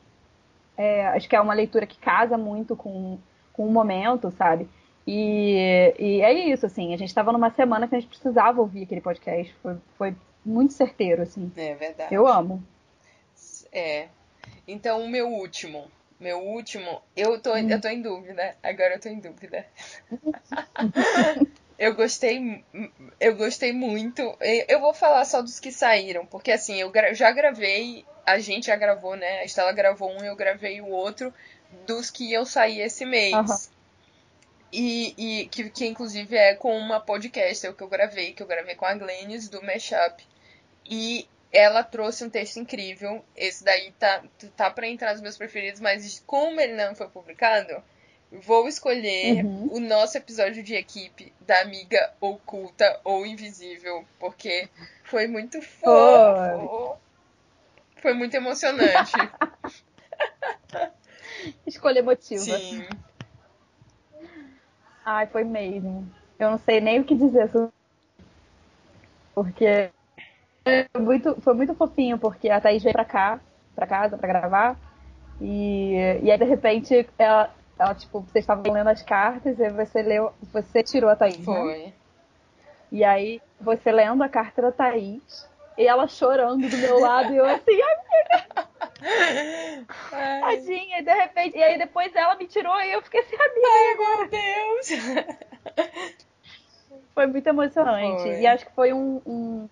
É, 0.77 1.07
acho 1.07 1.27
que 1.27 1.35
é 1.35 1.41
uma 1.41 1.53
leitura 1.53 1.85
que 1.85 1.97
casa 1.97 2.37
muito 2.37 2.75
com, 2.75 3.17
com 3.53 3.67
o 3.67 3.71
momento, 3.71 4.31
sabe? 4.31 4.69
E, 5.05 5.93
e 5.99 6.21
é 6.21 6.33
isso, 6.33 6.65
assim, 6.65 6.93
a 6.93 6.97
gente 6.97 7.09
estava 7.09 7.31
numa 7.31 7.51
semana 7.51 7.87
que 7.87 7.95
a 7.95 7.99
gente 7.99 8.09
precisava 8.09 8.61
ouvir 8.61 8.83
aquele 8.83 9.01
podcast. 9.01 9.53
Foi, 9.61 9.77
foi 9.97 10.15
muito 10.45 10.73
certeiro, 10.73 11.21
assim. 11.21 11.51
É 11.55 11.75
verdade. 11.75 12.13
Eu 12.13 12.25
amo. 12.25 12.63
É. 13.71 14.07
Então, 14.67 15.03
o 15.03 15.09
meu 15.09 15.27
último. 15.27 15.85
Meu 16.17 16.39
último, 16.39 17.01
eu 17.15 17.41
tô, 17.41 17.55
eu 17.57 17.81
tô 17.81 17.89
em 17.89 18.01
dúvida. 18.01 18.55
Agora 18.63 18.95
eu 18.95 18.99
tô 19.01 19.09
em 19.09 19.19
dúvida. 19.19 19.65
Eu 21.77 21.93
gostei, 21.93 22.63
eu 23.19 23.35
gostei 23.35 23.73
muito. 23.73 24.21
Eu 24.67 24.79
vou 24.79 24.93
falar 24.93 25.25
só 25.25 25.41
dos 25.41 25.59
que 25.59 25.71
saíram, 25.71 26.25
porque 26.25 26.51
assim, 26.51 26.79
eu 26.79 26.91
já 27.13 27.31
gravei, 27.31 28.05
a 28.25 28.39
gente 28.39 28.67
já 28.67 28.75
gravou, 28.75 29.15
né? 29.15 29.39
A 29.39 29.45
Estela 29.45 29.73
gravou 29.73 30.09
um, 30.09 30.23
eu 30.23 30.35
gravei 30.35 30.79
o 30.79 30.87
outro 30.87 31.33
dos 31.85 32.09
que 32.09 32.31
iam 32.31 32.45
sair 32.45 32.81
esse 32.81 33.05
mês. 33.05 33.33
Uhum. 33.33 33.75
E, 34.71 35.13
e 35.17 35.47
que, 35.47 35.69
que 35.69 35.85
inclusive 35.85 36.35
é 36.35 36.55
com 36.55 36.77
uma 36.77 36.99
podcast 36.99 37.73
que 37.73 37.83
eu 37.83 37.87
gravei, 37.87 38.33
que 38.33 38.43
eu 38.43 38.47
gravei 38.47 38.75
com 38.75 38.85
a 38.85 38.93
Glennis 38.93 39.49
do 39.49 39.61
Mashup. 39.61 40.25
E 40.85 41.27
ela 41.51 41.83
trouxe 41.83 42.23
um 42.23 42.29
texto 42.29 42.57
incrível. 42.57 43.23
Esse 43.35 43.63
daí 43.63 43.91
tá, 43.99 44.23
tá 44.55 44.69
pra 44.69 44.87
entrar 44.87 45.11
nos 45.11 45.21
meus 45.21 45.37
preferidos, 45.37 45.79
mas 45.81 46.21
como 46.25 46.59
ele 46.59 46.73
não 46.73 46.95
foi 46.95 47.07
publicado, 47.09 47.83
Vou 48.43 48.67
escolher 48.67 49.45
uhum. 49.45 49.69
o 49.71 49.79
nosso 49.79 50.17
episódio 50.17 50.63
de 50.63 50.75
equipe 50.75 51.31
da 51.41 51.61
amiga 51.61 52.13
oculta 52.19 52.99
ou 53.03 53.25
invisível, 53.25 54.03
porque 54.19 54.67
foi 55.03 55.27
muito 55.27 55.61
fofo. 55.61 56.97
Foi 57.97 58.13
muito 58.13 58.35
emocionante. 58.35 59.13
Escolha 61.65 61.99
emotiva. 61.99 62.41
Sim. 62.41 62.85
Ai, 65.05 65.27
foi 65.27 65.43
mesmo. 65.43 66.09
Eu 66.39 66.51
não 66.51 66.57
sei 66.57 66.81
nem 66.81 66.99
o 66.99 67.03
que 67.03 67.15
dizer 67.15 67.49
sobre. 67.51 67.73
Porque 69.33 69.91
foi 70.63 71.01
muito, 71.01 71.41
foi 71.41 71.53
muito 71.53 71.75
fofinho, 71.75 72.17
porque 72.17 72.49
a 72.49 72.59
Thaís 72.59 72.81
veio 72.81 72.93
pra 72.93 73.05
cá, 73.05 73.39
pra 73.75 73.85
casa, 73.85 74.17
pra 74.17 74.27
gravar. 74.27 74.79
E, 75.39 75.93
e 76.23 76.31
aí, 76.31 76.37
de 76.37 76.45
repente, 76.45 77.07
ela, 77.17 77.53
ela, 77.77 77.93
tipo, 77.93 78.21
vocês 78.21 78.43
estavam 78.43 78.71
lendo 78.71 78.87
as 78.89 79.01
cartas 79.01 79.59
e 79.59 79.69
você 79.69 80.01
leu. 80.01 80.31
Você 80.53 80.81
tirou 80.81 81.09
a 81.09 81.15
Thaís. 81.15 81.39
Né? 81.39 81.45
Foi. 81.45 81.77
Né? 81.77 81.93
E 82.91 83.03
aí, 83.03 83.41
você 83.59 83.91
lendo 83.91 84.23
a 84.23 84.29
carta 84.29 84.61
da 84.61 84.71
Thaís 84.71 85.49
e 85.77 85.85
ela 85.85 86.07
chorando 86.07 86.69
do 86.69 86.77
meu 86.77 86.99
lado 86.99 87.33
e 87.33 87.37
eu 87.37 87.45
assim, 87.45 87.81
amiga. 87.81 88.69
Tadinha, 90.09 90.99
e 90.99 91.03
de 91.03 91.13
repente. 91.13 91.57
E 91.57 91.63
aí 91.63 91.77
depois 91.77 92.15
ela 92.15 92.35
me 92.35 92.47
tirou 92.47 92.75
e 92.81 92.93
eu 92.93 93.01
fiquei 93.01 93.19
assim, 93.19 93.35
amiga. 93.35 93.67
Ai, 93.67 93.95
meu 93.97 94.29
Deus! 94.29 94.89
Foi 97.13 97.27
muito 97.27 97.47
emocionante. 97.47 98.23
Foi. 98.23 98.41
E 98.41 98.47
acho 98.47 98.65
que 98.65 98.71
foi 98.73 98.93
um, 98.93 99.21
um, 99.25 99.69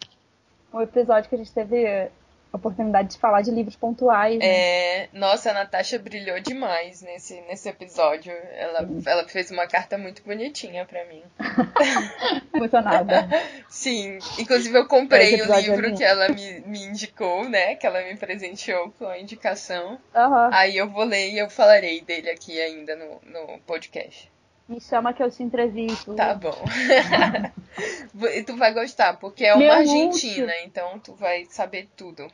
um 0.74 0.82
episódio 0.82 1.30
que 1.30 1.36
a 1.36 1.38
gente 1.38 1.54
teve 1.54 2.10
oportunidade 2.54 3.10
de 3.10 3.18
falar 3.18 3.42
de 3.42 3.52
livros 3.52 3.76
pontuais. 3.76 4.38
Né? 4.38 4.46
É, 4.46 5.10
nossa, 5.12 5.52
a 5.52 5.54
Natasha 5.54 5.98
brilhou 5.98 6.40
demais 6.40 7.02
nesse, 7.02 7.42
nesse 7.42 7.68
episódio. 7.68 8.32
Ela, 8.32 8.88
ela 9.06 9.28
fez 9.28 9.50
uma 9.52 9.68
carta 9.68 9.98
muito 9.98 10.24
bonitinha 10.24 10.86
para 10.86 11.04
mim. 11.06 11.24
Emocionada. 12.54 13.28
Sim, 13.68 14.20
inclusive 14.38 14.78
eu 14.78 14.88
comprei 14.88 15.42
o 15.42 15.56
livro 15.56 15.88
é 15.88 15.92
que 15.94 16.04
ela 16.04 16.30
me, 16.30 16.60
me 16.62 16.84
indicou, 16.86 17.50
né? 17.50 17.76
Que 17.76 17.88
ela 17.88 18.02
me 18.04 18.16
presenteou 18.16 18.92
com 18.92 19.08
a 19.08 19.18
indicação. 19.18 20.00
Uhum. 20.16 20.50
Aí 20.52 20.78
eu 20.78 20.88
vou 20.88 21.04
ler 21.04 21.32
e 21.32 21.40
eu 21.40 21.50
falarei 21.50 22.02
dele 22.02 22.30
aqui 22.30 22.62
ainda 22.62 22.96
no, 22.96 23.20
no 23.26 23.60
podcast. 23.62 24.32
Me 24.68 24.80
chama 24.80 25.14
que 25.14 25.22
eu 25.22 25.30
te 25.30 25.44
entrevisto. 25.44 26.16
Tá 26.16 26.34
bom. 26.34 26.56
e 28.34 28.44
tu 28.44 28.56
vai 28.56 28.74
gostar, 28.74 29.18
porque 29.18 29.44
é 29.44 29.54
uma 29.54 29.60
Meu 29.60 29.74
argentina, 29.74 30.54
então 30.64 31.00
tu 31.00 31.14
vai 31.16 31.46
saber 31.50 31.90
tudo. 31.98 32.32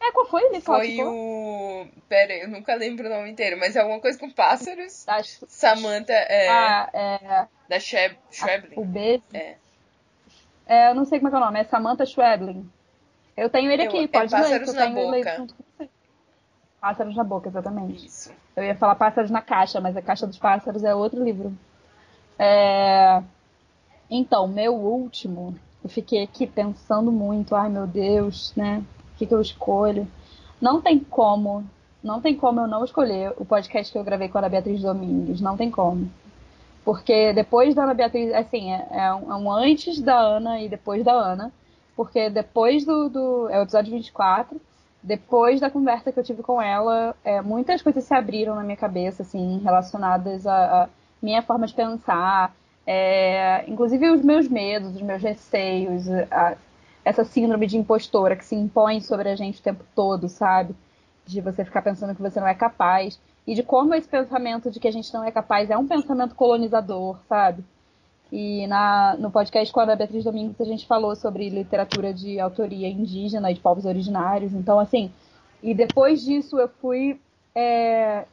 É, 0.00 0.12
qual 0.12 0.26
foi 0.26 0.42
ele? 0.44 0.60
Foi 0.60 1.02
o. 1.02 1.86
Pera 2.08 2.32
aí, 2.32 2.40
eu 2.40 2.48
nunca 2.48 2.74
lembro 2.74 3.06
o 3.06 3.10
nome 3.10 3.30
inteiro, 3.30 3.58
mas 3.58 3.74
é 3.76 3.80
alguma 3.80 4.00
coisa 4.00 4.18
com 4.18 4.30
pássaros. 4.30 5.04
Da... 5.04 5.22
Samantha 5.22 6.12
é. 6.12 6.48
Ah, 6.48 6.90
é. 6.92 7.46
Da 7.68 7.80
Schweb... 7.80 8.16
Schweblin. 8.30 8.74
O 8.76 8.84
B. 8.84 9.22
É. 9.32 9.56
é. 10.66 10.90
Eu 10.90 10.94
não 10.94 11.04
sei 11.04 11.18
como 11.18 11.28
é 11.28 11.30
que 11.30 11.36
é 11.36 11.40
o 11.40 11.44
nome, 11.44 11.60
é 11.60 11.64
Samantha 11.64 12.06
Schweblin. 12.06 12.70
Eu 13.36 13.50
tenho 13.50 13.70
ele 13.70 13.82
aqui, 13.82 13.96
eu... 13.96 14.04
É 14.04 14.08
pode 14.08 14.34
é 14.34 14.38
Pássaros 14.38 14.72
ler, 14.72 14.78
na 14.78 14.90
Boca. 14.90 15.46
Pássaros 16.80 17.16
na 17.16 17.24
Boca, 17.24 17.48
exatamente. 17.48 18.06
Isso. 18.06 18.32
Eu 18.54 18.64
ia 18.64 18.74
falar 18.76 18.94
Pássaros 18.94 19.30
na 19.30 19.42
Caixa, 19.42 19.80
mas 19.80 19.96
a 19.96 20.02
Caixa 20.02 20.26
dos 20.26 20.38
Pássaros 20.38 20.84
é 20.84 20.94
outro 20.94 21.22
livro. 21.22 21.56
É... 22.38 23.22
Então, 24.08 24.46
meu 24.46 24.74
último, 24.74 25.58
eu 25.82 25.90
fiquei 25.90 26.22
aqui 26.22 26.46
pensando 26.46 27.10
muito, 27.10 27.54
ai 27.54 27.68
meu 27.68 27.86
Deus, 27.86 28.54
né? 28.56 28.82
O 29.16 29.18
que, 29.18 29.26
que 29.26 29.34
eu 29.34 29.40
escolho. 29.40 30.06
Não 30.60 30.80
tem 30.80 30.98
como, 31.00 31.64
não 32.04 32.20
tem 32.20 32.36
como 32.36 32.60
eu 32.60 32.66
não 32.66 32.84
escolher 32.84 33.32
o 33.38 33.44
podcast 33.44 33.90
que 33.90 33.98
eu 33.98 34.04
gravei 34.04 34.28
com 34.28 34.38
a 34.38 34.42
Ana 34.42 34.48
Beatriz 34.50 34.80
Domingues, 34.80 35.40
não 35.40 35.56
tem 35.56 35.70
como. 35.70 36.08
Porque 36.84 37.32
depois 37.32 37.74
da 37.74 37.82
Ana 37.82 37.94
Beatriz, 37.94 38.32
assim, 38.32 38.72
é, 38.72 38.86
é, 38.92 39.14
um, 39.14 39.32
é 39.32 39.36
um, 39.36 39.50
antes 39.50 40.00
da 40.00 40.16
Ana 40.16 40.60
e 40.60 40.68
depois 40.68 41.04
da 41.04 41.12
Ana. 41.12 41.52
Porque 41.96 42.30
depois 42.30 42.84
do, 42.84 43.08
do. 43.08 43.48
É 43.48 43.58
o 43.58 43.62
episódio 43.62 43.90
24. 43.92 44.60
Depois 45.02 45.60
da 45.60 45.70
conversa 45.70 46.12
que 46.12 46.18
eu 46.20 46.24
tive 46.24 46.42
com 46.42 46.60
ela, 46.60 47.14
é, 47.24 47.40
muitas 47.40 47.80
coisas 47.82 48.04
se 48.04 48.14
abriram 48.14 48.54
na 48.54 48.62
minha 48.62 48.76
cabeça, 48.76 49.22
assim, 49.22 49.60
relacionadas 49.64 50.46
à 50.46 50.88
minha 51.22 51.42
forma 51.42 51.66
de 51.66 51.74
pensar, 51.74 52.54
É, 52.86 53.64
inclusive 53.68 54.08
os 54.10 54.22
meus 54.22 54.48
medos, 54.48 54.94
os 54.94 55.02
meus 55.02 55.20
receios, 55.22 56.08
a, 56.30 56.56
essa 57.06 57.22
síndrome 57.22 57.68
de 57.68 57.78
impostora 57.78 58.34
que 58.34 58.44
se 58.44 58.56
impõe 58.56 59.00
sobre 59.00 59.28
a 59.28 59.36
gente 59.36 59.60
o 59.60 59.62
tempo 59.62 59.84
todo, 59.94 60.28
sabe? 60.28 60.74
De 61.24 61.40
você 61.40 61.64
ficar 61.64 61.80
pensando 61.80 62.16
que 62.16 62.20
você 62.20 62.40
não 62.40 62.48
é 62.48 62.54
capaz. 62.54 63.20
E 63.46 63.54
de 63.54 63.62
como 63.62 63.94
esse 63.94 64.08
pensamento 64.08 64.72
de 64.72 64.80
que 64.80 64.88
a 64.88 64.90
gente 64.90 65.14
não 65.14 65.22
é 65.22 65.30
capaz 65.30 65.70
é 65.70 65.78
um 65.78 65.86
pensamento 65.86 66.34
colonizador, 66.34 67.16
sabe? 67.28 67.64
E 68.32 68.66
na, 68.66 69.16
no 69.20 69.30
podcast 69.30 69.72
com 69.72 69.78
a 69.78 69.94
Beatriz 69.94 70.24
Domingos 70.24 70.60
a 70.60 70.64
gente 70.64 70.84
falou 70.84 71.14
sobre 71.14 71.48
literatura 71.48 72.12
de 72.12 72.40
autoria 72.40 72.88
indígena 72.88 73.52
e 73.52 73.54
de 73.54 73.60
povos 73.60 73.84
originários. 73.84 74.52
Então, 74.52 74.80
assim, 74.80 75.12
e 75.62 75.72
depois 75.74 76.24
disso 76.24 76.58
eu 76.58 76.66
fui 76.66 77.20
é, 77.54 78.24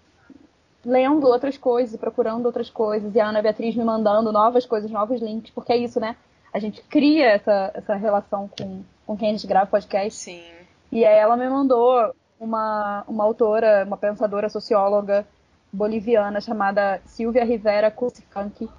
lendo 0.83 1.27
outras 1.27 1.59
coisas, 1.59 1.95
procurando 1.95 2.47
outras 2.47 2.71
coisas, 2.71 3.13
e 3.13 3.19
a 3.19 3.29
Ana 3.29 3.43
Beatriz 3.43 3.75
me 3.75 3.83
mandando 3.83 4.31
novas 4.31 4.65
coisas, 4.65 4.89
novos 4.89 5.21
links, 5.21 5.51
porque 5.51 5.73
é 5.73 5.77
isso, 5.77 5.99
né? 5.99 6.15
A 6.53 6.59
gente 6.59 6.81
cria 6.83 7.31
essa, 7.31 7.71
essa 7.73 7.95
relação 7.95 8.47
com, 8.47 8.83
com 9.07 9.17
quem 9.17 9.29
a 9.29 9.31
gente 9.31 9.47
grava 9.47 9.65
podcast. 9.65 10.19
Sim. 10.19 10.43
E 10.91 11.03
aí 11.03 11.17
ela 11.17 11.35
me 11.35 11.49
mandou 11.49 12.13
uma, 12.39 13.03
uma 13.07 13.23
autora, 13.23 13.83
uma 13.85 13.97
pensadora 13.97 14.47
socióloga 14.49 15.25
boliviana 15.71 16.39
chamada 16.39 17.01
Silvia 17.05 17.43
Rivera 17.43 17.89
Cusicanqui. 17.89 18.69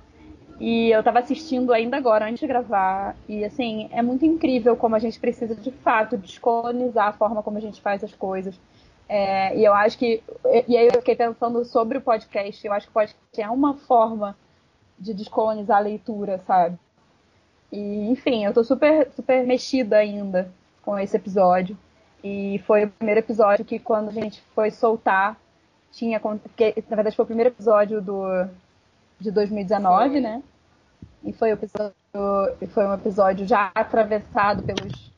E 0.60 0.90
eu 0.90 1.00
estava 1.00 1.18
assistindo 1.18 1.72
ainda 1.72 1.96
agora, 1.96 2.26
antes 2.26 2.38
de 2.38 2.46
gravar. 2.46 3.16
E 3.28 3.44
assim, 3.44 3.88
é 3.90 4.00
muito 4.00 4.24
incrível 4.24 4.76
como 4.76 4.94
a 4.94 5.00
gente 5.00 5.18
precisa 5.18 5.54
de 5.56 5.72
fato 5.72 6.16
descolonizar 6.16 7.08
a 7.08 7.12
forma 7.12 7.42
como 7.42 7.58
a 7.58 7.60
gente 7.60 7.80
faz 7.80 8.04
as 8.04 8.14
coisas. 8.14 8.54
É, 9.08 9.56
e 9.58 9.64
eu 9.64 9.74
acho 9.74 9.98
que. 9.98 10.22
E 10.68 10.76
aí 10.76 10.86
eu 10.86 10.92
fiquei 10.92 11.16
pensando 11.16 11.64
sobre 11.64 11.98
o 11.98 12.00
podcast. 12.00 12.64
Eu 12.64 12.72
acho 12.72 12.86
que 12.86 12.92
o 12.92 12.94
podcast 12.94 13.40
é 13.40 13.50
uma 13.50 13.74
forma 13.74 14.36
de 14.98 15.12
descolonizar 15.12 15.78
a 15.78 15.80
leitura, 15.80 16.38
sabe? 16.46 16.78
E, 17.74 18.08
enfim, 18.08 18.44
eu 18.44 18.54
tô 18.54 18.62
super, 18.62 19.10
super 19.16 19.44
mexida 19.44 19.96
ainda 19.96 20.48
com 20.82 20.96
esse 20.96 21.16
episódio. 21.16 21.76
E 22.22 22.62
foi 22.66 22.84
o 22.84 22.90
primeiro 22.90 23.18
episódio 23.18 23.64
que, 23.64 23.80
quando 23.80 24.10
a 24.10 24.12
gente 24.12 24.40
foi 24.54 24.70
soltar, 24.70 25.36
tinha. 25.90 26.20
Porque, 26.20 26.72
na 26.88 26.94
verdade, 26.94 27.16
foi 27.16 27.24
o 27.24 27.26
primeiro 27.26 27.50
episódio 27.50 28.00
do, 28.00 28.46
de 29.18 29.32
2019, 29.32 30.10
foi. 30.10 30.20
né? 30.20 30.40
E 31.24 31.32
foi, 31.32 31.50
o 31.50 31.54
episódio, 31.54 31.94
foi 32.68 32.86
um 32.86 32.94
episódio 32.94 33.44
já 33.44 33.72
atravessado 33.74 34.62
pelos 34.62 35.12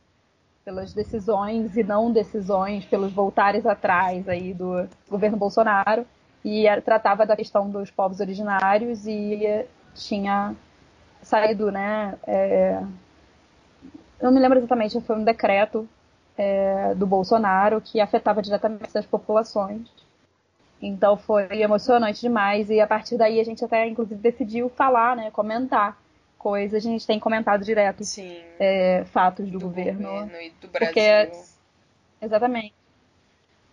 pelas 0.65 0.93
decisões 0.93 1.77
e 1.77 1.85
não 1.85 2.11
decisões, 2.11 2.85
pelos 2.85 3.13
voltares 3.13 3.65
atrás 3.65 4.29
aí 4.29 4.53
do 4.53 4.89
governo 5.09 5.37
Bolsonaro 5.37 6.05
e 6.45 6.67
tratava 6.85 7.25
da 7.25 7.37
questão 7.37 7.71
dos 7.71 7.89
povos 7.89 8.19
originários 8.19 9.07
e 9.07 9.65
tinha 9.95 10.57
saído, 11.27 11.72
né? 11.72 12.14
É, 12.27 12.81
eu 14.20 14.24
não 14.24 14.33
me 14.33 14.41
lembro 14.41 14.59
exatamente, 14.59 15.01
foi 15.01 15.16
um 15.16 15.24
decreto 15.24 15.89
é, 16.39 16.95
do 16.95 17.07
Bolsonaro 17.07 17.81
que 17.81 18.01
afetava 18.01 18.41
diretamente 18.41 18.85
essas 18.85 19.05
populações. 19.05 19.89
Então 20.81 21.16
foi 21.16 21.62
emocionante 21.62 22.20
demais 22.20 22.70
e 22.70 22.81
a 22.81 22.87
partir 22.87 23.16
daí 23.16 23.41
a 23.41 23.45
gente 23.45 23.64
até 23.64 23.87
inclusive 23.87 24.20
decidiu 24.20 24.68
falar, 24.68 25.16
né, 25.16 25.31
comentar 25.31 25.99
coisas, 26.39 26.87
a 26.87 26.89
gente 26.91 27.07
tem 27.07 27.18
comentado 27.18 27.64
direto 27.64 28.03
é, 28.61 29.05
fatos 29.07 29.47
do, 29.47 29.59
do 29.59 29.66
governo, 29.66 30.09
governo. 30.09 30.41
e 30.41 30.51
do 30.61 30.68
Brasil. 30.68 30.95
Porque, 30.95 31.33
exatamente. 32.22 32.74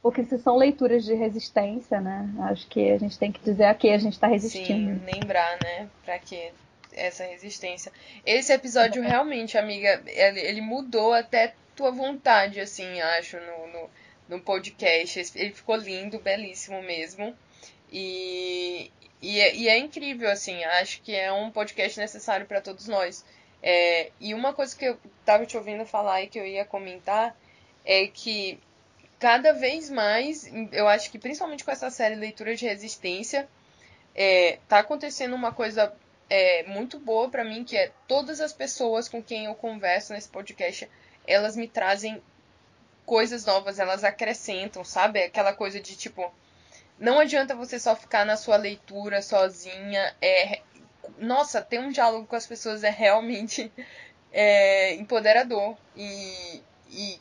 Porque 0.02 0.24
se 0.24 0.38
são 0.40 0.58
leituras 0.58 1.06
de 1.06 1.14
resistência, 1.14 2.02
né? 2.02 2.30
Acho 2.40 2.68
que 2.68 2.92
a 2.92 2.98
gente 2.98 3.18
tem 3.18 3.32
que 3.32 3.42
dizer 3.42 3.66
a 3.66 3.74
que 3.74 3.90
a 3.90 3.98
gente 3.98 4.14
está 4.14 4.28
resistindo. 4.28 5.00
Sim, 5.00 5.06
lembrar, 5.06 5.58
né? 5.64 5.88
Para 6.04 6.20
que 6.20 6.52
essa 6.96 7.24
resistência. 7.26 7.92
Esse 8.26 8.54
episódio 8.54 9.02
realmente, 9.04 9.58
amiga, 9.58 10.02
ele, 10.08 10.40
ele, 10.40 10.62
mudou 10.62 11.14
até 11.14 11.54
tua 11.76 11.92
vontade, 11.92 12.60
assim, 12.60 13.02
acho, 13.02 13.38
no, 13.40 13.68
no, 13.68 13.90
no 14.30 14.42
podcast. 14.42 15.20
Ele 15.36 15.54
ficou 15.54 15.76
lindo, 15.76 16.20
belíssimo 16.20 16.82
mesmo. 16.82 17.36
E, 17.92 18.92
e 19.22 19.40
é, 19.40 19.56
e 19.56 19.68
é 19.68 19.78
incrível, 19.78 20.30
assim, 20.30 20.64
acho 20.64 21.02
que 21.02 21.16
é 21.16 21.32
um 21.32 21.52
podcast 21.52 22.00
necessário 22.00 22.46
para 22.46 22.62
todos 22.62 22.88
nós. 22.88 23.24
É, 23.62 24.12
e 24.20 24.34
uma 24.34 24.54
coisa 24.54 24.76
que 24.76 24.86
eu 24.86 25.00
tava 25.24 25.46
te 25.46 25.56
ouvindo 25.56 25.86
falar 25.86 26.22
e 26.22 26.28
que 26.28 26.38
eu 26.38 26.46
ia 26.46 26.66
comentar 26.66 27.36
é 27.86 28.08
que 28.08 28.60
cada 29.24 29.54
vez 29.54 29.90
mais, 29.90 30.52
eu 30.74 30.86
acho 30.86 31.10
que 31.10 31.18
principalmente 31.18 31.64
com 31.64 31.72
essa 31.72 31.90
série 31.90 32.16
Leitura 32.16 32.56
de 32.58 32.66
Resistência, 32.66 33.48
é, 34.14 34.60
tá 34.68 34.80
acontecendo 34.80 35.34
uma 35.34 35.54
coisa 35.54 35.94
é, 36.30 36.64
muito 36.64 37.00
boa 37.00 37.30
para 37.30 37.44
mim, 37.44 37.64
que 37.64 37.78
é 37.78 37.92
todas 38.08 38.42
as 38.42 38.54
pessoas 38.54 39.08
com 39.08 39.22
quem 39.22 39.46
eu 39.46 39.56
converso 39.56 40.14
nesse 40.14 40.30
podcast, 40.30 40.90
elas 41.28 41.56
me 41.56 41.68
trazem 41.68 42.22
coisas 43.06 43.46
novas, 43.46 43.80
elas 43.80 44.04
acrescentam, 44.04 44.84
sabe? 44.84 45.22
Aquela 45.24 45.54
coisa 45.54 45.80
de 45.80 45.96
tipo, 45.96 46.32
não 47.00 47.20
adianta 47.20 47.56
você 47.56 47.80
só 47.80 47.96
ficar 47.96 48.26
na 48.26 48.38
sua 48.38 48.56
leitura 48.56 49.22
sozinha. 49.22 50.16
É, 50.22 50.62
nossa, 51.18 51.62
ter 51.62 51.80
um 51.80 51.92
diálogo 51.92 52.28
com 52.28 52.36
as 52.36 52.48
pessoas 52.48 52.84
é 52.84 52.90
realmente 52.90 53.72
é, 54.32 54.96
empoderador. 54.96 55.76
E, 55.96 56.62
e 56.90 57.20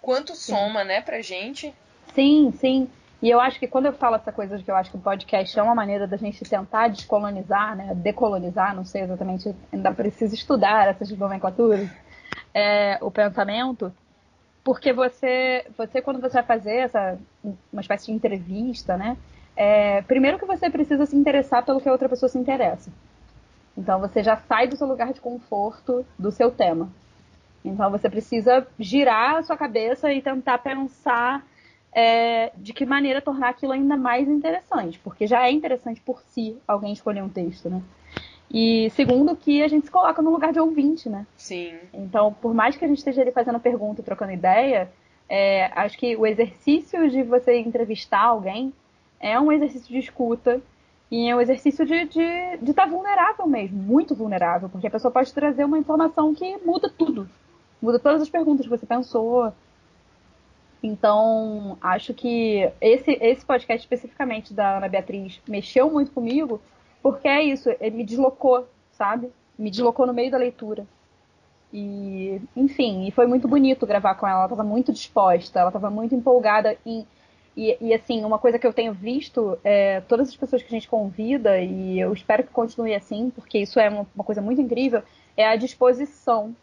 quanto 0.00 0.34
soma, 0.34 0.82
sim. 0.82 0.88
né, 0.88 1.00
pra 1.00 1.20
gente. 1.20 1.74
Sim, 2.14 2.52
sim. 2.58 2.90
E 3.20 3.28
eu 3.28 3.40
acho 3.40 3.58
que 3.58 3.66
quando 3.66 3.86
eu 3.86 3.92
falo 3.92 4.16
essa 4.16 4.30
coisa 4.30 4.56
de 4.56 4.62
que 4.62 4.70
eu 4.70 4.76
acho 4.76 4.90
que 4.90 4.96
o 4.96 5.00
podcast 5.00 5.58
é 5.58 5.62
uma 5.62 5.74
maneira 5.74 6.06
da 6.06 6.16
gente 6.16 6.44
tentar 6.44 6.88
descolonizar, 6.88 7.76
né, 7.76 7.92
decolonizar, 7.96 8.74
não 8.74 8.84
sei 8.84 9.02
exatamente, 9.02 9.54
ainda 9.72 9.92
preciso 9.92 10.34
estudar 10.34 10.88
essas 10.88 11.10
nomenclaturas, 11.10 11.90
é, 12.54 12.96
o 13.00 13.10
pensamento, 13.10 13.92
porque 14.62 14.92
você, 14.92 15.66
você 15.76 16.00
quando 16.00 16.20
você 16.20 16.34
vai 16.34 16.42
fazer 16.44 16.76
essa 16.76 17.18
uma 17.72 17.80
espécie 17.80 18.06
de 18.06 18.12
entrevista, 18.12 18.96
né? 18.96 19.16
É, 19.56 20.02
primeiro 20.02 20.38
que 20.38 20.46
você 20.46 20.70
precisa 20.70 21.04
se 21.04 21.16
interessar 21.16 21.64
pelo 21.64 21.80
que 21.80 21.88
a 21.88 21.92
outra 21.92 22.08
pessoa 22.08 22.28
se 22.28 22.38
interessa. 22.38 22.92
Então 23.76 23.98
você 23.98 24.22
já 24.22 24.36
sai 24.36 24.68
do 24.68 24.76
seu 24.76 24.86
lugar 24.86 25.12
de 25.12 25.20
conforto 25.20 26.06
do 26.16 26.30
seu 26.30 26.50
tema. 26.50 26.88
Então 27.64 27.90
você 27.90 28.08
precisa 28.08 28.66
girar 28.78 29.36
a 29.36 29.42
sua 29.42 29.56
cabeça 29.56 30.12
e 30.12 30.22
tentar 30.22 30.58
pensar 30.58 31.44
é, 31.92 32.52
de 32.56 32.72
que 32.72 32.84
maneira 32.84 33.20
tornar 33.20 33.50
aquilo 33.50 33.72
ainda 33.72 33.96
mais 33.96 34.28
interessante, 34.28 34.98
porque 34.98 35.26
já 35.26 35.46
é 35.46 35.50
interessante 35.50 36.00
por 36.00 36.22
si 36.22 36.56
alguém 36.66 36.92
escolher 36.92 37.22
um 37.22 37.28
texto, 37.28 37.68
né? 37.68 37.82
E 38.50 38.90
segundo, 38.90 39.36
que 39.36 39.62
a 39.62 39.68
gente 39.68 39.86
se 39.86 39.92
coloca 39.92 40.22
no 40.22 40.30
lugar 40.30 40.52
de 40.52 40.60
ouvinte, 40.60 41.08
né? 41.08 41.26
Sim. 41.36 41.74
Então, 41.92 42.32
por 42.32 42.54
mais 42.54 42.76
que 42.76 42.84
a 42.84 42.88
gente 42.88 42.98
esteja 42.98 43.20
ali 43.20 43.30
fazendo 43.30 43.60
pergunta 43.60 44.02
trocando 44.02 44.32
ideia, 44.32 44.90
é, 45.28 45.66
acho 45.74 45.98
que 45.98 46.16
o 46.16 46.26
exercício 46.26 47.10
de 47.10 47.22
você 47.22 47.58
entrevistar 47.58 48.22
alguém 48.22 48.72
é 49.20 49.38
um 49.38 49.52
exercício 49.52 49.88
de 49.88 49.98
escuta 49.98 50.62
e 51.10 51.28
é 51.28 51.36
um 51.36 51.40
exercício 51.40 51.84
de 51.84 51.94
estar 51.94 52.56
de, 52.56 52.64
de 52.64 52.74
tá 52.74 52.86
vulnerável 52.86 53.46
mesmo, 53.46 53.78
muito 53.78 54.14
vulnerável, 54.14 54.68
porque 54.68 54.86
a 54.86 54.90
pessoa 54.90 55.12
pode 55.12 55.32
trazer 55.32 55.64
uma 55.64 55.78
informação 55.78 56.34
que 56.34 56.56
muda 56.64 56.88
tudo. 56.88 57.28
Muda 57.80 57.98
todas 57.98 58.22
as 58.22 58.30
perguntas 58.30 58.66
que 58.66 58.70
você 58.70 58.86
pensou. 58.86 59.52
Então, 60.82 61.76
acho 61.80 62.14
que 62.14 62.70
esse, 62.80 63.10
esse 63.20 63.44
podcast 63.44 63.84
especificamente 63.84 64.54
da 64.54 64.76
Ana 64.76 64.88
Beatriz 64.88 65.40
mexeu 65.48 65.90
muito 65.90 66.12
comigo, 66.12 66.60
porque 67.02 67.26
é 67.26 67.42
isso, 67.42 67.68
me 67.92 68.04
deslocou, 68.04 68.66
sabe? 68.92 69.30
Me 69.58 69.70
deslocou 69.70 70.06
no 70.06 70.14
meio 70.14 70.30
da 70.30 70.38
leitura. 70.38 70.86
E, 71.72 72.40
enfim, 72.56 73.06
e 73.06 73.10
foi 73.10 73.26
muito 73.26 73.46
bonito 73.46 73.86
gravar 73.86 74.14
com 74.14 74.26
ela. 74.26 74.38
Ela 74.38 74.44
estava 74.46 74.64
muito 74.64 74.92
disposta, 74.92 75.58
ela 75.60 75.68
estava 75.68 75.90
muito 75.90 76.14
empolgada 76.14 76.76
em. 76.86 77.06
E, 77.56 77.76
e, 77.80 77.92
assim, 77.92 78.24
uma 78.24 78.38
coisa 78.38 78.56
que 78.56 78.66
eu 78.66 78.72
tenho 78.72 78.94
visto, 78.94 79.58
é, 79.64 80.00
todas 80.02 80.28
as 80.28 80.36
pessoas 80.36 80.62
que 80.62 80.68
a 80.68 80.70
gente 80.70 80.88
convida, 80.88 81.58
e 81.60 81.98
eu 81.98 82.12
espero 82.12 82.44
que 82.44 82.50
continue 82.50 82.94
assim, 82.94 83.30
porque 83.30 83.58
isso 83.58 83.80
é 83.80 83.88
uma, 83.88 84.06
uma 84.14 84.22
coisa 84.22 84.40
muito 84.40 84.60
incrível, 84.60 85.02
é 85.36 85.44
a 85.44 85.56
disposição 85.56 86.54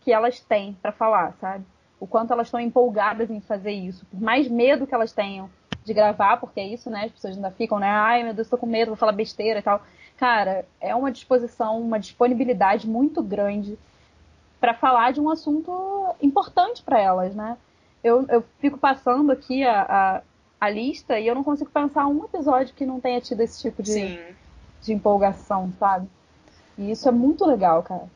que 0.00 0.10
elas 0.10 0.40
têm 0.40 0.74
para 0.80 0.90
falar, 0.90 1.34
sabe? 1.38 1.66
O 2.00 2.06
quanto 2.06 2.32
elas 2.32 2.46
estão 2.46 2.60
empolgadas 2.60 3.30
em 3.30 3.40
fazer 3.40 3.72
isso. 3.72 4.06
Por 4.06 4.20
mais 4.20 4.48
medo 4.48 4.86
que 4.86 4.94
elas 4.94 5.12
tenham 5.12 5.50
de 5.84 5.92
gravar, 5.94 6.36
porque 6.36 6.60
é 6.60 6.66
isso, 6.66 6.88
né? 6.90 7.06
As 7.06 7.12
pessoas 7.12 7.36
ainda 7.36 7.50
ficam, 7.50 7.78
né? 7.78 7.88
Ai, 7.88 8.22
meu 8.22 8.34
Deus, 8.34 8.48
tô 8.48 8.56
com 8.56 8.66
medo, 8.66 8.88
vou 8.88 8.96
falar 8.96 9.12
besteira 9.12 9.58
e 9.58 9.62
tal. 9.62 9.82
Cara, 10.16 10.66
é 10.80 10.94
uma 10.94 11.10
disposição, 11.10 11.80
uma 11.80 11.98
disponibilidade 11.98 12.88
muito 12.88 13.22
grande 13.22 13.78
para 14.60 14.74
falar 14.74 15.12
de 15.12 15.20
um 15.20 15.30
assunto 15.30 16.14
importante 16.20 16.82
para 16.82 17.00
elas, 17.00 17.34
né? 17.34 17.56
Eu, 18.02 18.24
eu 18.28 18.44
fico 18.58 18.78
passando 18.78 19.32
aqui 19.32 19.64
a, 19.64 19.82
a, 19.82 20.22
a, 20.60 20.70
lista 20.70 21.18
e 21.18 21.26
eu 21.26 21.34
não 21.34 21.44
consigo 21.44 21.70
pensar 21.70 22.06
um 22.06 22.24
episódio 22.24 22.74
que 22.74 22.86
não 22.86 23.00
tenha 23.00 23.20
tido 23.20 23.40
esse 23.40 23.60
tipo 23.60 23.82
de, 23.82 24.18
de 24.82 24.92
empolgação, 24.92 25.72
sabe? 25.78 26.08
E 26.76 26.90
isso 26.90 27.08
é 27.08 27.12
muito 27.12 27.44
legal, 27.44 27.82
cara. 27.82 28.08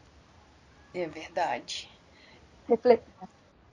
É 0.94 1.06
verdade. 1.06 1.90
Refle 2.68 3.00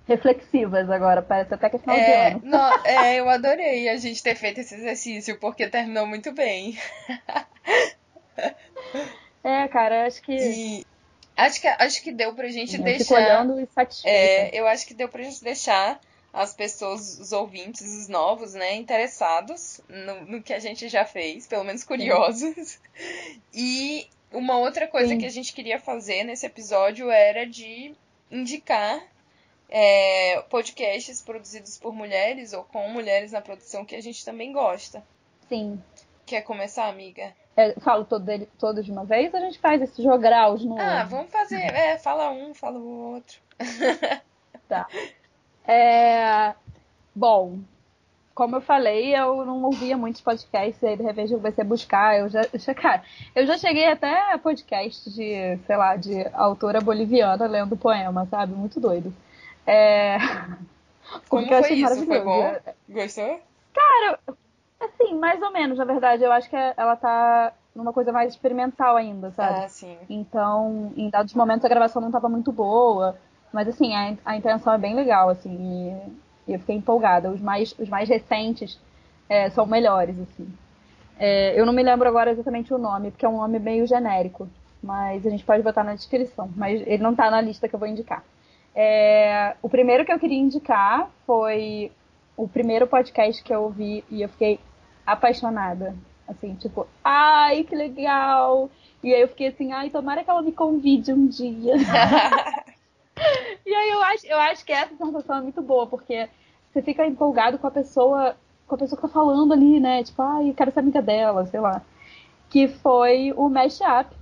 reflexivas 0.10 0.90
agora, 0.90 1.22
parece 1.22 1.54
até 1.54 1.70
que 1.70 1.76
é 1.78 1.80
final 1.80 1.96
é, 1.96 2.04
de 2.04 2.36
ano. 2.36 2.42
Não, 2.44 2.86
é, 2.86 3.16
eu 3.16 3.30
adorei 3.30 3.88
a 3.88 3.96
gente 3.98 4.22
ter 4.22 4.36
feito 4.36 4.60
esse 4.60 4.76
exercício, 4.76 5.40
porque 5.40 5.68
terminou 5.68 6.06
muito 6.06 6.32
bem. 6.34 6.78
É, 9.44 9.68
cara, 9.70 10.06
acho 10.06 10.22
que. 10.22 10.34
E 10.34 10.86
acho 11.38 11.62
que, 11.62 11.68
acho 11.68 12.04
que 12.04 12.12
deu 12.12 12.34
pra 12.34 12.50
gente 12.50 12.76
eu 12.76 12.84
deixar. 12.84 13.04
Fico 13.06 13.16
olhando 13.16 13.60
e 13.60 13.66
satisfeita. 13.68 14.18
É, 14.18 14.50
eu 14.54 14.68
acho 14.68 14.86
que 14.86 14.94
deu 14.94 15.08
pra 15.08 15.24
gente 15.24 15.42
deixar 15.42 16.00
as 16.34 16.54
pessoas, 16.54 17.20
os 17.20 17.32
ouvintes, 17.32 17.82
os 17.82 18.08
novos, 18.08 18.54
né, 18.54 18.76
interessados 18.76 19.82
no, 19.88 20.26
no 20.26 20.44
que 20.44 20.54
a 20.54 20.60
gente 20.60 20.88
já 20.90 21.06
fez, 21.06 21.48
pelo 21.48 21.64
menos 21.64 21.84
curiosos. 21.84 22.80
E 23.54 24.08
uma 24.32 24.58
outra 24.58 24.88
coisa 24.88 25.10
Sim. 25.10 25.18
que 25.18 25.26
a 25.26 25.32
gente 25.32 25.54
queria 25.54 25.80
fazer 25.80 26.24
nesse 26.24 26.46
episódio 26.46 27.10
era 27.10 27.46
de 27.46 27.94
indicar 28.30 29.02
é, 29.70 30.42
podcasts 30.50 31.22
produzidos 31.22 31.78
por 31.78 31.94
mulheres 31.94 32.54
ou 32.54 32.64
com 32.64 32.90
mulheres 32.90 33.32
na 33.32 33.42
produção 33.42 33.86
que 33.86 33.96
a 33.96 34.02
gente 34.02 34.26
também 34.26 34.52
gosta. 34.52 35.04
Sim. 35.48 35.82
Quer 36.26 36.42
começar, 36.42 36.88
amiga? 36.88 37.34
É, 37.56 37.74
falo 37.80 38.06
todo 38.06 38.24
dele, 38.24 38.48
todos 38.58 38.86
de 38.86 38.92
uma 38.92 39.06
vez 39.06 39.34
ou 39.34 39.40
a 39.40 39.44
gente 39.44 39.60
faz 39.60 39.82
esses 39.82 40.04
jograus 40.04 40.64
no. 40.64 40.80
Ah, 40.80 41.04
vamos 41.04 41.32
fazer. 41.32 41.62
É, 41.62 41.98
fala 41.98 42.32
um, 42.32 42.54
fala 42.54 42.80
o 42.80 43.14
outro. 43.14 43.40
Tá. 44.68 44.88
É, 45.68 46.54
Bom, 47.20 47.60
como 48.34 48.56
eu 48.56 48.62
falei, 48.62 49.14
eu 49.14 49.46
não 49.46 49.64
ouvia 49.64 49.98
muitos 49.98 50.22
podcasts, 50.22 50.82
aí 50.82 50.96
de 50.96 51.04
repente 51.04 51.34
eu 51.34 51.38
comecei 51.38 51.64
a 51.64 51.68
buscar. 51.68 52.18
Eu 52.18 52.30
já, 52.30 52.42
cara, 52.74 53.04
eu 53.36 53.46
já 53.46 53.58
cheguei 53.58 53.88
até 53.88 54.32
a 54.32 54.38
podcast 54.38 55.10
de, 55.10 55.58
sei 55.66 55.76
lá, 55.76 55.98
de 55.98 56.26
autora 56.34 56.80
boliviana 56.80 57.46
lendo 57.46 57.76
poema, 57.76 58.26
sabe? 58.28 58.54
Muito 58.54 58.80
doido. 58.80 59.14
É... 59.70 60.18
Como 61.30 61.48
Porque 61.48 61.64
foi 61.64 61.74
isso? 61.74 62.06
Foi 62.06 62.22
bom? 62.22 62.56
Gostou? 62.90 63.40
Assim, 64.80 65.16
mais 65.16 65.42
ou 65.42 65.52
menos, 65.52 65.78
na 65.78 65.86
verdade. 65.86 66.24
Eu 66.24 66.32
acho 66.32 66.50
que 66.50 66.56
ela 66.56 66.96
tá 66.96 67.54
numa 67.76 67.94
coisa 67.94 68.12
mais 68.12 68.34
experimental 68.34 68.96
ainda, 68.96 69.32
sabe? 69.32 69.66
Ah, 69.66 69.70
sim. 69.70 69.98
Então, 70.10 70.92
em 70.96 71.10
dados 71.10 71.34
momentos 71.34 71.66
a 71.66 71.70
gravação 71.70 72.02
não 72.02 72.10
estava 72.10 72.30
muito 72.30 72.52
boa, 72.52 73.18
mas 73.54 73.68
assim, 73.68 73.94
a, 73.96 74.16
a 74.26 74.36
intenção 74.36 74.74
é 74.74 74.78
bem 74.78 74.96
legal, 74.96 75.30
assim, 75.30 75.50
e, 76.48 76.52
e 76.52 76.54
eu 76.54 76.60
fiquei 76.60 76.76
empolgada. 76.76 77.30
Os 77.30 77.42
mais, 77.42 77.76
os 77.78 77.90
mais 77.90 78.10
recentes 78.10 78.80
é, 79.28 79.50
são 79.50 79.66
melhores, 79.66 80.18
assim. 80.20 80.52
É, 81.18 81.60
eu 81.60 81.66
não 81.66 81.74
me 81.74 81.84
lembro 81.84 82.08
agora 82.08 82.32
exatamente 82.32 82.74
o 82.74 82.78
nome, 82.78 83.12
porque 83.12 83.26
é 83.26 83.30
um 83.30 83.38
nome 83.38 83.60
meio 83.60 83.86
genérico, 83.86 84.48
mas 84.82 85.26
a 85.28 85.30
gente 85.30 85.44
pode 85.44 85.62
botar 85.62 85.84
na 85.84 85.94
descrição, 85.94 86.50
mas 86.56 86.82
ele 86.88 87.04
não 87.04 87.14
tá 87.14 87.30
na 87.30 87.42
lista 87.42 87.68
que 87.68 87.76
eu 87.76 87.80
vou 87.80 87.88
indicar. 87.88 88.24
É, 88.82 89.58
o 89.62 89.68
primeiro 89.68 90.06
que 90.06 90.14
eu 90.14 90.18
queria 90.18 90.40
indicar 90.40 91.12
foi 91.28 91.92
o 92.38 92.48
primeiro 92.48 92.88
podcast 92.88 93.44
que 93.44 93.54
eu 93.54 93.64
ouvi 93.64 94.06
e 94.10 94.22
eu 94.22 94.30
fiquei 94.30 94.58
apaixonada. 95.06 95.94
Assim, 96.26 96.56
tipo, 96.56 96.88
ai, 97.04 97.66
que 97.66 97.76
legal! 97.76 98.70
E 99.04 99.14
aí 99.14 99.20
eu 99.20 99.28
fiquei 99.28 99.48
assim, 99.48 99.74
ai, 99.74 99.90
tomara 99.90 100.24
que 100.24 100.30
ela 100.30 100.42
me 100.42 100.54
convide 100.54 101.12
um 101.12 101.28
dia. 101.28 101.74
e 103.66 103.74
aí 103.76 103.90
eu 103.90 104.02
acho, 104.02 104.26
eu 104.28 104.38
acho 104.38 104.64
que 104.64 104.72
essa 104.72 104.96
sensação 104.96 105.40
é 105.40 105.42
muito 105.42 105.62
boa, 105.62 105.86
porque 105.86 106.30
você 106.72 106.82
fica 106.82 107.06
empolgado 107.06 107.60
com 107.60 107.68
a 107.68 107.72
pessoa, 107.72 108.38
com 108.66 108.76
a 108.76 108.78
pessoa 108.78 108.96
que 108.96 109.08
tá 109.08 109.14
falando 109.14 109.52
ali, 109.52 109.82
né? 109.82 110.06
Tipo, 110.06 110.22
ai, 110.22 110.52
eu 110.52 110.54
quero 110.54 110.72
ser 110.72 110.80
amiga 110.80 111.02
dela, 111.02 111.46
sei 111.48 111.60
lá. 111.60 111.82
Que 112.50 112.70
foi 112.70 113.34
o 113.36 113.50
Mashup 113.50 114.16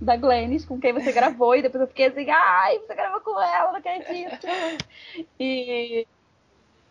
da 0.00 0.16
Glennis, 0.16 0.64
com 0.64 0.78
quem 0.78 0.92
você 0.92 1.12
gravou, 1.12 1.54
e 1.54 1.62
depois 1.62 1.80
eu 1.80 1.88
fiquei 1.88 2.06
assim, 2.06 2.28
ai, 2.30 2.78
você 2.78 2.94
gravou 2.94 3.20
com 3.20 3.40
ela, 3.40 3.70
não 3.72 3.78
acredito. 3.78 4.46
E, 5.38 6.06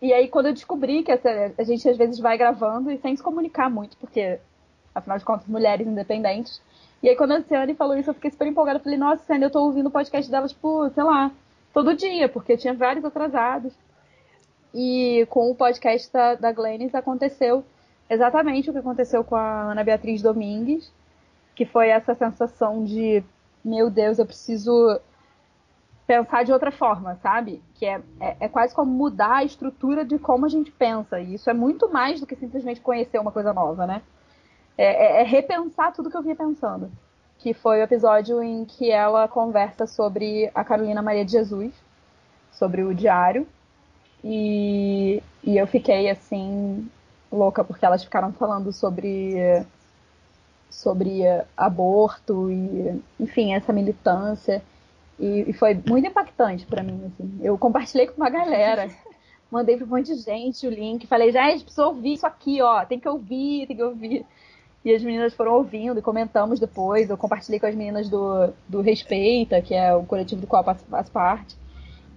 e 0.01 0.13
aí 0.13 0.27
quando 0.27 0.47
eu 0.47 0.53
descobri 0.53 1.03
que 1.03 1.11
essa- 1.11 1.53
a 1.57 1.63
gente 1.63 1.87
às 1.87 1.97
vezes 1.97 2.19
vai 2.19 2.37
gravando 2.37 2.91
e 2.91 2.97
sem 2.97 3.15
se 3.15 3.21
comunicar 3.23 3.69
muito, 3.69 3.97
porque 3.97 4.39
afinal 4.95 5.17
de 5.17 5.25
contas, 5.25 5.47
mulheres 5.47 5.87
independentes. 5.87 6.61
E 7.01 7.09
aí, 7.09 7.15
quando 7.17 7.33
a 7.33 7.41
Ciane 7.41 7.73
falou 7.75 7.97
isso, 7.97 8.09
eu 8.09 8.13
fiquei 8.13 8.31
super 8.31 8.47
empolgada. 8.47 8.79
Falei, 8.79 8.97
nossa, 8.97 9.25
Ciane, 9.25 9.43
eu 9.43 9.51
tô 9.51 9.61
ouvindo 9.61 9.87
o 9.87 9.91
podcast 9.91 10.31
dela, 10.31 10.47
tipo, 10.47 10.89
sei 10.91 11.03
lá, 11.03 11.31
todo 11.73 11.93
dia, 11.97 12.29
porque 12.29 12.55
tinha 12.55 12.73
vários 12.73 13.03
atrasados. 13.03 13.73
E 14.73 15.25
com 15.29 15.51
o 15.51 15.55
podcast 15.55 16.11
da, 16.13 16.35
da 16.35 16.51
Glennis 16.53 16.95
aconteceu 16.95 17.63
exatamente 18.09 18.69
o 18.69 18.73
que 18.73 18.79
aconteceu 18.79 19.23
com 19.23 19.35
a 19.35 19.71
Ana 19.71 19.83
Beatriz 19.83 20.21
Domingues, 20.21 20.91
que 21.55 21.65
foi 21.65 21.89
essa 21.89 22.15
sensação 22.15 22.83
de, 22.83 23.23
meu 23.63 23.89
Deus, 23.89 24.19
eu 24.19 24.25
preciso 24.25 24.99
pensar 26.05 26.43
de 26.43 26.51
outra 26.51 26.71
forma, 26.71 27.15
sabe? 27.21 27.61
Que 27.75 27.85
é, 27.85 28.01
é, 28.19 28.37
é 28.41 28.49
quase 28.49 28.75
como 28.75 28.91
mudar 28.91 29.37
a 29.37 29.43
estrutura 29.43 30.03
de 30.03 30.19
como 30.19 30.45
a 30.45 30.49
gente 30.49 30.71
pensa. 30.71 31.19
E 31.19 31.35
isso 31.35 31.49
é 31.49 31.53
muito 31.53 31.91
mais 31.91 32.19
do 32.19 32.27
que 32.27 32.35
simplesmente 32.35 32.81
conhecer 32.81 33.19
uma 33.19 33.31
coisa 33.31 33.53
nova, 33.53 33.87
né? 33.87 34.01
É, 34.77 35.19
é- 35.19 35.21
é 35.21 35.23
repensar 35.23 35.93
tudo 35.93 36.09
que 36.09 36.17
eu 36.17 36.21
vinha 36.23 36.35
pensando. 36.35 36.91
Que 37.39 37.53
foi 37.53 37.79
o 37.79 37.83
episódio 37.83 38.41
em 38.41 38.65
que 38.65 38.91
ela 38.91 39.27
conversa 39.27 39.85
sobre 39.87 40.49
a 40.53 40.63
Carolina 40.63 41.01
Maria 41.01 41.25
de 41.25 41.31
Jesus, 41.31 41.73
sobre 42.51 42.83
o 42.83 42.93
diário. 42.93 43.47
E, 44.23 45.21
e 45.43 45.57
eu 45.57 45.67
fiquei 45.67 46.09
assim, 46.09 46.89
louca, 47.31 47.63
porque 47.63 47.85
elas 47.85 48.03
ficaram 48.03 48.31
falando 48.33 48.71
sobre, 48.71 49.35
sobre 50.73 51.21
aborto 51.55 52.49
e, 52.49 53.01
enfim, 53.19 53.53
essa 53.53 53.71
militância. 53.71 54.61
E, 55.19 55.45
e 55.49 55.53
foi 55.53 55.79
muito 55.87 56.07
impactante 56.07 56.65
pra 56.65 56.83
mim, 56.83 57.05
assim. 57.05 57.39
Eu 57.41 57.57
compartilhei 57.57 58.07
com 58.07 58.17
uma 58.17 58.29
galera, 58.29 58.89
mandei 59.51 59.77
pra 59.77 59.85
um 59.85 59.89
monte 59.89 60.13
de 60.13 60.21
gente 60.21 60.65
o 60.65 60.69
link, 60.69 61.05
falei, 61.05 61.31
gente, 61.31 61.63
precisa 61.63 61.85
ouvir 61.85 62.13
isso 62.13 62.25
aqui, 62.25 62.61
ó, 62.61 62.83
tem 62.85 62.99
que 62.99 63.07
ouvir, 63.07 63.67
tem 63.67 63.75
que 63.75 63.83
ouvir. 63.83 64.25
E 64.83 64.93
as 64.93 65.01
meninas 65.01 65.33
foram 65.33 65.53
ouvindo 65.53 65.97
e 65.97 66.01
comentamos 66.01 66.59
depois. 66.59 67.09
Eu 67.09 67.17
compartilhei 67.17 67.59
com 67.59 67.67
as 67.67 67.75
meninas 67.75 68.09
do, 68.09 68.53
do 68.67 68.81
Respeita, 68.81 69.61
que 69.61 69.73
é 69.73 69.95
o 69.95 70.03
coletivo 70.03 70.41
do 70.41 70.47
qual 70.47 70.61
eu 70.61 70.65
faço, 70.65 70.85
faço 70.85 71.11
parte. 71.11 71.55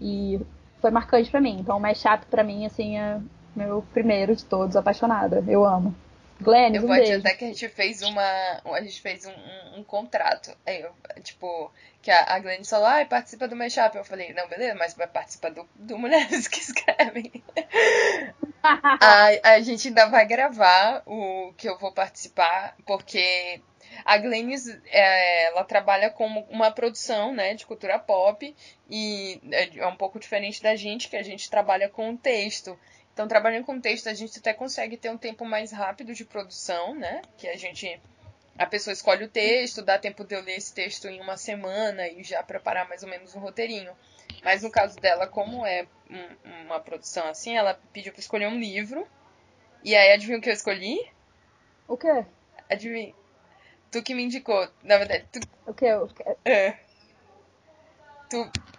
E 0.01 0.41
foi 0.81 0.91
marcante 0.91 1.31
pra 1.31 1.41
mim. 1.41 1.59
Então, 1.61 1.77
o 1.77 1.81
mais 1.81 1.99
chato 1.99 2.27
pra 2.27 2.43
mim, 2.43 2.67
assim, 2.67 2.99
é 2.99 3.21
meu 3.55 3.85
primeiro 3.93 4.35
de 4.35 4.45
todos, 4.45 4.75
apaixonada. 4.75 5.45
Eu 5.47 5.65
amo. 5.65 5.95
Glennis, 6.41 6.77
Eu 6.77 6.85
um 6.85 6.87
vou 6.87 6.97
beijo. 6.97 7.13
adiantar 7.13 7.37
que 7.37 7.45
a 7.45 7.49
gente 7.49 7.69
fez 7.69 8.03
uma. 8.03 8.23
A 8.65 8.81
gente 8.83 9.01
fez 9.01 9.25
um, 9.27 9.33
um, 9.33 9.81
um 9.81 9.85
contrato. 9.85 10.57
Aí 10.67 10.81
eu, 10.83 10.93
tipo, 11.23 11.73
que 12.03 12.11
a, 12.11 12.35
a 12.35 12.39
Glenn 12.39 12.63
falou, 12.65 12.87
ah, 12.87 13.05
participa 13.05 13.49
do 13.49 13.57
Mashup. 13.57 13.97
Eu 13.97 14.05
falei, 14.05 14.33
não, 14.33 14.49
beleza, 14.49 14.75
mas 14.75 14.95
vai 14.95 15.07
participar 15.07 15.51
do, 15.51 15.69
do 15.75 15.97
Mulheres 15.99 16.47
que 16.47 16.61
Escrevem. 16.61 17.33
a, 18.63 19.51
a 19.55 19.61
gente 19.61 19.89
ainda 19.89 20.07
vai 20.07 20.27
gravar 20.27 21.03
o 21.07 21.53
que 21.57 21.69
eu 21.69 21.79
vou 21.79 21.93
participar, 21.93 22.77
porque 22.87 23.61
a 24.05 24.19
Glennis, 24.19 24.69
é, 24.87 25.47
ela 25.47 25.65
trabalha 25.65 26.11
com 26.11 26.27
uma 26.51 26.71
produção, 26.71 27.35
né, 27.35 27.55
de 27.55 27.65
cultura 27.67 27.99
pop, 27.99 28.55
e 28.91 29.41
é 29.51 29.79
é 29.79 29.87
um 29.87 29.97
pouco 29.97 30.19
diferente 30.19 30.63
da 30.63 30.77
gente, 30.77 31.09
que 31.09 31.17
a 31.17 31.23
gente 31.23 31.51
trabalha 31.51 31.89
com 31.89 32.17
texto. 32.17 32.79
Então, 33.17 33.27
trabalhando 33.27 33.65
com 33.65 33.81
texto, 33.81 34.11
a 34.11 34.13
gente 34.13 34.39
até 34.39 34.53
consegue 34.53 34.99
ter 34.99 35.09
um 35.09 35.17
tempo 35.17 35.43
mais 35.47 35.73
rápido 35.73 36.13
de 36.13 36.23
produção, 36.23 36.95
né? 36.95 37.23
Que 37.39 37.49
a 37.49 37.57
gente. 37.57 37.99
A 38.59 38.67
pessoa 38.67 38.93
escolhe 38.93 39.25
o 39.25 39.29
texto, 39.31 39.81
dá 39.81 39.99
tempo 39.99 40.23
de 40.23 40.35
eu 40.35 40.43
ler 40.43 40.57
esse 40.59 40.75
texto 40.75 41.09
em 41.09 41.19
uma 41.19 41.39
semana 41.39 42.07
e 42.07 42.23
já 42.23 42.43
preparar 42.43 42.87
mais 42.87 43.03
ou 43.03 43.09
menos 43.09 43.35
um 43.35 43.39
roteirinho. 43.41 43.91
Mas 44.45 44.63
no 44.63 44.71
caso 44.71 44.97
dela, 44.97 45.27
como 45.27 45.65
é 45.65 45.87
um- 46.11 46.65
uma 46.67 46.79
produção 46.79 47.27
assim, 47.27 47.57
ela 47.57 47.81
pediu 47.91 48.13
pra 48.13 48.21
escolher 48.21 48.49
um 48.49 48.61
livro. 48.61 49.09
E 49.83 49.95
aí, 49.97 50.13
adivinha 50.13 50.37
o 50.37 50.41
que 50.43 50.51
eu 50.51 50.55
escolhi? 50.55 50.99
O 51.89 51.97
quê? 51.97 52.23
Adivinha? 52.69 53.15
Tu 53.91 54.03
que 54.03 54.15
me 54.15 54.25
indicou. 54.25 54.69
Na 54.83 54.99
verdade, 54.99 55.25
tu. 55.33 55.41
O 55.67 55.73
quê? 55.73 55.91
O 55.95 56.07
quê? 56.09 56.37
É. 56.45 56.71
Tu, 58.29 58.37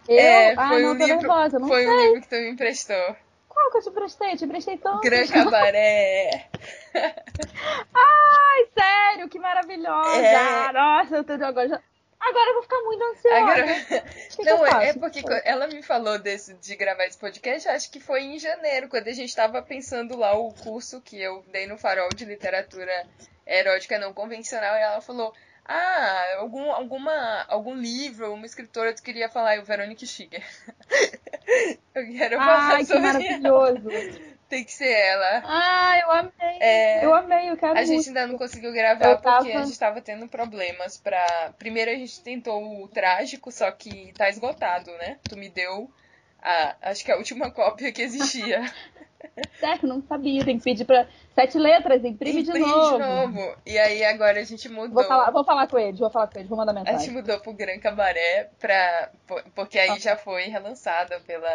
Eu? 0.07 0.15
é, 0.19 0.53
ah, 0.55 0.67
foi 0.69 0.83
não, 0.83 0.91
o 0.91 0.97
tô 0.97 1.05
livro. 1.05 1.21
nervosa. 1.21 1.57
Não 1.57 1.67
foi 1.67 1.83
sei. 1.83 1.91
o 1.91 2.01
livro 2.05 2.21
que 2.21 2.27
tu 2.29 2.35
me 2.35 2.49
emprestou. 2.51 3.15
Qual 3.57 3.71
que 3.71 3.77
eu 3.77 3.81
te 3.81 3.91
prestei? 3.91 4.31
Eu 4.33 4.37
te 4.37 4.47
prestei 4.47 4.77
tanto. 4.77 5.01
Gran 5.01 5.25
Cabaré. 5.27 6.47
Ai, 6.93 8.67
sério, 8.77 9.27
que 9.27 9.39
maravilhosa! 9.39 10.21
É. 10.21 10.71
Nossa, 10.71 11.15
eu 11.17 11.23
tô 11.23 11.33
agora 11.33 11.67
já... 11.67 11.81
Agora 12.19 12.49
eu 12.49 12.53
vou 12.53 12.63
ficar 12.63 12.79
muito 12.81 13.03
ansiosa. 13.03 13.37
Agora- 13.37 14.03
que 14.29 14.43
Não, 14.45 14.65
é, 14.65 14.89
é 14.89 14.93
porque 14.93 15.23
ela 15.43 15.67
me 15.67 15.81
falou 15.81 16.19
desse, 16.19 16.53
de 16.53 16.75
gravar 16.75 17.05
esse 17.05 17.17
podcast, 17.17 17.67
acho 17.69 17.91
que 17.91 17.99
foi 17.99 18.21
em 18.21 18.39
janeiro, 18.39 18.89
quando 18.89 19.07
a 19.07 19.13
gente 19.13 19.35
tava 19.35 19.61
pensando 19.61 20.15
lá 20.15 20.37
o 20.37 20.53
curso 20.53 21.01
que 21.01 21.19
eu 21.19 21.43
dei 21.51 21.65
no 21.65 21.77
Farol 21.79 22.09
de 22.09 22.25
Literatura 22.25 23.07
Erótica 23.45 23.97
Não 23.97 24.13
Convencional, 24.13 24.75
e 24.75 24.81
ela 24.81 25.01
falou, 25.01 25.33
ah, 25.67 26.25
algum, 26.39 26.71
alguma, 26.71 27.45
algum 27.47 27.75
livro, 27.75 28.33
uma 28.33 28.45
escritora 28.45 28.93
tu 28.93 29.03
queria 29.03 29.29
falar, 29.29 29.55
e 29.55 29.59
o 29.59 29.65
Verônica 29.65 30.05
Schiger. 30.05 30.43
eu 31.93 32.07
quero 32.17 32.37
falar 32.37 32.71
Ai, 32.73 32.77
que 32.79 32.85
sobre 32.85 33.07
ela. 33.07 33.13
maravilhoso. 33.13 34.37
Tem 34.49 34.63
que 34.63 34.71
ser 34.71 34.89
ela. 34.91 35.41
Ai, 35.45 36.01
eu 36.03 36.11
amei. 36.11 36.57
É. 36.61 37.05
Eu 37.05 37.13
amei, 37.13 37.49
eu 37.49 37.57
quero 37.57 37.73
A 37.77 37.83
gente 37.83 37.95
muito. 37.95 38.07
ainda 38.07 38.27
não 38.27 38.37
conseguiu 38.37 38.71
gravar 38.71 39.05
Eu 39.05 39.17
porque 39.17 39.51
tava- 39.51 39.59
a 39.61 39.65
gente 39.65 39.77
tava 39.79 40.01
tendo 40.01 40.25
problemas 40.29 40.97
pra. 40.97 41.53
Primeiro 41.59 41.91
a 41.91 41.95
gente 41.95 42.21
tentou 42.23 42.81
o 42.81 42.87
trágico, 42.87 43.51
só 43.51 43.69
que 43.71 44.13
tá 44.17 44.29
esgotado, 44.29 44.89
né? 44.99 45.17
Tu 45.27 45.35
me 45.37 45.49
deu 45.49 45.91
a, 46.41 46.75
acho 46.83 47.03
que 47.03 47.11
a 47.11 47.17
última 47.17 47.51
cópia 47.51 47.91
que 47.91 48.01
existia. 48.01 48.63
Certo, 49.59 49.87
não 49.87 50.01
sabia. 50.03 50.43
Tem 50.45 50.57
que 50.57 50.63
pedir 50.63 50.85
pra. 50.85 51.07
Sete 51.33 51.57
letras, 51.57 52.03
imprime, 52.03 52.41
Imprime 52.41 52.65
de 52.65 52.71
novo. 52.71 52.97
de 52.97 53.03
novo. 53.03 53.55
E 53.65 53.77
aí 53.77 54.03
agora 54.03 54.39
a 54.39 54.43
gente 54.43 54.69
mudou. 54.69 54.93
Vou 54.93 55.03
falar, 55.03 55.31
vou 55.31 55.43
falar 55.43 55.67
com 55.67 55.77
eles, 55.79 55.99
vou 55.99 56.09
falar 56.09 56.27
com 56.27 56.37
eles, 56.39 56.47
vou 56.49 56.57
mandar 56.57 56.71
A 56.71 56.75
mensagem. 56.75 56.99
gente 56.99 57.11
mudou 57.13 57.39
pro 57.39 57.53
Gran 57.53 57.79
Cabaré 57.79 58.49
pra. 58.59 59.09
po- 59.27 59.41
Porque 59.55 59.77
aí 59.79 59.99
já 59.99 60.15
foi 60.15 60.43
relançada 60.43 61.19
pela, 61.21 61.49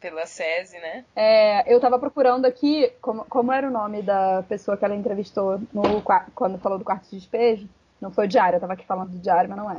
pela 0.00 0.26
SESI, 0.26 0.78
né? 0.78 1.04
É, 1.16 1.72
eu 1.72 1.80
tava 1.80 1.98
procurando 1.98 2.44
aqui 2.46 2.90
como, 3.00 3.24
como 3.26 3.52
era 3.52 3.66
o 3.66 3.70
nome 3.72 4.02
da 4.02 4.42
pessoa 4.48 4.76
que 4.76 4.84
ela 4.84 4.94
entrevistou 4.96 5.60
no, 5.72 6.00
qua- 6.02 6.26
quando 6.34 6.58
falou 6.58 6.78
do 6.78 6.84
quarto 6.84 7.08
de 7.10 7.16
despejo. 7.18 7.68
Não 8.00 8.10
foi 8.10 8.26
o 8.26 8.28
diário, 8.28 8.56
eu 8.56 8.60
tava 8.60 8.74
aqui 8.74 8.86
falando 8.86 9.10
do 9.10 9.18
diário, 9.18 9.48
mas 9.50 9.58
não 9.58 9.70
é. 9.70 9.76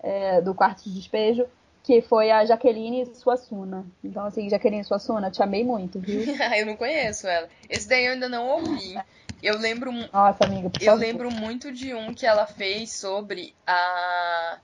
É, 0.00 0.40
do 0.40 0.54
quarto 0.54 0.84
de 0.84 0.94
despejo, 0.94 1.46
que 1.86 2.02
foi 2.02 2.32
a 2.32 2.44
Jaqueline 2.44 3.06
Suassuna. 3.14 3.86
Então, 4.02 4.24
assim, 4.24 4.50
Jaqueline 4.50 4.82
Suassuna, 4.82 5.30
te 5.30 5.40
amei 5.40 5.62
muito, 5.62 6.00
viu? 6.00 6.20
eu 6.58 6.66
não 6.66 6.76
conheço 6.76 7.28
ela. 7.28 7.48
Esse 7.70 7.88
daí 7.88 8.06
eu 8.06 8.12
ainda 8.14 8.28
não 8.28 8.44
ouvi. 8.48 8.96
Eu 9.40 9.56
lembro, 9.56 9.92
Nossa, 10.12 10.44
amiga, 10.44 10.68
por 10.68 10.82
eu 10.82 10.86
favor. 10.86 11.00
lembro 11.00 11.30
muito 11.30 11.70
de 11.70 11.94
um 11.94 12.12
que 12.12 12.26
ela 12.26 12.44
fez 12.44 12.90
sobre 12.90 13.54
a. 13.64 14.58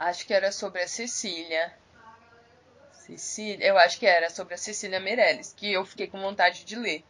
Acho 0.00 0.26
que 0.26 0.34
era 0.34 0.50
sobre 0.50 0.82
a 0.82 0.88
Cecília. 0.88 1.72
Cecília, 2.92 3.64
eu 3.64 3.78
acho 3.78 4.00
que 4.00 4.06
era 4.06 4.28
sobre 4.28 4.54
a 4.54 4.58
Cecília 4.58 4.98
Meirelles, 4.98 5.54
que 5.56 5.72
eu 5.72 5.84
fiquei 5.84 6.08
com 6.08 6.20
vontade 6.20 6.64
de 6.64 6.74
ler. 6.74 7.04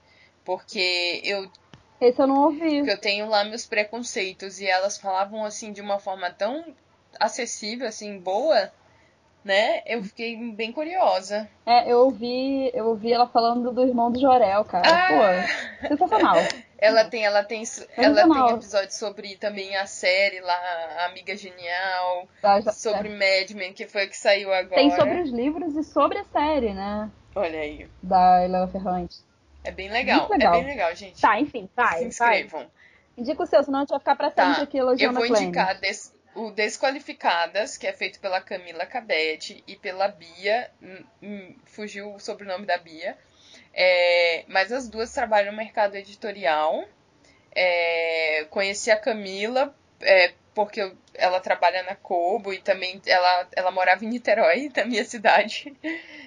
Porque 0.44 1.22
eu 1.24 1.50
Esse 1.98 2.20
eu 2.20 2.26
não 2.26 2.44
ouvi. 2.44 2.76
Porque 2.76 2.90
eu 2.90 3.00
tenho 3.00 3.26
lá 3.26 3.42
meus 3.42 3.64
preconceitos 3.64 4.60
e 4.60 4.66
elas 4.66 4.98
falavam 4.98 5.44
assim 5.46 5.72
de 5.72 5.80
uma 5.80 5.98
forma 5.98 6.30
tão 6.30 6.62
acessível, 7.18 7.88
assim, 7.88 8.18
boa, 8.18 8.70
né? 9.44 9.82
Eu 9.86 10.02
fiquei 10.02 10.36
bem 10.52 10.70
curiosa. 10.72 11.48
É, 11.66 11.90
eu 11.90 11.98
ouvi, 12.00 12.70
eu 12.74 12.86
ouvi 12.88 13.12
ela 13.12 13.26
falando 13.26 13.72
do 13.72 13.82
irmão 13.86 14.10
do 14.10 14.20
Jorel, 14.20 14.64
cara. 14.64 14.88
Ah! 14.88 15.08
Pô, 15.82 15.88
sensacional. 15.88 16.36
Ela 16.82 17.04
tem, 17.04 17.26
ela 17.26 17.44
tem, 17.44 17.62
ela 17.98 18.26
tem 18.26 18.54
episódio 18.54 18.90
sobre 18.94 19.36
também 19.36 19.76
a 19.76 19.84
série 19.84 20.40
lá, 20.40 20.58
a 21.00 21.06
Amiga 21.10 21.36
Genial, 21.36 22.26
Tá, 22.40 22.58
já- 22.62 22.72
sobre 22.72 23.10
Mad 23.10 23.50
Men, 23.50 23.74
que 23.74 23.86
foi 23.86 24.04
a 24.04 24.06
que 24.08 24.16
saiu 24.16 24.50
agora. 24.50 24.76
Tem 24.76 24.90
sobre 24.92 25.20
os 25.20 25.28
livros 25.30 25.76
e 25.76 25.84
sobre 25.84 26.16
a 26.16 26.24
série, 26.24 26.72
né? 26.72 27.10
Olha 27.34 27.60
aí. 27.60 27.86
Da 28.02 28.42
Helena 28.42 28.66
Ferrante. 28.66 29.18
É 29.62 29.70
bem 29.70 29.90
legal. 29.90 30.26
Legal. 30.30 30.54
É 30.54 30.58
bem 30.58 30.66
legal, 30.68 30.94
gente. 30.96 31.20
Tá, 31.20 31.38
enfim, 31.38 31.68
vai, 31.76 32.10
Se 32.10 32.18
vai. 32.18 32.40
inscrevam. 32.40 32.66
Indica 33.14 33.42
o 33.42 33.46
seu, 33.46 33.62
senão 33.62 33.80
a 33.80 33.82
gente 33.82 33.90
vai 33.90 33.98
ficar 33.98 34.16
pra 34.16 34.30
Tá. 34.30 34.46
sempre 34.46 34.62
aqui 34.62 34.78
Eu 34.78 34.84
elogiando 34.84 35.16
vou 35.16 35.24
a 35.24 35.28
Klein. 35.28 35.42
indicar 35.48 35.78
des- 35.80 36.14
o 36.34 36.50
Desqualificadas, 36.50 37.76
que 37.76 37.86
é 37.86 37.92
feito 37.92 38.20
pela 38.20 38.40
Camila 38.40 38.86
Cabete 38.86 39.62
e 39.66 39.76
pela 39.76 40.08
Bia. 40.08 40.70
hum, 40.82 41.04
hum, 41.22 41.56
fugiu 41.66 42.14
o 42.14 42.20
sobrenome 42.20 42.66
da 42.66 42.78
Bia. 42.78 43.16
É, 43.72 44.44
mas 44.48 44.72
as 44.72 44.88
duas 44.88 45.12
trabalham 45.12 45.52
no 45.52 45.58
mercado 45.58 45.96
editorial. 45.96 46.84
É, 47.54 48.46
conheci 48.50 48.90
a 48.90 48.96
Camila 48.96 49.74
é, 50.00 50.32
porque 50.54 50.80
eu- 50.80 50.96
ela 51.14 51.40
trabalha 51.40 51.82
na 51.82 51.94
Kobo 51.94 52.52
e 52.52 52.58
também 52.60 53.00
ela, 53.06 53.48
ela 53.54 53.70
morava 53.70 54.04
em 54.04 54.08
Niterói, 54.08 54.70
na 54.76 54.84
minha 54.84 55.04
cidade. 55.04 55.72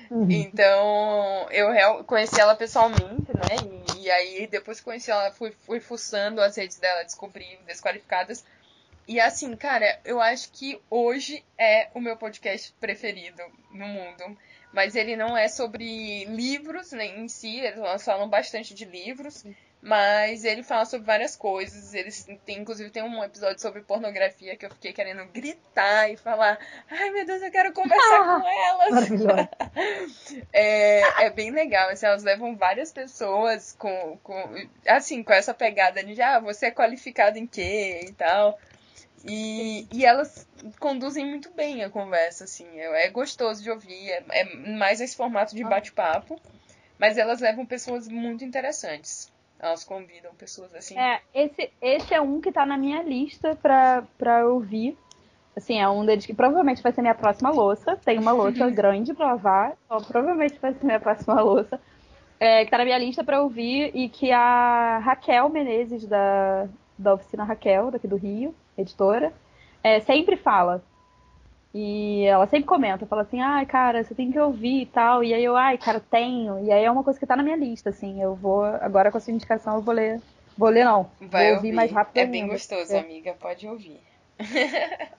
Uhum. 0.10 0.28
Então, 0.30 1.48
eu 1.52 2.04
conheci 2.06 2.40
ela 2.40 2.56
pessoalmente, 2.56 3.34
né? 3.34 3.58
E, 3.58 4.04
e 4.04 4.12
aí, 4.12 4.48
depois 4.48 4.80
que 4.80 4.86
conheci 4.86 5.12
ela, 5.12 5.32
fui, 5.32 5.52
fui 5.52 5.80
fuçando 5.80 6.42
as 6.42 6.56
redes 6.56 6.78
dela, 6.80 7.04
descobri 7.04 7.60
Desqualificadas. 7.66 8.44
E 9.08 9.20
assim, 9.20 9.56
cara, 9.56 10.00
eu 10.06 10.22
acho 10.22 10.52
que 10.52 10.80
hoje 10.90 11.44
é 11.58 11.90
o 11.94 12.00
meu 12.00 12.16
podcast 12.16 12.74
preferido 12.80 13.42
no 13.72 13.88
mundo. 13.88 14.38
Mas 14.72 14.96
ele 14.96 15.16
não 15.16 15.38
é 15.38 15.48
sobre 15.48 16.26
livros 16.26 16.92
nem 16.92 17.20
em 17.20 17.28
si, 17.28 17.60
eles 17.60 18.04
falam 18.04 18.28
bastante 18.28 18.74
de 18.74 18.86
livros. 18.86 19.46
Mas 19.86 20.46
ele 20.46 20.64
fala 20.64 20.86
sobre 20.86 21.06
várias 21.06 21.36
coisas. 21.36 21.94
Eles 21.94 22.26
tem, 22.46 22.60
inclusive, 22.60 22.90
tem 22.90 23.04
um 23.04 23.22
episódio 23.22 23.62
sobre 23.62 23.82
pornografia 23.82 24.56
que 24.56 24.66
eu 24.66 24.70
fiquei 24.70 24.94
querendo 24.94 25.26
gritar 25.26 26.10
e 26.10 26.16
falar: 26.16 26.58
Ai 26.90 27.10
meu 27.10 27.26
Deus, 27.26 27.42
eu 27.42 27.52
quero 27.52 27.74
conversar 27.74 28.24
com 28.42 28.48
elas. 28.48 28.90
Maravilhoso. 28.92 29.50
É, 30.54 31.26
é 31.26 31.30
bem 31.30 31.52
legal, 31.52 31.90
assim, 31.90 32.06
elas 32.06 32.24
levam 32.24 32.56
várias 32.56 32.94
pessoas 32.94 33.76
com, 33.78 34.18
com 34.24 34.56
assim, 34.88 35.24
com 35.24 35.34
essa 35.34 35.54
pegada 35.54 36.04
de 36.04 36.20
ah, 36.22 36.40
você 36.40 36.68
é 36.68 36.72
qualificado 36.72 37.38
em 37.38 37.46
quê 37.46 38.06
e 38.08 38.14
tal. 38.14 38.58
E, 39.26 39.88
e 39.94 40.06
elas 40.06 40.48
conduzem 40.80 41.26
muito 41.26 41.50
bem 41.54 41.84
a 41.84 41.90
conversa, 41.90 42.44
assim, 42.44 42.68
é, 42.78 43.06
é 43.06 43.10
gostoso 43.10 43.64
de 43.64 43.72
ouvir, 43.72 44.10
é, 44.10 44.24
é 44.30 44.56
mais 44.78 45.00
esse 45.00 45.16
formato 45.16 45.56
de 45.56 45.64
bate-papo, 45.64 46.40
mas 47.00 47.18
elas 47.18 47.40
levam 47.40 47.66
pessoas 47.66 48.08
muito 48.08 48.44
interessantes. 48.44 49.32
Elas 49.58 49.86
convidam 49.86 50.34
pessoas 50.36 50.76
assim. 50.76 51.00
É, 51.00 51.22
esse, 51.34 51.72
esse 51.82 52.14
é 52.14 52.20
um 52.20 52.42
que 52.42 52.52
tá 52.52 52.66
na 52.66 52.78
minha 52.78 53.02
lista 53.02 53.56
pra, 53.56 54.04
pra 54.18 54.46
ouvir. 54.46 54.98
Assim, 55.56 55.80
é 55.80 55.88
um 55.88 56.06
deles 56.06 56.26
que 56.26 56.34
provavelmente 56.34 56.84
vai 56.84 56.92
ser 56.92 57.02
minha 57.02 57.16
próxima 57.16 57.50
louça. 57.50 57.96
Tem 58.04 58.20
uma 58.20 58.34
louça 58.34 58.68
grande 58.72 59.14
pra 59.14 59.28
lavar, 59.28 59.78
então 59.86 60.04
provavelmente 60.04 60.60
vai 60.60 60.74
ser 60.74 60.84
minha 60.84 61.00
próxima 61.00 61.40
louça. 61.42 61.80
É, 62.40 62.66
que 62.66 62.72
tá 62.72 62.78
na 62.78 62.84
minha 62.84 62.98
lista 62.98 63.24
pra 63.24 63.42
ouvir 63.42 63.96
e 63.96 64.10
que 64.10 64.32
a 64.32 64.98
Raquel 64.98 65.48
Menezes, 65.48 66.06
da, 66.06 66.68
da 66.98 67.14
oficina 67.14 67.46
Raquel, 67.46 67.90
daqui 67.90 68.08
do 68.08 68.18
Rio, 68.18 68.54
editora, 68.78 69.32
é, 69.84 70.00
sempre 70.02 70.36
fala. 70.38 70.84
E 71.76 72.24
ela 72.26 72.46
sempre 72.46 72.68
comenta, 72.68 73.06
fala 73.08 73.24
assim, 73.24 73.42
ai, 73.42 73.66
cara, 73.66 74.04
você 74.04 74.14
tem 74.14 74.32
que 74.32 74.40
ouvir 74.40 74.82
e 74.82 74.86
tal. 74.86 75.24
E 75.24 75.34
aí 75.34 75.44
eu, 75.44 75.56
ai, 75.58 75.78
cara, 75.78 76.00
tenho. 76.00 76.64
E 76.64 76.72
aí 76.72 76.84
é 76.84 76.92
uma 76.92 77.04
coisa 77.04 77.20
que 77.20 77.26
tá 77.26 77.36
na 77.36 77.42
minha 77.42 77.56
lista, 77.58 77.90
assim. 77.90 78.22
Eu 78.22 78.36
vou, 78.36 78.64
agora 78.64 79.12
com 79.12 79.18
a 79.18 79.22
sua 79.22 79.34
indicação, 79.34 79.76
eu 79.76 79.82
vou 79.82 79.94
ler. 79.94 80.22
Vou 80.56 80.70
ler, 80.70 80.86
não. 80.86 81.10
Vai 81.20 81.48
vou 81.48 81.56
ouvir, 81.56 81.72
mais 81.72 81.92
rápido 81.92 82.18
É 82.18 82.28
bem 82.28 82.48
gostoso, 82.48 82.94
É. 82.94 83.00
amiga, 83.00 83.34
pode 83.34 83.68
ouvir. 83.68 84.00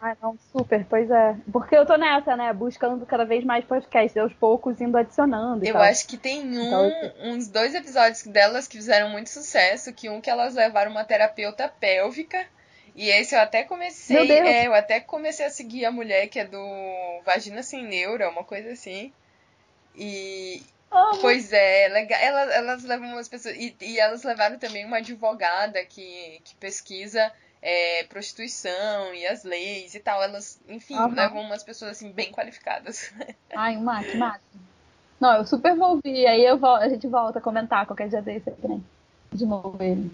Ai, 0.00 0.14
não, 0.20 0.36
super, 0.52 0.84
pois 0.88 1.10
é. 1.10 1.36
Porque 1.50 1.74
eu 1.76 1.86
tô 1.86 1.96
nessa, 1.96 2.36
né? 2.36 2.52
Buscando 2.52 3.04
cada 3.06 3.24
vez 3.24 3.44
mais 3.44 3.64
podcasts, 3.64 4.16
aos 4.16 4.32
poucos 4.34 4.80
indo 4.80 4.96
adicionando. 4.96 5.64
Eu 5.64 5.72
tal. 5.72 5.82
acho 5.82 6.06
que 6.06 6.18
tem 6.18 6.42
um, 6.42 6.62
Então, 6.66 6.84
eu- 6.84 7.32
uns 7.32 7.48
dois 7.48 7.74
episódios 7.74 8.22
delas 8.24 8.68
que 8.68 8.76
fizeram 8.76 9.08
muito 9.10 9.30
sucesso, 9.30 9.92
que 9.94 10.08
um 10.10 10.20
que 10.20 10.28
elas 10.28 10.54
levaram 10.54 10.90
uma 10.90 11.04
terapeuta 11.04 11.68
pélvica. 11.80 12.46
E 12.96 13.10
esse 13.10 13.34
eu 13.34 13.40
até 13.40 13.62
comecei, 13.62 14.32
é, 14.32 14.66
eu 14.66 14.74
até 14.74 15.00
comecei 15.00 15.44
a 15.44 15.50
seguir 15.50 15.84
a 15.84 15.92
mulher 15.92 16.28
que 16.28 16.38
é 16.38 16.46
do 16.46 16.58
Vagina 17.26 17.62
Sem 17.62 17.84
Neura, 17.84 18.30
uma 18.30 18.42
coisa 18.42 18.72
assim. 18.72 19.12
E 19.94 20.62
pois 21.20 21.52
é, 21.52 21.88
legal. 21.88 22.18
Elas, 22.18 22.54
elas 22.54 22.84
levam 22.84 23.08
umas 23.08 23.28
pessoas 23.28 23.54
e, 23.54 23.76
e 23.82 24.00
elas 24.00 24.22
levaram 24.22 24.58
também 24.58 24.86
uma 24.86 24.96
advogada 24.96 25.84
que, 25.84 26.40
que 26.42 26.54
pesquisa 26.56 27.30
é, 27.60 28.04
prostituição 28.04 29.12
e 29.14 29.26
as 29.26 29.44
leis 29.44 29.94
e 29.94 30.00
tal. 30.00 30.22
Elas, 30.22 30.58
enfim, 30.66 30.96
levam 31.14 31.42
umas 31.42 31.62
pessoas 31.62 31.92
assim 31.92 32.10
bem 32.10 32.32
qualificadas. 32.32 33.12
Ai, 33.54 33.76
mate, 33.76 34.16
mate. 34.16 34.40
Não, 35.20 35.36
eu 35.36 35.44
super 35.44 35.76
vou 35.76 35.90
ouvir. 35.90 36.26
Aí 36.26 36.42
eu 36.44 36.64
a 36.64 36.88
gente 36.88 37.06
volta 37.06 37.40
a 37.40 37.42
comentar 37.42 37.84
qualquer 37.84 38.08
dia 38.08 38.22
desse 38.22 38.50
também. 38.52 38.82
De 39.30 39.44
novo 39.44 39.76
ele. 39.82 40.10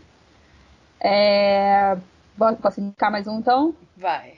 É... 1.01 1.97
Posso 2.61 2.81
indicar 2.81 3.11
mais 3.11 3.27
um 3.27 3.39
então? 3.39 3.75
Vai. 3.97 4.35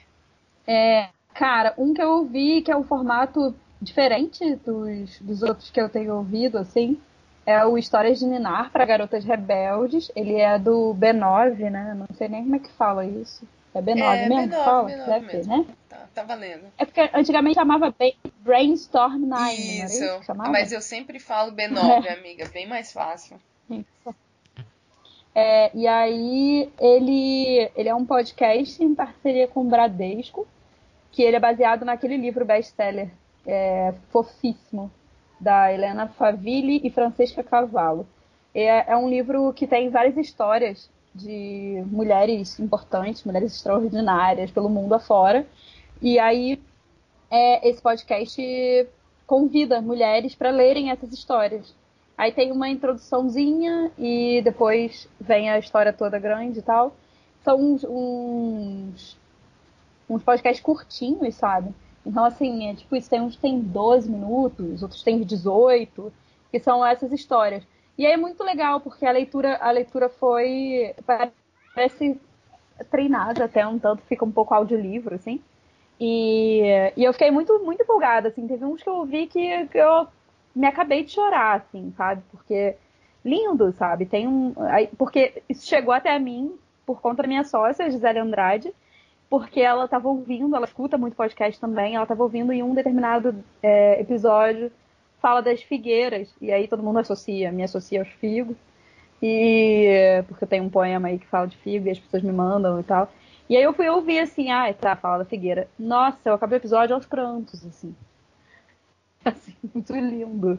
É, 0.66 1.08
cara, 1.34 1.74
um 1.78 1.92
que 1.94 2.02
eu 2.02 2.10
ouvi 2.10 2.62
que 2.62 2.70
é 2.70 2.76
um 2.76 2.84
formato 2.84 3.54
diferente 3.80 4.56
dos, 4.56 5.18
dos 5.20 5.42
outros 5.42 5.70
que 5.70 5.80
eu 5.80 5.88
tenho 5.88 6.14
ouvido, 6.14 6.58
assim, 6.58 7.00
é 7.46 7.64
o 7.66 7.76
Histórias 7.76 8.18
de 8.18 8.26
Ninar 8.26 8.70
para 8.70 8.84
Garotas 8.86 9.24
Rebeldes. 9.24 10.10
Ele 10.16 10.36
é 10.36 10.58
do 10.58 10.94
B9, 10.98 11.70
né? 11.70 11.94
Não 11.94 12.06
sei 12.16 12.28
nem 12.28 12.42
como 12.42 12.56
é 12.56 12.58
que 12.58 12.70
fala 12.72 13.04
isso. 13.04 13.46
É 13.74 13.82
B9 13.82 13.98
É, 13.98 14.28
mesmo? 14.28 14.48
que 14.50 14.56
B9, 14.56 14.64
fala? 14.64 14.88
B9 14.90 15.04
Deve 15.06 15.30
ser, 15.30 15.36
mesmo. 15.36 15.56
né? 15.58 15.66
Tá, 15.88 16.08
tá 16.14 16.22
valendo. 16.22 16.64
É 16.78 16.84
porque 16.84 17.10
antigamente 17.12 17.56
chamava 17.56 17.92
Brainstorm 18.40 19.16
9, 19.18 19.26
não 19.26 19.36
era 19.38 19.52
Isso, 19.54 20.04
isso 20.04 20.22
chamava? 20.22 20.50
mas 20.50 20.70
eu 20.72 20.80
sempre 20.80 21.18
falo 21.18 21.52
B9, 21.52 22.06
amiga, 22.18 22.48
bem 22.52 22.66
mais 22.68 22.92
fácil. 22.92 23.36
Isso. 23.68 24.14
É, 25.34 25.70
e 25.74 25.86
aí 25.86 26.70
ele, 26.78 27.70
ele 27.74 27.88
é 27.88 27.94
um 27.94 28.04
podcast 28.04 28.82
em 28.82 28.94
parceria 28.94 29.48
com 29.48 29.62
o 29.62 29.64
Bradesco, 29.64 30.46
que 31.10 31.22
ele 31.22 31.36
é 31.36 31.40
baseado 31.40 31.84
naquele 31.84 32.16
livro 32.16 32.44
best-seller 32.44 33.10
é, 33.46 33.92
fofíssimo 34.10 34.90
da 35.40 35.72
Helena 35.72 36.06
Favilli 36.08 36.80
e 36.84 36.90
Francesca 36.90 37.42
Cavallo. 37.42 38.06
É, 38.54 38.92
é 38.92 38.96
um 38.96 39.08
livro 39.08 39.52
que 39.52 39.66
tem 39.66 39.90
várias 39.90 40.16
histórias 40.16 40.88
de 41.14 41.82
mulheres 41.86 42.58
importantes, 42.58 43.24
mulheres 43.24 43.54
extraordinárias 43.54 44.50
pelo 44.50 44.68
mundo 44.68 44.94
afora. 44.94 45.46
E 46.00 46.18
aí 46.18 46.60
é, 47.30 47.68
esse 47.68 47.82
podcast 47.82 48.88
convida 49.26 49.80
mulheres 49.80 50.34
para 50.34 50.50
lerem 50.50 50.90
essas 50.90 51.12
histórias. 51.12 51.74
Aí 52.16 52.32
tem 52.32 52.52
uma 52.52 52.68
introduçãozinha 52.68 53.90
e 53.98 54.40
depois 54.42 55.08
vem 55.20 55.50
a 55.50 55.58
história 55.58 55.92
toda 55.92 56.18
grande 56.18 56.60
e 56.60 56.62
tal. 56.62 56.94
São 57.42 57.56
uns, 57.56 57.84
uns, 57.84 59.18
uns 60.08 60.22
podcasts 60.22 60.62
curtinhos, 60.62 61.34
sabe? 61.34 61.74
Então, 62.06 62.24
assim, 62.24 62.68
é 62.70 62.74
tipo, 62.74 62.94
isso 62.94 63.10
tem 63.10 63.20
uns 63.20 63.34
que 63.34 63.42
tem 63.42 63.60
12 63.60 64.10
minutos, 64.10 64.82
outros 64.82 65.02
tem 65.02 65.22
18. 65.22 66.12
que 66.50 66.60
são 66.60 66.84
essas 66.86 67.12
histórias. 67.12 67.64
E 67.98 68.06
aí 68.06 68.12
é 68.12 68.16
muito 68.16 68.42
legal, 68.44 68.80
porque 68.80 69.06
a 69.06 69.12
leitura, 69.12 69.56
a 69.56 69.70
leitura 69.70 70.08
foi. 70.08 70.94
parece 71.74 72.20
treinada 72.90 73.44
até 73.44 73.66
um 73.66 73.78
tanto, 73.78 74.02
fica 74.04 74.24
um 74.24 74.32
pouco 74.32 74.54
audiolivro, 74.54 75.14
assim. 75.14 75.40
E, 76.00 76.62
e 76.96 77.04
eu 77.04 77.12
fiquei 77.12 77.30
muito, 77.30 77.58
muito 77.60 77.82
empolgada, 77.82 78.28
assim. 78.28 78.46
Teve 78.46 78.64
uns 78.64 78.82
que 78.82 78.88
eu 78.88 79.04
vi 79.04 79.26
que, 79.26 79.66
que 79.68 79.78
eu 79.78 80.06
me 80.54 80.66
acabei 80.66 81.04
de 81.04 81.12
chorar, 81.12 81.56
assim, 81.56 81.92
sabe? 81.96 82.22
Porque 82.30 82.76
lindo, 83.24 83.72
sabe? 83.72 84.06
Tem 84.06 84.28
um. 84.28 84.54
Porque 84.96 85.42
isso 85.48 85.66
chegou 85.66 85.92
até 85.92 86.18
mim 86.18 86.54
por 86.86 87.00
conta 87.00 87.22
da 87.22 87.28
minha 87.28 87.44
sócia, 87.44 87.90
Gisele 87.90 88.18
Andrade, 88.18 88.72
porque 89.30 89.60
ela 89.60 89.86
estava 89.86 90.08
ouvindo, 90.08 90.54
ela 90.54 90.66
escuta 90.66 90.98
muito 90.98 91.16
podcast 91.16 91.58
também, 91.60 91.94
ela 91.94 92.04
estava 92.04 92.22
ouvindo 92.22 92.52
em 92.52 92.62
um 92.62 92.74
determinado 92.74 93.34
é, 93.62 94.00
episódio 94.00 94.70
fala 95.24 95.40
das 95.40 95.62
figueiras, 95.62 96.28
e 96.38 96.52
aí 96.52 96.68
todo 96.68 96.82
mundo 96.82 96.98
associa, 96.98 97.50
me 97.50 97.62
associa 97.62 98.00
aos 98.00 98.10
figos, 98.10 98.58
e 99.22 100.22
porque 100.28 100.44
tem 100.44 100.60
um 100.60 100.68
poema 100.68 101.08
aí 101.08 101.18
que 101.18 101.26
fala 101.26 101.46
de 101.46 101.56
figo 101.56 101.88
e 101.88 101.92
as 101.92 101.98
pessoas 101.98 102.22
me 102.22 102.30
mandam 102.30 102.78
e 102.78 102.82
tal. 102.82 103.10
E 103.48 103.56
aí 103.56 103.62
eu 103.62 103.72
fui 103.72 103.88
ouvir 103.88 104.18
assim, 104.18 104.50
ah, 104.50 104.70
tá, 104.74 104.94
fala 104.94 105.20
da 105.20 105.24
figueira. 105.24 105.66
Nossa, 105.78 106.18
eu 106.26 106.34
acabei 106.34 106.58
o 106.58 106.60
episódio 106.60 106.94
aos 106.94 107.06
prantos, 107.06 107.64
assim. 107.64 107.96
Assim, 109.26 109.54
muito 109.72 109.92
lindo. 109.94 110.58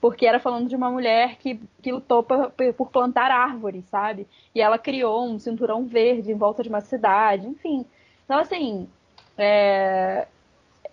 Porque 0.00 0.26
era 0.26 0.38
falando 0.38 0.68
de 0.68 0.76
uma 0.76 0.90
mulher 0.90 1.36
que, 1.36 1.60
que 1.82 1.92
lutou 1.92 2.22
por, 2.22 2.52
por 2.76 2.90
plantar 2.90 3.30
árvores, 3.30 3.84
sabe? 3.86 4.26
E 4.54 4.60
ela 4.60 4.78
criou 4.78 5.28
um 5.28 5.38
cinturão 5.38 5.84
verde 5.84 6.30
em 6.30 6.36
volta 6.36 6.62
de 6.62 6.68
uma 6.68 6.80
cidade, 6.80 7.46
enfim. 7.48 7.84
Então, 8.24 8.38
assim, 8.38 8.88
é, 9.36 10.26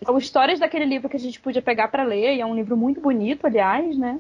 são 0.04 0.18
histórias 0.18 0.60
daquele 0.60 0.86
livro 0.86 1.10
que 1.10 1.18
a 1.18 1.20
gente 1.20 1.40
podia 1.40 1.62
pegar 1.62 1.88
para 1.88 2.04
ler, 2.04 2.36
e 2.36 2.42
é 2.42 2.46
um 2.46 2.56
livro 2.56 2.76
muito 2.76 3.00
bonito, 3.00 3.46
aliás, 3.46 3.98
né? 3.98 4.20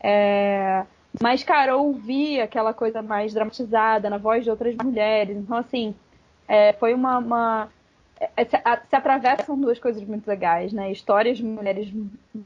É... 0.00 0.84
Mas, 1.20 1.42
cara, 1.42 1.72
eu 1.72 1.84
ouvi 1.84 2.40
aquela 2.40 2.72
coisa 2.72 3.02
mais 3.02 3.34
dramatizada 3.34 4.08
na 4.08 4.18
voz 4.18 4.44
de 4.44 4.50
outras 4.50 4.76
mulheres. 4.76 5.36
Então, 5.36 5.56
assim, 5.56 5.94
é, 6.46 6.72
foi 6.74 6.94
uma. 6.94 7.18
uma... 7.18 7.68
É, 8.20 8.44
se, 8.44 8.56
a, 8.56 8.76
se, 8.76 8.94
atravessam 8.94 9.58
duas 9.58 9.78
coisas 9.78 10.04
muito 10.04 10.28
legais, 10.28 10.72
né? 10.74 10.92
Histórias 10.92 11.38
de 11.38 11.44
mulheres 11.44 11.88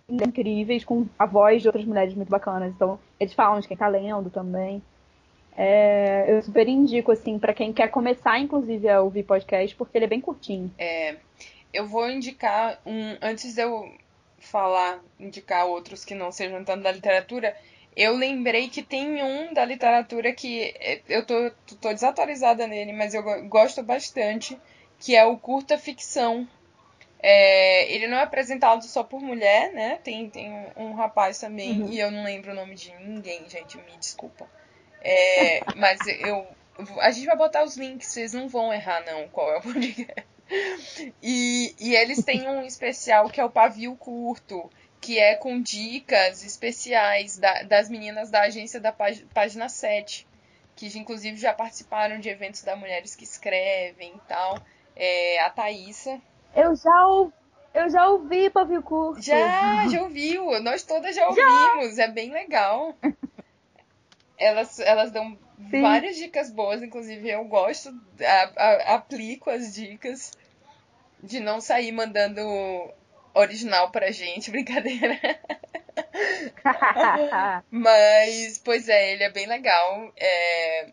incríveis 0.08 0.84
com 0.84 1.06
a 1.18 1.26
voz 1.26 1.62
de 1.62 1.68
outras 1.68 1.84
mulheres 1.84 2.14
muito 2.14 2.28
bacanas. 2.28 2.72
Então, 2.72 2.98
eles 3.18 3.34
falam 3.34 3.58
de 3.58 3.66
quem 3.66 3.76
tá 3.76 3.88
lendo 3.88 4.30
também. 4.30 4.80
É, 5.56 6.26
eu 6.28 6.42
super 6.42 6.68
indico, 6.68 7.10
assim, 7.10 7.38
para 7.38 7.52
quem 7.52 7.72
quer 7.72 7.88
começar, 7.88 8.38
inclusive, 8.38 8.88
a 8.88 9.00
ouvir 9.00 9.24
podcast, 9.24 9.74
porque 9.74 9.98
ele 9.98 10.04
é 10.04 10.08
bem 10.08 10.20
curtinho. 10.20 10.72
É, 10.78 11.16
eu 11.72 11.86
vou 11.88 12.08
indicar 12.08 12.80
um. 12.86 13.16
Antes 13.20 13.54
de 13.54 13.60
eu 13.60 13.92
falar, 14.38 15.00
indicar 15.18 15.66
outros 15.66 16.04
que 16.04 16.14
não 16.14 16.30
sejam 16.30 16.62
tanto 16.64 16.82
da 16.82 16.92
literatura, 16.92 17.56
eu 17.96 18.16
lembrei 18.16 18.68
que 18.68 18.82
tem 18.82 19.22
um 19.22 19.54
da 19.54 19.64
literatura 19.64 20.32
que 20.32 20.74
é, 20.78 21.00
eu 21.08 21.24
tô, 21.24 21.50
tô 21.80 21.92
desatualizada 21.92 22.66
nele, 22.66 22.92
mas 22.92 23.14
eu 23.14 23.22
gosto 23.48 23.82
bastante, 23.82 24.58
que 24.98 25.14
é 25.16 25.24
o 25.24 25.36
curta 25.36 25.78
ficção. 25.78 26.48
É, 27.20 27.90
ele 27.92 28.06
não 28.06 28.18
é 28.18 28.22
apresentado 28.22 28.84
só 28.84 29.02
por 29.02 29.20
mulher, 29.20 29.72
né? 29.72 29.98
Tem, 30.04 30.28
tem 30.28 30.52
um, 30.52 30.88
um 30.88 30.94
rapaz 30.94 31.38
também, 31.38 31.82
uhum. 31.82 31.88
e 31.88 31.98
eu 31.98 32.10
não 32.10 32.22
lembro 32.22 32.52
o 32.52 32.54
nome 32.54 32.74
de 32.74 32.92
ninguém, 32.96 33.48
gente, 33.48 33.78
me 33.78 33.96
desculpa. 33.98 34.46
É, 35.00 35.60
mas 35.76 36.00
eu. 36.06 36.46
A 37.00 37.10
gente 37.10 37.26
vai 37.26 37.36
botar 37.36 37.62
os 37.62 37.76
links, 37.76 38.08
vocês 38.08 38.32
não 38.32 38.48
vão 38.48 38.72
errar, 38.74 39.04
não, 39.06 39.28
qual 39.28 39.52
é 39.52 39.58
o 39.58 39.62
podcast. 39.62 40.26
E, 41.22 41.74
e 41.78 41.94
eles 41.94 42.22
têm 42.22 42.48
um 42.48 42.62
especial 42.62 43.30
que 43.30 43.40
é 43.40 43.44
o 43.44 43.50
Pavio 43.50 43.96
Curto, 43.96 44.70
que 45.00 45.18
é 45.18 45.34
com 45.34 45.60
dicas 45.60 46.44
especiais 46.44 47.38
da, 47.38 47.62
das 47.62 47.88
meninas 47.88 48.30
da 48.30 48.42
agência 48.42 48.80
da 48.80 48.92
página, 48.92 49.26
página 49.32 49.68
7, 49.68 50.26
que 50.76 50.86
inclusive 50.98 51.36
já 51.36 51.52
participaram 51.52 52.18
de 52.18 52.28
eventos 52.28 52.62
da 52.62 52.76
Mulheres 52.76 53.14
que 53.14 53.24
Escrevem 53.24 54.14
e 54.14 54.28
tal. 54.28 54.58
É, 54.96 55.40
a 55.40 55.50
Thaísa. 55.50 56.20
Eu 56.54 56.74
já 56.76 57.06
ouvi. 57.06 57.32
Eu 57.74 57.90
já 57.90 58.08
ouvi 58.08 58.48
Pavio 58.50 58.80
Curto. 58.82 59.20
Já, 59.20 59.88
já 59.88 60.02
ouviu. 60.02 60.62
Nós 60.62 60.84
todas 60.84 61.16
já 61.16 61.26
ouvimos. 61.26 61.96
Já. 61.96 62.04
É 62.04 62.08
bem 62.08 62.30
legal. 62.30 62.94
Elas, 64.38 64.80
elas 64.80 65.12
dão 65.12 65.38
Sim. 65.70 65.80
várias 65.80 66.16
dicas 66.16 66.50
boas, 66.50 66.82
inclusive 66.82 67.30
eu 67.30 67.44
gosto, 67.44 67.88
a, 68.20 68.62
a, 68.62 68.94
aplico 68.96 69.48
as 69.48 69.72
dicas 69.72 70.32
de 71.22 71.38
não 71.38 71.60
sair 71.60 71.92
mandando 71.92 72.42
original 73.32 73.90
pra 73.90 74.10
gente, 74.10 74.50
brincadeira. 74.52 75.18
Mas, 77.70 78.58
pois 78.58 78.88
é, 78.88 79.12
ele 79.12 79.22
é 79.24 79.30
bem 79.30 79.46
legal. 79.46 80.12
É... 80.16 80.92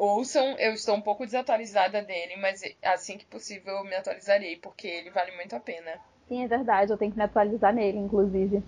Ouçam, 0.00 0.56
eu 0.58 0.72
estou 0.72 0.94
um 0.94 1.00
pouco 1.02 1.26
desatualizada 1.26 2.00
dele, 2.00 2.36
mas 2.36 2.62
assim 2.82 3.18
que 3.18 3.26
possível 3.26 3.74
eu 3.74 3.84
me 3.84 3.94
atualizarei, 3.94 4.56
porque 4.56 4.88
ele 4.88 5.10
vale 5.10 5.30
muito 5.32 5.54
a 5.54 5.60
pena. 5.60 5.92
Sim, 6.26 6.42
é 6.42 6.48
verdade, 6.48 6.90
eu 6.90 6.96
tenho 6.96 7.12
que 7.12 7.18
me 7.18 7.24
atualizar 7.24 7.70
nele, 7.70 7.98
inclusive. 7.98 8.62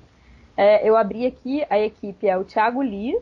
É, 0.54 0.86
eu 0.86 0.94
abri 0.94 1.24
aqui, 1.24 1.64
a 1.70 1.78
equipe 1.78 2.28
é 2.28 2.36
o 2.36 2.44
Thiago 2.44 2.82
Lee, 2.82 3.18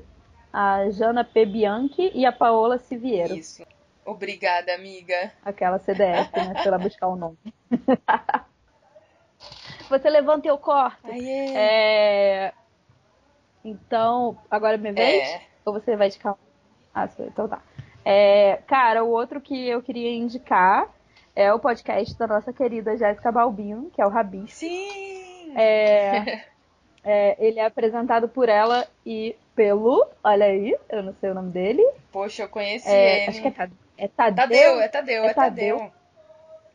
a 0.52 0.90
Jana 0.90 1.22
P. 1.22 1.46
Bianchi 1.46 2.10
e 2.12 2.26
a 2.26 2.32
Paola 2.32 2.78
Siviero. 2.78 3.36
Isso. 3.36 3.64
Obrigada, 4.04 4.74
amiga. 4.74 5.32
Aquela 5.44 5.78
CDF, 5.78 6.34
né? 6.34 6.54
Pra 6.54 6.64
ela 6.64 6.78
buscar 6.78 7.06
o 7.06 7.14
nome. 7.14 7.38
Você 9.88 10.10
levanta 10.10 10.48
e 10.48 10.50
eu 10.50 10.58
corto. 10.58 11.06
Aê. 11.06 11.54
É... 11.54 12.52
Então, 13.64 14.36
agora 14.50 14.74
é 14.74 14.78
minha 14.78 14.94
vez? 14.94 15.28
É. 15.28 15.42
Ou 15.64 15.74
você 15.74 15.94
vai 15.94 16.08
indicar? 16.08 16.36
Ah, 16.94 17.08
então 17.20 17.48
tá. 17.48 17.62
É, 18.12 18.58
cara, 18.66 19.04
o 19.04 19.08
outro 19.08 19.40
que 19.40 19.68
eu 19.68 19.80
queria 19.80 20.10
indicar 20.10 20.92
é 21.32 21.54
o 21.54 21.60
podcast 21.60 22.18
da 22.18 22.26
nossa 22.26 22.52
querida 22.52 22.96
Jéssica 22.96 23.30
Balbino, 23.30 23.88
que 23.94 24.02
é 24.02 24.04
o 24.04 24.08
Rabi. 24.08 24.46
Sim! 24.48 25.54
É, 25.56 26.42
é, 27.04 27.36
ele 27.38 27.60
é 27.60 27.64
apresentado 27.64 28.28
por 28.28 28.48
ela 28.48 28.84
e 29.06 29.36
pelo. 29.54 30.04
Olha 30.24 30.46
aí, 30.46 30.76
eu 30.88 31.04
não 31.04 31.14
sei 31.20 31.30
o 31.30 31.34
nome 31.34 31.52
dele. 31.52 31.88
Poxa, 32.10 32.42
eu 32.42 32.48
conheci 32.48 32.88
é, 32.88 33.22
ele. 33.22 33.30
Acho 33.30 33.42
que 33.42 33.46
é 33.46 33.52
Tadeu. 33.52 33.76
É 33.96 34.08
Tadeu, 34.08 34.36
Tadeu, 34.36 34.80
é 34.80 34.88
Tadeu, 34.88 35.22
é, 35.22 35.26
é 35.28 35.32
Tadeu. 35.34 35.76
Tadeu. 35.76 35.92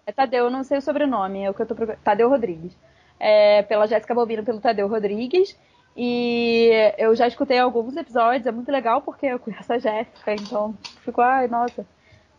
É 0.08 0.12
Tadeu, 0.14 0.46
eu 0.46 0.50
não 0.50 0.64
sei 0.64 0.78
o 0.78 0.82
sobrenome, 0.82 1.44
é 1.44 1.50
o 1.50 1.54
que 1.54 1.62
eu 1.62 1.66
tô 1.66 1.76
procurando. 1.76 2.02
Tadeu 2.02 2.30
Rodrigues. 2.30 2.78
É, 3.20 3.62
pela 3.64 3.88
Jéssica 3.88 4.16
Bobino, 4.16 4.46
pelo 4.46 4.62
Tadeu 4.62 4.88
Rodrigues. 4.88 5.60
E 5.96 6.70
eu 6.98 7.16
já 7.16 7.28
escutei 7.28 7.58
alguns 7.58 7.96
episódios, 7.96 8.46
é 8.46 8.52
muito 8.52 8.72
legal 8.72 9.02
porque 9.02 9.28
eu 9.28 9.40
conheço 9.40 9.72
a 9.72 9.78
Jéssica, 9.78 10.34
então 10.34 10.76
fico, 11.04 11.22
ai, 11.22 11.48
nossa, 11.48 11.86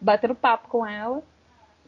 batendo 0.00 0.34
papo 0.34 0.68
com 0.68 0.86
ela. 0.86 1.22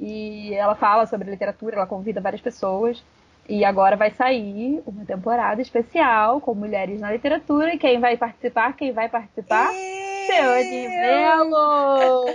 E 0.00 0.54
ela 0.54 0.74
fala 0.74 1.06
sobre 1.06 1.30
literatura, 1.30 1.76
ela 1.76 1.86
convida 1.86 2.20
várias 2.20 2.40
pessoas. 2.40 3.02
E 3.48 3.64
agora 3.64 3.96
vai 3.96 4.10
sair 4.10 4.82
uma 4.86 5.04
temporada 5.04 5.60
especial 5.60 6.40
com 6.40 6.54
mulheres 6.54 7.00
na 7.00 7.10
literatura. 7.10 7.74
E 7.74 7.78
quem 7.78 7.98
vai 7.98 8.16
participar? 8.16 8.74
Quem 8.74 8.92
vai 8.92 9.08
participar? 9.08 9.70
Seone 10.26 10.88
Melo! 10.88 12.26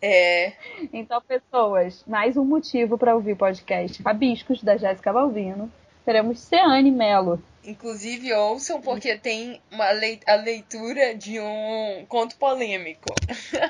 É. 0.00 0.52
Então, 0.92 1.20
pessoas, 1.20 2.04
mais 2.06 2.36
um 2.36 2.44
motivo 2.44 2.96
para 2.96 3.16
ouvir 3.16 3.32
o 3.32 3.36
podcast 3.36 4.00
Rabiscos, 4.00 4.62
da 4.62 4.76
Jéssica 4.76 5.12
Balvino. 5.12 5.68
Teremos 6.04 6.38
Seane 6.38 6.92
Melo. 6.92 7.42
Inclusive, 7.68 8.32
ouçam, 8.32 8.80
porque 8.80 9.18
tem 9.18 9.60
uma 9.70 9.84
a 10.26 10.34
leitura 10.36 11.14
de 11.14 11.38
um 11.38 12.06
conto 12.08 12.34
polêmico. 12.36 13.14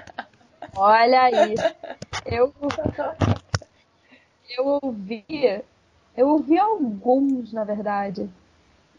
Olha 0.73 1.23
aí. 1.23 1.57
Eu, 2.25 2.55
eu 4.57 4.79
ouvi 4.81 5.25
eu 6.17 6.29
ouvi 6.29 6.57
alguns, 6.57 7.53
na 7.53 7.65
verdade. 7.65 8.31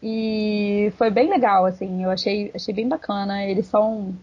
E 0.02 0.92
foi 0.98 1.10
bem 1.10 1.30
legal, 1.30 1.64
assim. 1.64 2.04
Eu 2.04 2.10
achei, 2.10 2.50
achei 2.54 2.74
bem 2.74 2.86
bacana. 2.86 3.44
Eles 3.44 3.66
são 3.66 4.14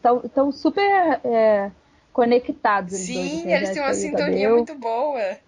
tão, 0.00 0.20
tão 0.20 0.52
super 0.52 1.20
é, 1.24 1.70
conectados. 2.14 2.92
Sim, 2.94 3.14
dois, 3.14 3.32
assim, 3.34 3.52
eles 3.52 3.70
têm 3.70 3.82
uma 3.82 3.94
sintonia 3.94 4.50
muito 4.50 4.74
boa. 4.74 5.38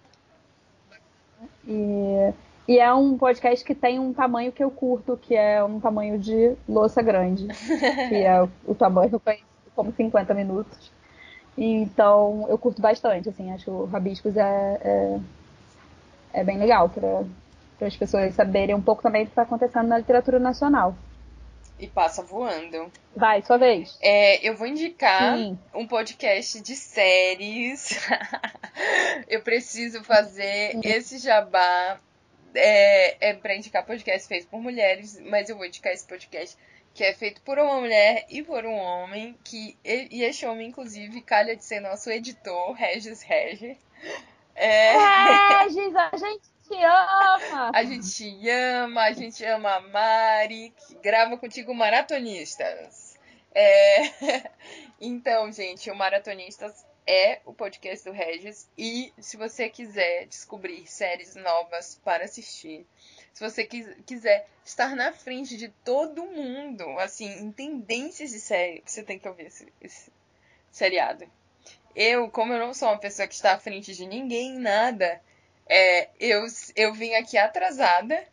E, 1.67 2.33
e 2.67 2.79
é 2.79 2.93
um 2.93 3.17
podcast 3.17 3.63
que 3.63 3.75
tem 3.75 3.99
um 3.99 4.13
tamanho 4.13 4.51
que 4.51 4.63
eu 4.63 4.71
curto, 4.71 5.17
que 5.17 5.35
é 5.35 5.63
um 5.63 5.79
tamanho 5.79 6.17
de 6.17 6.55
louça 6.67 7.01
grande. 7.01 7.47
que 8.09 8.15
é 8.15 8.41
o, 8.65 8.75
tamanho 8.75 9.21
como 9.75 9.91
50 9.91 10.33
minutos. 10.33 10.91
Então 11.57 12.45
eu 12.49 12.57
curto 12.57 12.81
bastante, 12.81 13.29
assim, 13.29 13.51
acho 13.51 13.65
que 13.65 13.71
o 13.71 13.85
Rabiscos 13.85 14.35
é, 14.35 14.79
é 14.81 15.19
é 16.35 16.43
bem 16.43 16.57
legal 16.57 16.89
para 16.89 17.87
as 17.87 17.95
pessoas 17.95 18.35
saberem 18.35 18.75
um 18.75 18.81
pouco 18.81 19.01
também 19.01 19.23
do 19.23 19.27
que 19.27 19.31
está 19.31 19.43
acontecendo 19.43 19.87
na 19.87 19.97
literatura 19.97 20.37
nacional. 20.37 20.95
E 21.79 21.87
passa 21.87 22.21
voando. 22.21 22.91
Vai, 23.15 23.41
sua 23.41 23.57
vez. 23.57 23.97
É, 24.01 24.47
eu 24.47 24.55
vou 24.55 24.67
indicar 24.67 25.37
Sim. 25.37 25.57
um 25.73 25.87
podcast 25.87 26.61
de 26.61 26.75
séries. 26.75 27.99
eu 29.27 29.41
preciso 29.41 30.03
fazer 30.03 30.71
Sim. 30.71 30.81
esse 30.83 31.17
jabá 31.17 31.99
é, 32.55 33.29
é 33.29 33.33
para 33.33 33.55
indicar 33.55 33.85
podcast 33.85 34.27
feito 34.27 34.47
por 34.47 34.61
mulheres, 34.61 35.19
mas 35.21 35.49
eu 35.49 35.57
vou 35.57 35.65
indicar 35.65 35.93
esse 35.93 36.07
podcast 36.07 36.57
que 36.93 37.03
é 37.03 37.13
feito 37.13 37.41
por 37.41 37.59
uma 37.59 37.81
mulher 37.81 38.25
e 38.29 38.41
por 38.41 38.65
um 38.65 38.73
homem, 38.73 39.37
que 39.43 39.77
e 39.83 40.23
este 40.23 40.45
homem, 40.45 40.69
inclusive, 40.69 41.21
calha 41.21 41.55
de 41.55 41.63
ser 41.63 41.81
nosso 41.81 42.09
editor, 42.09 42.71
Regis 42.71 43.21
Regi. 43.21 43.77
É... 44.55 44.93
Regis, 45.63 45.93
a 45.93 46.15
gente 46.15 46.43
te 46.65 46.81
ama! 46.81 47.71
A 47.73 47.83
gente 47.83 48.09
te 48.09 48.49
ama, 48.49 49.01
a 49.01 49.11
gente 49.11 49.43
ama 49.43 49.75
a 49.75 49.81
Mari, 49.81 50.73
que 50.87 50.95
grava 50.95 51.37
contigo 51.37 51.75
Maratonistas. 51.75 53.19
É... 53.53 54.45
Então, 55.01 55.51
gente, 55.51 55.91
o 55.91 55.95
Maratonistas 55.95 56.85
é 57.07 57.39
o 57.45 57.53
podcast 57.53 58.03
do 58.05 58.11
Regis. 58.11 58.67
E 58.77 59.13
se 59.19 59.37
você 59.37 59.69
quiser 59.69 60.25
descobrir 60.27 60.87
séries 60.87 61.35
novas 61.35 61.99
para 62.03 62.25
assistir, 62.25 62.85
se 63.33 63.43
você 63.43 63.63
quiser 63.63 64.47
estar 64.63 64.95
na 64.95 65.11
frente 65.11 65.57
de 65.57 65.69
todo 65.83 66.25
mundo, 66.25 66.83
assim, 66.99 67.27
em 67.39 67.51
tendências 67.51 68.31
de 68.31 68.39
série, 68.39 68.81
você 68.85 69.03
tem 69.03 69.19
que 69.19 69.27
ouvir 69.27 69.47
esse, 69.47 69.71
esse 69.81 70.11
seriado. 70.71 71.29
Eu, 71.95 72.29
como 72.29 72.53
eu 72.53 72.59
não 72.59 72.73
sou 72.73 72.89
uma 72.89 72.97
pessoa 72.97 73.27
que 73.27 73.35
está 73.35 73.53
à 73.53 73.59
frente 73.59 73.93
de 73.93 74.05
ninguém, 74.05 74.53
nada, 74.53 75.21
é, 75.67 76.09
eu, 76.19 76.45
eu 76.75 76.93
vim 76.93 77.13
aqui 77.13 77.37
atrasada 77.37 78.25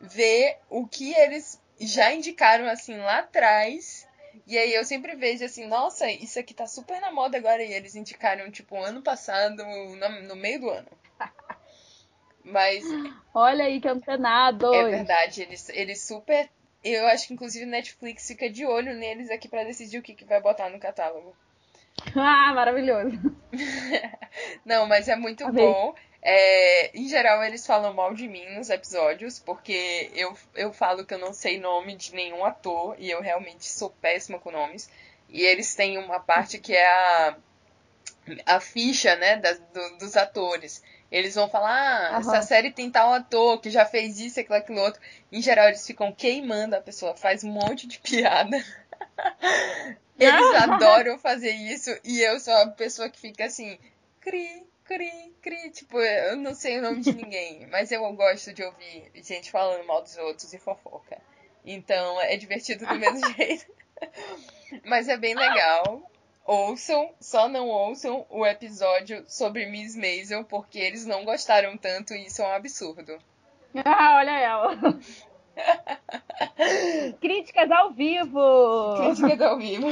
ver 0.00 0.58
o 0.68 0.86
que 0.86 1.12
eles 1.14 1.60
já 1.80 2.12
indicaram 2.12 2.66
assim 2.66 2.96
lá 2.98 3.18
atrás 3.18 4.06
e 4.46 4.58
aí 4.58 4.74
eu 4.74 4.84
sempre 4.84 5.14
vejo 5.16 5.44
assim, 5.44 5.66
nossa, 5.66 6.10
isso 6.10 6.38
aqui 6.38 6.52
tá 6.52 6.66
super 6.66 7.00
na 7.00 7.10
moda 7.10 7.38
agora. 7.38 7.62
E 7.62 7.72
eles 7.72 7.94
indicaram, 7.94 8.50
tipo, 8.50 8.76
ano 8.76 9.02
passado, 9.02 9.64
no, 9.96 10.22
no 10.28 10.36
meio 10.36 10.60
do 10.60 10.70
ano. 10.70 10.88
Mas. 12.44 12.84
Olha 13.32 13.64
aí 13.64 13.80
que 13.80 13.88
antenado! 13.88 14.72
É 14.72 14.84
verdade, 14.84 15.42
eles, 15.42 15.68
eles 15.70 16.02
super. 16.02 16.48
Eu 16.82 17.06
acho 17.06 17.26
que 17.26 17.32
inclusive 17.32 17.64
Netflix 17.64 18.26
fica 18.26 18.50
de 18.50 18.66
olho 18.66 18.94
neles 18.94 19.30
aqui 19.30 19.48
para 19.48 19.64
decidir 19.64 19.98
o 19.98 20.02
que, 20.02 20.14
que 20.14 20.26
vai 20.26 20.40
botar 20.40 20.68
no 20.68 20.78
catálogo. 20.78 21.34
Ah, 22.16 22.52
maravilhoso! 22.54 23.16
Não, 24.64 24.86
mas 24.86 25.08
é 25.08 25.16
muito 25.16 25.44
Amei. 25.44 25.64
bom. 25.64 25.94
É, 26.26 26.90
em 26.96 27.06
geral, 27.06 27.44
eles 27.44 27.66
falam 27.66 27.92
mal 27.92 28.14
de 28.14 28.26
mim 28.26 28.48
nos 28.56 28.70
episódios, 28.70 29.38
porque 29.38 30.10
eu, 30.14 30.34
eu 30.54 30.72
falo 30.72 31.04
que 31.04 31.12
eu 31.12 31.18
não 31.18 31.34
sei 31.34 31.60
nome 31.60 31.94
de 31.96 32.14
nenhum 32.14 32.42
ator 32.42 32.96
e 32.98 33.10
eu 33.10 33.20
realmente 33.20 33.66
sou 33.66 33.90
péssima 33.90 34.38
com 34.38 34.50
nomes. 34.50 34.88
E 35.28 35.42
eles 35.42 35.74
têm 35.74 35.98
uma 35.98 36.18
parte 36.18 36.58
que 36.58 36.74
é 36.74 36.86
a, 36.86 37.36
a 38.46 38.60
ficha 38.60 39.14
né, 39.16 39.36
das, 39.36 39.58
do, 39.58 39.98
dos 39.98 40.16
atores. 40.16 40.82
Eles 41.12 41.34
vão 41.34 41.46
falar, 41.46 42.08
ah, 42.08 42.12
uhum. 42.12 42.20
essa 42.20 42.40
série 42.40 42.72
tem 42.72 42.90
tal 42.90 43.12
ator 43.12 43.60
que 43.60 43.68
já 43.68 43.84
fez 43.84 44.18
isso, 44.18 44.40
aquilo, 44.40 44.56
aquilo 44.56 44.80
outro. 44.80 45.02
Em 45.30 45.42
geral, 45.42 45.68
eles 45.68 45.86
ficam 45.86 46.10
queimando 46.10 46.74
a 46.74 46.80
pessoa, 46.80 47.14
faz 47.14 47.44
um 47.44 47.50
monte 47.50 47.86
de 47.86 47.98
piada. 48.02 48.56
eles 50.18 50.54
adoram 50.54 51.18
fazer 51.18 51.52
isso 51.52 51.90
e 52.02 52.22
eu 52.22 52.40
sou 52.40 52.54
a 52.54 52.68
pessoa 52.68 53.10
que 53.10 53.20
fica 53.20 53.44
assim, 53.44 53.78
cri, 54.20 54.66
cri, 54.84 55.34
cri. 55.40 55.70
Tipo, 55.70 55.98
eu 55.98 56.36
não 56.36 56.54
sei 56.54 56.78
o 56.78 56.82
nome 56.82 57.00
de 57.00 57.12
ninguém, 57.14 57.66
mas 57.72 57.90
eu 57.90 58.00
gosto 58.12 58.52
de 58.52 58.62
ouvir 58.62 59.10
gente 59.16 59.50
falando 59.50 59.86
mal 59.86 60.02
dos 60.02 60.16
outros 60.16 60.52
e 60.52 60.58
fofoca. 60.58 61.18
Então 61.64 62.20
é 62.20 62.36
divertido 62.36 62.86
do 62.86 62.94
mesmo 62.94 63.20
jeito. 63.34 63.66
mas 64.84 65.08
é 65.08 65.16
bem 65.16 65.34
legal. 65.34 66.10
Ouçam, 66.46 67.10
só 67.18 67.48
não 67.48 67.68
ouçam 67.68 68.26
o 68.28 68.44
episódio 68.44 69.24
sobre 69.26 69.64
Miss 69.64 69.96
Maisel, 69.96 70.44
porque 70.44 70.78
eles 70.78 71.06
não 71.06 71.24
gostaram 71.24 71.74
tanto 71.78 72.12
e 72.14 72.26
isso 72.26 72.42
é 72.42 72.46
um 72.46 72.52
absurdo. 72.52 73.18
Ah, 73.82 74.16
olha 74.18 74.38
ela. 74.38 74.76
Críticas 77.20 77.70
ao 77.70 77.92
vivo! 77.92 78.94
Críticas 78.98 79.40
ao 79.40 79.56
vivo. 79.58 79.88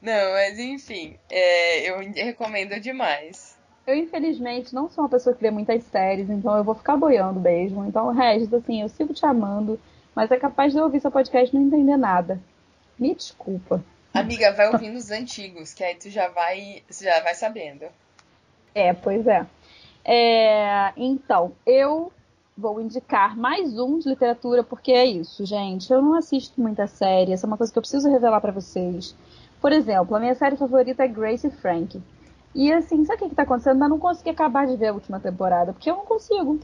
Não, 0.00 0.32
mas 0.32 0.58
enfim, 0.58 1.16
é, 1.30 1.90
eu 1.90 1.98
recomendo 2.24 2.78
demais. 2.80 3.56
Eu, 3.86 3.96
infelizmente, 3.96 4.74
não 4.74 4.88
sou 4.90 5.04
uma 5.04 5.10
pessoa 5.10 5.34
que 5.34 5.40
vê 5.40 5.50
muitas 5.50 5.82
séries, 5.84 6.28
então 6.28 6.56
eu 6.56 6.62
vou 6.62 6.74
ficar 6.74 6.96
boiando 6.96 7.40
mesmo. 7.40 7.86
Então, 7.86 8.12
Regis, 8.12 8.52
assim, 8.52 8.82
eu 8.82 8.88
sigo 8.88 9.14
te 9.14 9.24
amando, 9.24 9.80
mas 10.14 10.30
é 10.30 10.36
capaz 10.36 10.72
de 10.72 10.78
eu 10.78 10.84
ouvir 10.84 11.00
seu 11.00 11.10
podcast 11.10 11.54
e 11.54 11.58
não 11.58 11.66
entender 11.66 11.96
nada. 11.96 12.38
Me 12.98 13.14
desculpa. 13.14 13.82
Amiga, 14.12 14.52
vai 14.52 14.68
ouvindo 14.68 14.96
os 14.96 15.10
antigos, 15.10 15.72
que 15.72 15.82
aí 15.82 15.94
tu 15.94 16.10
já 16.10 16.28
vai, 16.28 16.82
já 16.90 17.20
vai 17.20 17.34
sabendo. 17.34 17.86
É, 18.74 18.92
pois 18.92 19.26
é. 19.26 19.46
é. 20.04 20.92
Então, 20.96 21.52
eu 21.64 22.12
vou 22.56 22.80
indicar 22.80 23.36
mais 23.36 23.78
um 23.78 23.98
de 23.98 24.08
literatura, 24.08 24.62
porque 24.62 24.92
é 24.92 25.06
isso, 25.06 25.46
gente. 25.46 25.92
Eu 25.92 26.02
não 26.02 26.14
assisto 26.14 26.60
muita 26.60 26.86
série, 26.86 27.32
essa 27.32 27.46
é 27.46 27.48
uma 27.48 27.56
coisa 27.56 27.72
que 27.72 27.78
eu 27.78 27.82
preciso 27.82 28.10
revelar 28.10 28.40
para 28.40 28.52
vocês. 28.52 29.14
Por 29.60 29.72
exemplo, 29.72 30.16
a 30.16 30.20
minha 30.20 30.34
série 30.34 30.56
favorita 30.56 31.04
é 31.04 31.08
Grace 31.08 31.50
Frank. 31.50 32.00
E 32.54 32.72
assim, 32.72 33.04
sabe 33.04 33.18
o 33.18 33.22
que, 33.24 33.28
que 33.30 33.34
tá 33.34 33.42
acontecendo? 33.42 33.82
Eu 33.82 33.88
não 33.88 33.98
consegui 33.98 34.30
acabar 34.30 34.66
de 34.66 34.76
ver 34.76 34.88
a 34.88 34.92
última 34.92 35.20
temporada, 35.20 35.72
porque 35.72 35.90
eu 35.90 35.96
não 35.96 36.04
consigo. 36.04 36.60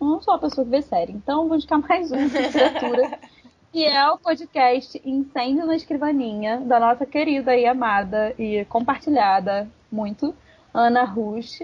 Eu 0.00 0.06
não 0.06 0.20
sou 0.20 0.34
a 0.34 0.38
pessoa 0.38 0.64
que 0.64 0.70
vê 0.70 0.82
série. 0.82 1.12
Então, 1.12 1.48
vou 1.48 1.56
indicar 1.56 1.78
mais 1.80 2.10
um 2.12 2.28
de 2.28 2.38
literatura, 2.38 3.18
que 3.72 3.84
é 3.84 4.10
o 4.10 4.18
podcast 4.18 5.00
Incêndio 5.04 5.66
na 5.66 5.76
Escrivaninha, 5.76 6.58
da 6.58 6.80
nossa 6.80 7.04
querida 7.04 7.56
e 7.56 7.66
amada 7.66 8.34
e 8.38 8.64
compartilhada 8.66 9.68
muito, 9.90 10.34
Ana 10.72 11.04
Rush. 11.04 11.62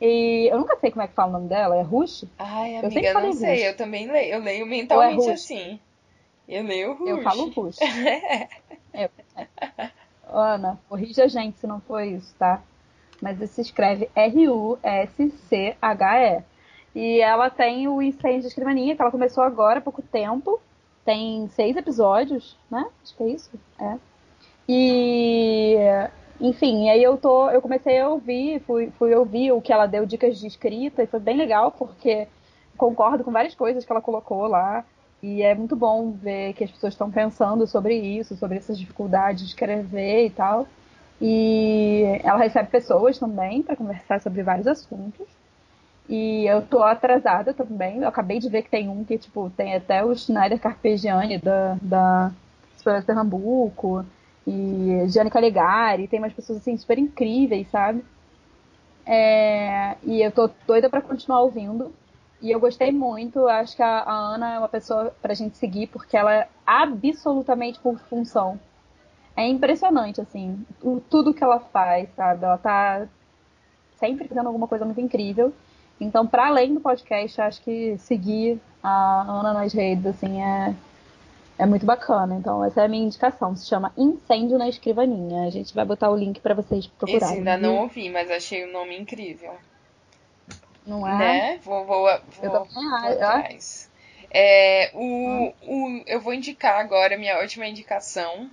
E 0.00 0.48
eu 0.50 0.58
nunca 0.58 0.76
sei 0.76 0.90
como 0.90 1.02
é 1.02 1.08
que 1.08 1.14
fala 1.14 1.30
o 1.30 1.32
nome 1.32 1.48
dela, 1.48 1.76
é 1.76 1.82
Rush? 1.82 2.24
Ai, 2.38 2.76
amiga, 2.76 3.00
eu 3.00 3.20
não 3.20 3.32
sei, 3.32 3.56
Rush. 3.56 3.64
eu 3.64 3.76
também 3.76 4.10
leio, 4.10 4.34
eu 4.34 4.40
leio 4.40 4.62
é 4.64 4.68
mentalmente 4.68 5.28
é 5.28 5.32
assim. 5.32 5.80
Eu 6.46 6.62
leio 6.62 6.94
Rush. 6.94 7.08
Eu 7.08 7.22
falo 7.22 7.50
Rush. 7.50 7.78
é. 8.92 9.10
Ana, 10.28 10.78
corrija 10.88 11.24
a 11.24 11.28
gente 11.28 11.58
se 11.58 11.66
não 11.66 11.80
for 11.80 12.02
isso, 12.02 12.34
tá? 12.38 12.62
Mas 13.20 13.38
se 13.50 13.60
escreve 13.60 14.10
R-U-S-C-H-E. 14.14 14.82
E 16.94 17.20
ela 17.20 17.50
tem 17.50 17.88
o 17.88 18.00
Incêndio 18.02 18.40
de 18.42 18.46
Escrivaninha, 18.48 18.96
que 18.96 19.02
ela 19.02 19.10
começou 19.10 19.44
agora 19.44 19.78
há 19.78 19.82
pouco 19.82 20.02
tempo. 20.02 20.60
Tem 21.04 21.48
seis 21.48 21.76
episódios, 21.76 22.58
né? 22.70 22.86
Acho 23.02 23.16
que 23.16 23.22
é 23.22 23.28
isso. 23.28 23.50
É. 23.78 23.98
E 24.68 25.76
enfim, 26.40 26.90
aí 26.90 27.02
eu 27.02 27.16
tô, 27.16 27.48
eu 27.50 27.62
comecei 27.62 27.98
a 27.98 28.08
ouvir, 28.08 28.60
fui, 28.60 28.90
fui 28.98 29.14
ouvir 29.14 29.52
o 29.52 29.60
que 29.60 29.72
ela 29.72 29.86
deu 29.86 30.04
dicas 30.04 30.38
de 30.38 30.46
escrita 30.46 31.02
e 31.02 31.06
foi 31.06 31.20
bem 31.20 31.36
legal 31.36 31.70
porque 31.70 32.28
concordo 32.76 33.24
com 33.24 33.32
várias 33.32 33.54
coisas 33.54 33.84
que 33.84 33.92
ela 33.92 34.02
colocou 34.02 34.46
lá. 34.46 34.84
E 35.26 35.42
é 35.42 35.56
muito 35.56 35.74
bom 35.74 36.12
ver 36.12 36.52
que 36.52 36.62
as 36.62 36.70
pessoas 36.70 36.92
estão 36.92 37.10
pensando 37.10 37.66
sobre 37.66 37.96
isso, 37.96 38.36
sobre 38.36 38.58
essas 38.58 38.78
dificuldades 38.78 39.42
de 39.42 39.48
escrever 39.48 40.26
e 40.26 40.30
tal. 40.30 40.68
E 41.20 42.04
ela 42.22 42.38
recebe 42.38 42.70
pessoas 42.70 43.18
também 43.18 43.60
para 43.60 43.74
conversar 43.74 44.20
sobre 44.20 44.44
vários 44.44 44.68
assuntos. 44.68 45.26
E 46.08 46.46
eu 46.46 46.62
tô 46.62 46.80
atrasada 46.80 47.52
também. 47.52 48.02
Eu 48.02 48.08
acabei 48.08 48.38
de 48.38 48.48
ver 48.48 48.62
que 48.62 48.70
tem 48.70 48.88
um 48.88 49.02
que, 49.02 49.18
tipo, 49.18 49.50
tem 49.56 49.74
até 49.74 50.04
o 50.04 50.14
Schneider 50.14 50.60
Carpegiani 50.60 51.38
da, 51.38 51.76
da 51.82 52.32
Esperança 52.76 53.00
de 53.00 53.06
Pernambuco. 53.06 54.06
E 54.46 55.08
Gianni 55.08 55.30
Calegari. 55.30 56.06
Tem 56.06 56.20
umas 56.20 56.34
pessoas, 56.34 56.58
assim, 56.58 56.76
super 56.76 57.00
incríveis, 57.00 57.68
sabe? 57.68 58.04
É, 59.04 59.96
e 60.04 60.22
eu 60.22 60.30
tô 60.30 60.48
doida 60.68 60.88
para 60.88 61.02
continuar 61.02 61.40
ouvindo. 61.40 61.92
E 62.40 62.50
eu 62.50 62.60
gostei 62.60 62.92
muito, 62.92 63.48
acho 63.48 63.74
que 63.74 63.82
a, 63.82 64.00
a 64.00 64.12
Ana 64.12 64.54
é 64.54 64.58
uma 64.58 64.68
pessoa 64.68 65.14
pra 65.22 65.34
gente 65.34 65.56
seguir, 65.56 65.86
porque 65.86 66.16
ela 66.16 66.34
é 66.34 66.48
absolutamente 66.66 67.78
por 67.80 67.98
função. 67.98 68.60
É 69.34 69.46
impressionante, 69.46 70.20
assim, 70.20 70.64
o, 70.82 71.00
tudo 71.00 71.32
que 71.32 71.42
ela 71.42 71.60
faz, 71.60 72.08
sabe? 72.14 72.44
Ela 72.44 72.58
tá 72.58 73.06
sempre 73.98 74.28
fazendo 74.28 74.46
alguma 74.46 74.68
coisa 74.68 74.84
muito 74.84 75.00
incrível. 75.00 75.52
Então, 76.00 76.26
para 76.26 76.48
além 76.48 76.74
do 76.74 76.80
podcast, 76.80 77.40
acho 77.40 77.62
que 77.62 77.96
seguir 77.98 78.60
a 78.82 79.22
Ana 79.22 79.54
nas 79.54 79.72
redes, 79.72 80.06
assim, 80.06 80.42
é, 80.42 80.74
é 81.58 81.66
muito 81.66 81.86
bacana. 81.86 82.34
Então, 82.34 82.62
essa 82.64 82.82
é 82.82 82.84
a 82.84 82.88
minha 82.88 83.04
indicação. 83.04 83.56
Se 83.56 83.66
chama 83.66 83.92
Incêndio 83.96 84.58
na 84.58 84.68
Escrivaninha. 84.68 85.46
A 85.46 85.50
gente 85.50 85.74
vai 85.74 85.84
botar 85.84 86.10
o 86.10 86.16
link 86.16 86.40
para 86.40 86.54
vocês 86.54 86.86
procurarem. 86.86 87.28
Esse 87.28 87.38
ainda 87.38 87.56
não 87.56 87.82
ouvi, 87.82 88.10
mas 88.10 88.30
achei 88.30 88.64
o 88.64 88.72
nome 88.72 88.98
incrível. 88.98 89.54
Não 90.86 91.06
é? 91.06 91.18
Né? 91.18 91.60
Vou, 91.62 91.84
vou, 91.84 92.02
vou, 92.04 92.10
eu 92.42 92.50
vou 92.50 92.68
atrás. 93.04 93.90
É, 94.30 94.90
o, 94.94 95.52
o, 95.62 96.02
eu 96.06 96.20
vou 96.20 96.32
indicar 96.32 96.78
agora, 96.78 97.18
minha 97.18 97.38
última 97.40 97.66
indicação 97.66 98.50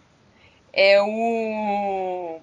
é 0.72 1.02
o, 1.02 2.40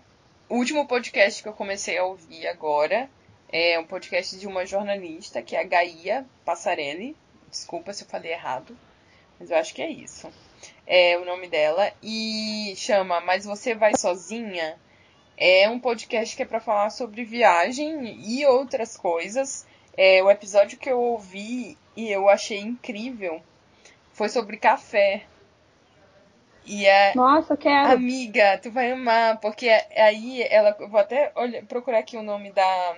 o 0.49 0.55
último 0.55 0.87
podcast 0.87 1.43
que 1.43 1.49
eu 1.49 1.53
comecei 1.53 1.99
a 1.99 2.05
ouvir 2.05 2.47
agora. 2.47 3.11
É 3.53 3.79
um 3.81 3.85
podcast 3.85 4.39
de 4.39 4.47
uma 4.47 4.65
jornalista, 4.65 5.43
que 5.43 5.57
é 5.57 5.61
a 5.61 5.65
Gaia 5.65 6.25
Passarelli. 6.45 7.17
Desculpa 7.51 7.93
se 7.93 8.05
eu 8.05 8.09
falei 8.09 8.31
errado, 8.31 8.79
mas 9.39 9.51
eu 9.51 9.57
acho 9.57 9.75
que 9.75 9.83
é 9.83 9.91
isso. 9.91 10.33
É 10.87 11.19
o 11.19 11.25
nome 11.25 11.49
dela. 11.49 11.93
E 12.01 12.75
chama 12.77 13.21
Mas 13.21 13.45
Você 13.45 13.75
Vai 13.75 13.97
Sozinha? 13.97 14.79
É 15.37 15.69
um 15.69 15.81
podcast 15.81 16.37
que 16.37 16.43
é 16.43 16.47
para 16.47 16.61
falar 16.61 16.91
sobre 16.91 17.25
viagem 17.25 18.21
e 18.21 18.47
outras 18.47 18.97
coisas. 18.97 19.67
É, 20.03 20.23
o 20.23 20.31
episódio 20.31 20.79
que 20.79 20.89
eu 20.89 20.99
ouvi 20.99 21.77
e 21.95 22.11
eu 22.11 22.31
achei 22.31 22.59
incrível 22.59 23.43
foi 24.15 24.31
sobre 24.31 24.57
café. 24.57 25.25
E 26.65 26.89
a 26.89 27.15
Nossa, 27.15 27.55
quero. 27.55 27.93
amiga, 27.93 28.57
tu 28.63 28.71
vai 28.71 28.93
amar, 28.93 29.39
porque 29.41 29.69
aí 29.69 30.43
ela. 30.45 30.73
Vou 30.89 30.99
até 30.99 31.31
olhar, 31.35 31.63
procurar 31.67 31.99
aqui 31.99 32.17
o 32.17 32.23
nome 32.23 32.51
da. 32.51 32.97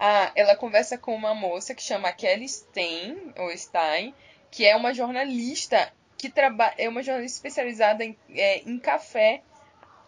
Ah, 0.00 0.32
ela 0.34 0.56
conversa 0.56 0.96
com 0.96 1.14
uma 1.14 1.34
moça 1.34 1.74
que 1.74 1.82
chama 1.82 2.10
Kelly 2.10 2.48
Stein, 2.48 3.34
ou 3.36 3.54
Stein, 3.54 4.14
que 4.50 4.64
é 4.64 4.74
uma 4.74 4.94
jornalista 4.94 5.92
que 6.16 6.30
trabalha. 6.30 6.74
É 6.78 6.88
uma 6.88 7.02
jornalista 7.02 7.36
especializada 7.36 8.02
em, 8.02 8.16
é, 8.30 8.60
em 8.60 8.78
café. 8.78 9.42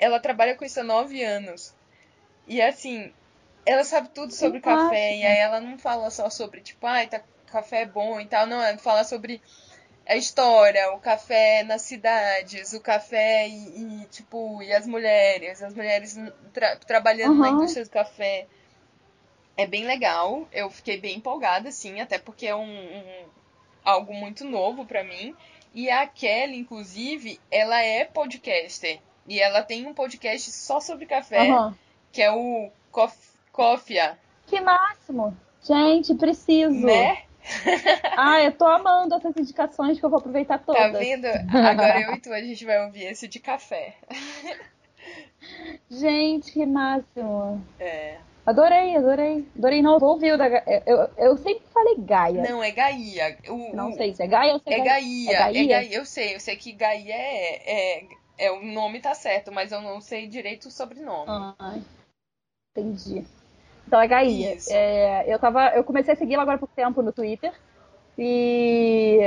Ela 0.00 0.18
trabalha 0.18 0.54
com 0.54 0.64
isso 0.64 0.80
há 0.80 0.82
nove 0.82 1.22
anos. 1.22 1.74
E 2.48 2.62
assim, 2.62 3.12
ela 3.66 3.84
sabe 3.84 4.08
tudo 4.10 4.32
sobre 4.32 4.60
café. 4.60 5.16
E 5.16 5.26
aí 5.26 5.38
ela 5.38 5.60
não 5.60 5.78
fala 5.78 6.10
só 6.10 6.30
sobre, 6.30 6.60
tipo, 6.62 6.86
ai, 6.86 7.06
tá, 7.08 7.20
café 7.46 7.82
é 7.82 7.86
bom 7.86 8.20
e 8.20 8.26
tal. 8.26 8.46
Não, 8.46 8.62
ela 8.62 8.78
fala 8.78 9.04
sobre 9.04 9.42
a 10.06 10.16
história, 10.16 10.92
o 10.92 11.00
café 11.00 11.64
nas 11.64 11.82
cidades, 11.82 12.72
o 12.72 12.80
café 12.80 13.48
e, 13.48 14.02
e, 14.02 14.04
tipo, 14.06 14.62
e 14.62 14.72
as 14.72 14.86
mulheres, 14.86 15.62
as 15.62 15.74
mulheres 15.74 16.16
tra- 16.52 16.76
trabalhando 16.76 17.40
na 17.40 17.48
Uhum. 17.48 17.56
indústria 17.56 17.84
do 17.84 17.90
café. 17.90 18.46
É 19.56 19.66
bem 19.66 19.84
legal, 19.84 20.46
eu 20.52 20.68
fiquei 20.70 20.98
bem 21.00 21.16
empolgada, 21.16 21.70
assim, 21.70 22.00
até 22.00 22.18
porque 22.18 22.46
é 22.46 22.54
um, 22.54 22.62
um- 22.98 23.24
algo 23.84 24.12
muito 24.12 24.44
novo 24.44 24.84
pra 24.84 25.02
mim. 25.02 25.34
E 25.74 25.90
a 25.90 26.06
Kelly, 26.06 26.56
inclusive, 26.58 27.40
ela 27.50 27.80
é 27.82 28.04
podcaster. 28.04 29.00
E 29.26 29.40
ela 29.40 29.62
tem 29.62 29.86
um 29.86 29.94
podcast 29.94 30.52
só 30.52 30.78
sobre 30.78 31.06
café, 31.06 31.50
Aham. 31.50 31.76
que 32.12 32.22
é 32.22 32.30
o 32.30 32.70
Cof- 32.92 33.35
Cofia, 33.56 34.18
Que 34.46 34.60
máximo. 34.60 35.34
Gente, 35.62 36.14
preciso. 36.14 36.86
né? 36.86 37.22
Ah, 38.18 38.42
eu 38.42 38.50
tô 38.50 38.66
amando 38.66 39.14
essas 39.14 39.36
indicações 39.36 40.00
que 40.00 40.04
eu 40.04 40.10
vou 40.10 40.18
aproveitar 40.18 40.58
todas. 40.58 40.92
Tá 40.92 40.98
vendo? 40.98 41.26
Agora 41.54 42.00
eu 42.00 42.14
e 42.14 42.20
tu, 42.20 42.32
a 42.32 42.40
gente 42.40 42.64
vai 42.64 42.84
ouvir 42.84 43.04
esse 43.04 43.28
de 43.28 43.38
café. 43.38 43.94
Gente, 45.88 46.50
que 46.52 46.66
máximo. 46.66 47.64
É. 47.78 48.18
Adorei, 48.44 48.96
adorei. 48.96 49.46
Adorei. 49.56 49.80
Não, 49.80 49.98
vou 49.98 50.10
ouvir 50.10 50.32
o 50.32 50.38
da 50.38 50.48
eu, 50.48 51.08
eu, 51.16 51.36
sempre 51.36 51.62
falei 51.72 51.96
Gaia. 51.98 52.42
Não, 52.42 52.60
é 52.60 52.72
Gaia. 52.72 53.38
O, 53.48 53.76
Não 53.76 53.92
sei 53.92 54.12
se 54.12 54.22
é 54.24 54.26
Gaia 54.26 54.54
ou 54.54 54.58
se 54.58 54.68
é, 54.68 54.80
É 54.80 54.84
Gaia. 54.84 54.86
Gaia. 54.86 55.30
É 55.30 55.38
Gaia? 55.38 55.58
É 55.58 55.66
Gaia. 55.66 55.94
Eu 55.94 56.04
sei, 56.04 56.34
eu 56.34 56.40
sei 56.40 56.56
que 56.56 56.72
Gaia 56.72 57.14
é, 57.14 58.00
é, 58.00 58.08
é. 58.38 58.50
O 58.50 58.64
nome 58.64 59.00
tá 59.00 59.14
certo, 59.14 59.52
mas 59.52 59.70
eu 59.70 59.80
não 59.80 60.00
sei 60.00 60.26
direito 60.26 60.66
o 60.66 60.70
sobrenome. 60.70 61.26
Ah, 61.28 61.78
entendi. 62.76 63.24
Então 63.86 64.00
é 64.00 64.08
Gaia. 64.08 64.56
É, 64.70 65.32
eu, 65.32 65.38
tava, 65.38 65.68
eu 65.68 65.84
comecei 65.84 66.14
a 66.14 66.16
segui-la 66.16 66.42
agora 66.42 66.58
pouco 66.58 66.74
tempo 66.74 67.02
no 67.02 67.12
Twitter. 67.12 67.52
E, 68.18 69.18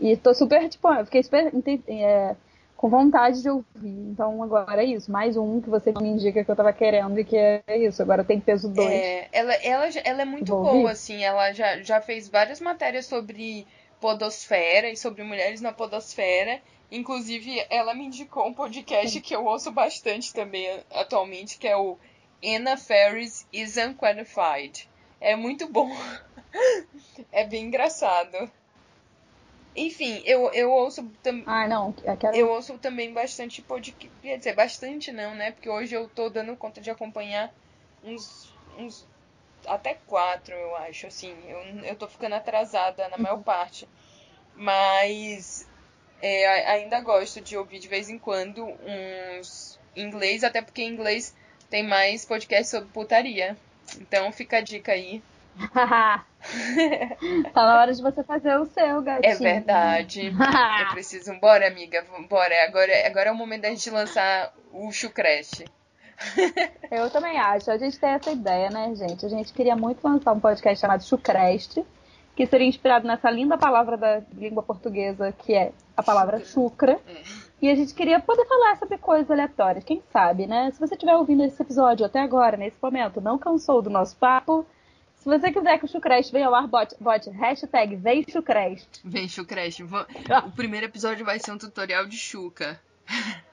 e 0.00 0.16
tô 0.16 0.34
super, 0.34 0.68
tipo, 0.68 0.88
eu 0.88 1.04
fiquei 1.04 1.22
super 1.22 1.52
é, 1.86 2.34
com 2.76 2.88
vontade 2.88 3.42
de 3.42 3.50
ouvir. 3.50 3.66
Então 3.84 4.42
agora 4.42 4.82
é 4.82 4.86
isso. 4.86 5.12
Mais 5.12 5.36
um 5.36 5.60
que 5.60 5.68
você 5.68 5.92
me 5.92 6.08
indica 6.08 6.42
que 6.42 6.50
eu 6.50 6.56
tava 6.56 6.72
querendo 6.72 7.20
e 7.20 7.24
que 7.24 7.36
é 7.36 7.62
isso. 7.76 8.02
Agora 8.02 8.24
tem 8.24 8.40
peso 8.40 8.68
2. 8.68 8.88
É, 8.90 9.28
ela, 9.32 9.54
ela, 9.54 9.88
ela 10.02 10.22
é 10.22 10.24
muito 10.24 10.52
Vou 10.52 10.62
boa, 10.62 10.74
ouvir. 10.74 10.90
assim. 10.92 11.22
Ela 11.22 11.52
já, 11.52 11.82
já 11.82 12.00
fez 12.00 12.28
várias 12.28 12.60
matérias 12.60 13.06
sobre 13.06 13.66
podosfera 14.00 14.88
e 14.88 14.96
sobre 14.96 15.22
mulheres 15.22 15.60
na 15.60 15.72
podosfera. 15.72 16.60
Inclusive, 16.90 17.64
ela 17.70 17.94
me 17.94 18.06
indicou 18.06 18.46
um 18.46 18.54
podcast 18.54 19.20
que 19.20 19.36
eu 19.36 19.44
ouço 19.44 19.70
bastante 19.70 20.34
também 20.34 20.66
atualmente, 20.90 21.56
que 21.56 21.68
é 21.68 21.76
o 21.76 21.96
Anna 22.44 22.76
Ferris 22.76 23.46
is 23.52 23.76
Unqualified. 23.76 24.88
É 25.20 25.36
muito 25.36 25.68
bom. 25.68 25.90
é 27.30 27.46
bem 27.46 27.66
engraçado. 27.66 28.50
Enfim, 29.76 30.22
eu, 30.24 30.50
eu 30.52 30.70
ouço 30.70 31.08
também. 31.22 31.44
Ah, 31.46 31.68
não. 31.68 31.94
Eu 32.02 32.16
quero. 32.16 32.36
Eu 32.36 32.50
ouço 32.50 32.76
também 32.78 33.12
bastante 33.12 33.62
podcast. 33.62 34.10
Quer 34.20 34.38
dizer, 34.38 34.54
bastante 34.54 35.12
não, 35.12 35.34
né? 35.34 35.52
Porque 35.52 35.68
hoje 35.68 35.94
eu 35.94 36.08
tô 36.08 36.28
dando 36.28 36.56
conta 36.56 36.80
de 36.80 36.90
acompanhar 36.90 37.52
uns. 38.02 38.52
uns 38.78 39.06
até 39.66 39.94
quatro, 40.06 40.54
eu 40.54 40.74
acho, 40.76 41.06
assim. 41.06 41.36
Eu, 41.46 41.58
eu 41.84 41.96
tô 41.96 42.08
ficando 42.08 42.34
atrasada 42.34 43.08
na 43.08 43.18
maior 43.18 43.42
parte. 43.42 43.86
Mas 44.56 45.68
é, 46.20 46.66
ainda 46.66 47.00
gosto 47.00 47.40
de 47.40 47.56
ouvir 47.56 47.78
de 47.78 47.88
vez 47.88 48.10
em 48.10 48.18
quando 48.18 48.64
uns 48.64 49.78
inglês, 49.94 50.42
até 50.42 50.60
porque 50.60 50.82
inglês 50.82 51.34
tem 51.70 51.86
mais 51.86 52.24
podcast 52.24 52.68
sobre 52.68 52.88
putaria. 52.90 53.56
Então 54.00 54.30
fica 54.32 54.58
a 54.58 54.60
dica 54.60 54.92
aí. 54.92 55.22
tá 55.72 56.24
na 57.54 57.80
hora 57.80 57.92
de 57.92 58.02
você 58.02 58.22
fazer 58.24 58.56
o 58.56 58.66
seu, 58.66 59.02
gatinho. 59.02 59.32
É 59.32 59.36
verdade. 59.36 60.26
Eu 60.26 60.34
preciso. 60.92 61.32
Bora, 61.40 61.68
amiga. 61.68 62.04
Bora. 62.28 62.64
Agora, 62.66 63.06
agora 63.06 63.28
é 63.28 63.32
o 63.32 63.36
momento 63.36 63.62
da 63.62 63.70
gente 63.70 63.88
lançar 63.90 64.52
o 64.72 64.90
Chucrest. 64.90 65.64
Eu 66.90 67.08
também 67.10 67.38
acho. 67.38 67.70
A 67.70 67.78
gente 67.78 67.98
tem 67.98 68.10
essa 68.10 68.30
ideia, 68.30 68.68
né, 68.70 68.94
gente? 68.94 69.24
A 69.24 69.28
gente 69.28 69.52
queria 69.52 69.76
muito 69.76 70.06
lançar 70.06 70.32
um 70.32 70.40
podcast 70.40 70.80
chamado 70.80 71.04
Chucreste, 71.04 71.84
que 72.36 72.46
seria 72.46 72.66
inspirado 72.66 73.06
nessa 73.06 73.30
linda 73.30 73.56
palavra 73.56 73.96
da 73.96 74.22
língua 74.34 74.62
portuguesa, 74.62 75.32
que 75.32 75.54
é 75.54 75.72
a 75.96 76.02
palavra 76.02 76.44
chucra. 76.44 76.98
E 77.62 77.68
a 77.70 77.74
gente 77.74 77.92
queria 77.94 78.18
poder 78.20 78.46
falar 78.46 78.76
sobre 78.78 78.96
coisas 78.98 79.30
aleatórias, 79.30 79.84
quem 79.84 80.02
sabe, 80.12 80.46
né? 80.46 80.70
Se 80.70 80.80
você 80.80 80.94
estiver 80.94 81.14
ouvindo 81.14 81.42
esse 81.44 81.60
episódio 81.60 82.06
até 82.06 82.20
agora, 82.20 82.56
nesse 82.56 82.76
momento, 82.82 83.20
não 83.20 83.36
cansou 83.38 83.82
do 83.82 83.90
nosso 83.90 84.16
papo, 84.16 84.64
se 85.16 85.26
você 85.26 85.52
quiser 85.52 85.78
que 85.78 85.84
o 85.84 85.88
Chucreste 85.88 86.32
venha 86.32 86.46
ao 86.46 86.54
ar, 86.54 86.66
bote, 86.66 86.96
bote 86.98 87.28
hashtag 87.28 87.94
vem 87.96 88.24
Chucreste. 88.26 89.00
Vem, 89.04 89.28
Chucrest. 89.28 89.80
va- 89.82 90.06
O 90.46 90.52
primeiro 90.52 90.86
episódio 90.86 91.26
vai 91.26 91.38
ser 91.38 91.52
um 91.52 91.58
tutorial 91.58 92.06
de 92.06 92.16
Chuca. 92.16 92.80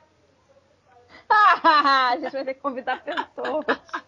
a 1.30 2.16
gente 2.22 2.32
vai 2.32 2.46
ter 2.46 2.54
que 2.54 2.62
convidar 2.62 3.04
pessoas. 3.04 3.66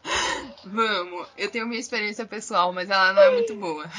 Vamos. 0.64 1.28
Eu 1.38 1.52
tenho 1.52 1.68
minha 1.68 1.80
experiência 1.82 2.26
pessoal, 2.26 2.72
mas 2.72 2.90
ela 2.90 3.12
não 3.12 3.22
é 3.22 3.32
muito 3.32 3.54
boa. 3.56 3.86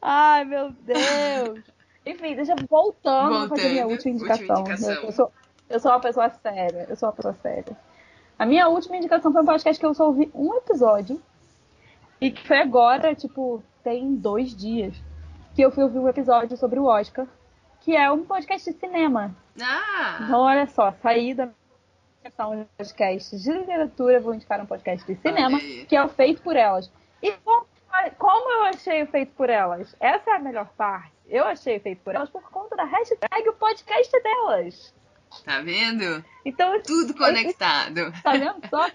Ai, 0.00 0.44
meu 0.44 0.70
Deus. 0.70 1.64
Enfim, 2.06 2.34
deixa 2.34 2.54
voltando 2.68 3.36
a 3.36 3.48
fazer 3.48 3.68
minha 3.68 3.86
última 3.86 4.14
última 4.14 4.34
indicação. 4.34 4.60
indicação. 4.60 4.92
Eu, 4.92 5.02
eu 5.02 5.12
sou, 5.12 5.32
eu 5.68 5.80
sou 5.80 5.90
uma 5.90 6.00
pessoa 6.00 6.30
séria. 6.30 6.86
Eu 6.88 6.96
sou 6.96 7.08
uma 7.08 7.14
pessoa 7.14 7.34
séria. 7.34 7.76
A 8.38 8.46
minha 8.46 8.68
última 8.68 8.96
indicação 8.96 9.32
foi 9.32 9.42
um 9.42 9.46
podcast 9.46 9.78
que 9.78 9.84
eu 9.84 9.94
só 9.94 10.06
ouvi 10.06 10.30
um 10.34 10.54
episódio. 10.54 11.20
E 12.20 12.30
que 12.30 12.46
foi 12.46 12.58
agora, 12.58 13.14
tipo, 13.14 13.62
tem 13.84 14.14
dois 14.14 14.56
dias. 14.56 14.94
Que 15.54 15.62
eu 15.62 15.70
fui 15.70 15.82
ouvir 15.82 15.98
um 15.98 16.08
episódio 16.08 16.56
sobre 16.56 16.78
o 16.78 16.84
Oscar. 16.84 17.26
Que 17.80 17.96
é 17.96 18.10
um 18.10 18.24
podcast 18.24 18.70
de 18.70 18.78
cinema. 18.78 19.36
Ah! 19.60 20.20
Então, 20.22 20.40
olha 20.40 20.66
só, 20.68 20.92
saí 21.02 21.34
da 21.34 21.48
indicação 22.20 22.56
de 22.56 22.64
podcast 22.76 23.36
de 23.36 23.52
literatura, 23.52 24.20
vou 24.20 24.34
indicar 24.34 24.60
um 24.60 24.66
podcast 24.66 25.06
de 25.06 25.20
cinema, 25.20 25.58
que 25.88 25.96
é 25.96 26.04
o 26.04 26.08
Feito 26.08 26.42
por 26.42 26.56
Elas. 26.56 26.90
E 27.22 27.32
como, 27.44 27.66
como 28.18 28.50
eu 28.52 28.64
achei 28.64 29.02
o 29.02 29.06
Feito 29.06 29.32
por 29.34 29.50
Elas? 29.50 29.94
Essa 30.00 30.30
é 30.30 30.34
a 30.34 30.38
melhor 30.38 30.68
parte. 30.76 31.12
Eu 31.26 31.44
achei 31.44 31.78
Feito 31.78 32.02
por 32.02 32.14
Elas 32.14 32.30
por 32.30 32.50
conta 32.50 32.76
da 32.76 32.84
hashtag 32.84 33.48
o 33.48 33.52
podcast 33.54 34.22
delas. 34.22 34.94
Tá 35.44 35.60
vendo? 35.60 36.24
Então, 36.44 36.80
Tudo 36.82 37.14
conectado. 37.14 38.12
tá 38.22 38.32
vendo 38.32 38.66
só? 38.68 38.90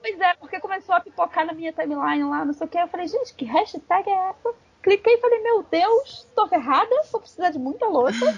Pois 0.00 0.18
é, 0.18 0.34
porque 0.34 0.58
começou 0.60 0.94
a 0.94 1.00
pipocar 1.00 1.44
na 1.46 1.52
minha 1.52 1.72
timeline 1.72 2.24
lá, 2.24 2.44
não 2.44 2.52
sei 2.52 2.66
o 2.66 2.70
que. 2.70 2.78
Eu 2.78 2.88
falei, 2.88 3.06
gente, 3.06 3.34
que 3.34 3.44
hashtag 3.44 4.08
é 4.08 4.30
essa? 4.30 4.54
Cliquei 4.82 5.14
e 5.14 5.20
falei, 5.20 5.42
meu 5.42 5.62
Deus, 5.62 6.26
tô 6.34 6.48
ferrada, 6.48 6.88
vou 7.12 7.20
precisar 7.20 7.50
de 7.50 7.58
muita 7.58 7.86
louça. 7.86 8.34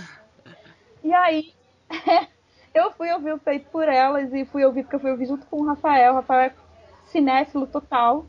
e 1.05 1.15
aí, 1.15 1.55
eu 2.75 2.91
fui 2.93 3.11
ouvir 3.13 3.33
o 3.33 3.39
Feito 3.39 3.71
por 3.71 3.89
Elas 3.89 4.33
e 4.33 4.45
fui 4.45 4.65
ouvir, 4.65 4.83
porque 4.83 4.97
eu 4.97 5.01
fui 5.01 5.13
ouvir 5.13 5.27
junto 5.27 5.47
com 5.47 5.61
o 5.61 5.67
Rafael. 5.67 6.13
O 6.13 6.17
Rafael 6.17 6.51
é 6.51 6.55
cinéfilo 7.07 7.67
total. 7.67 8.27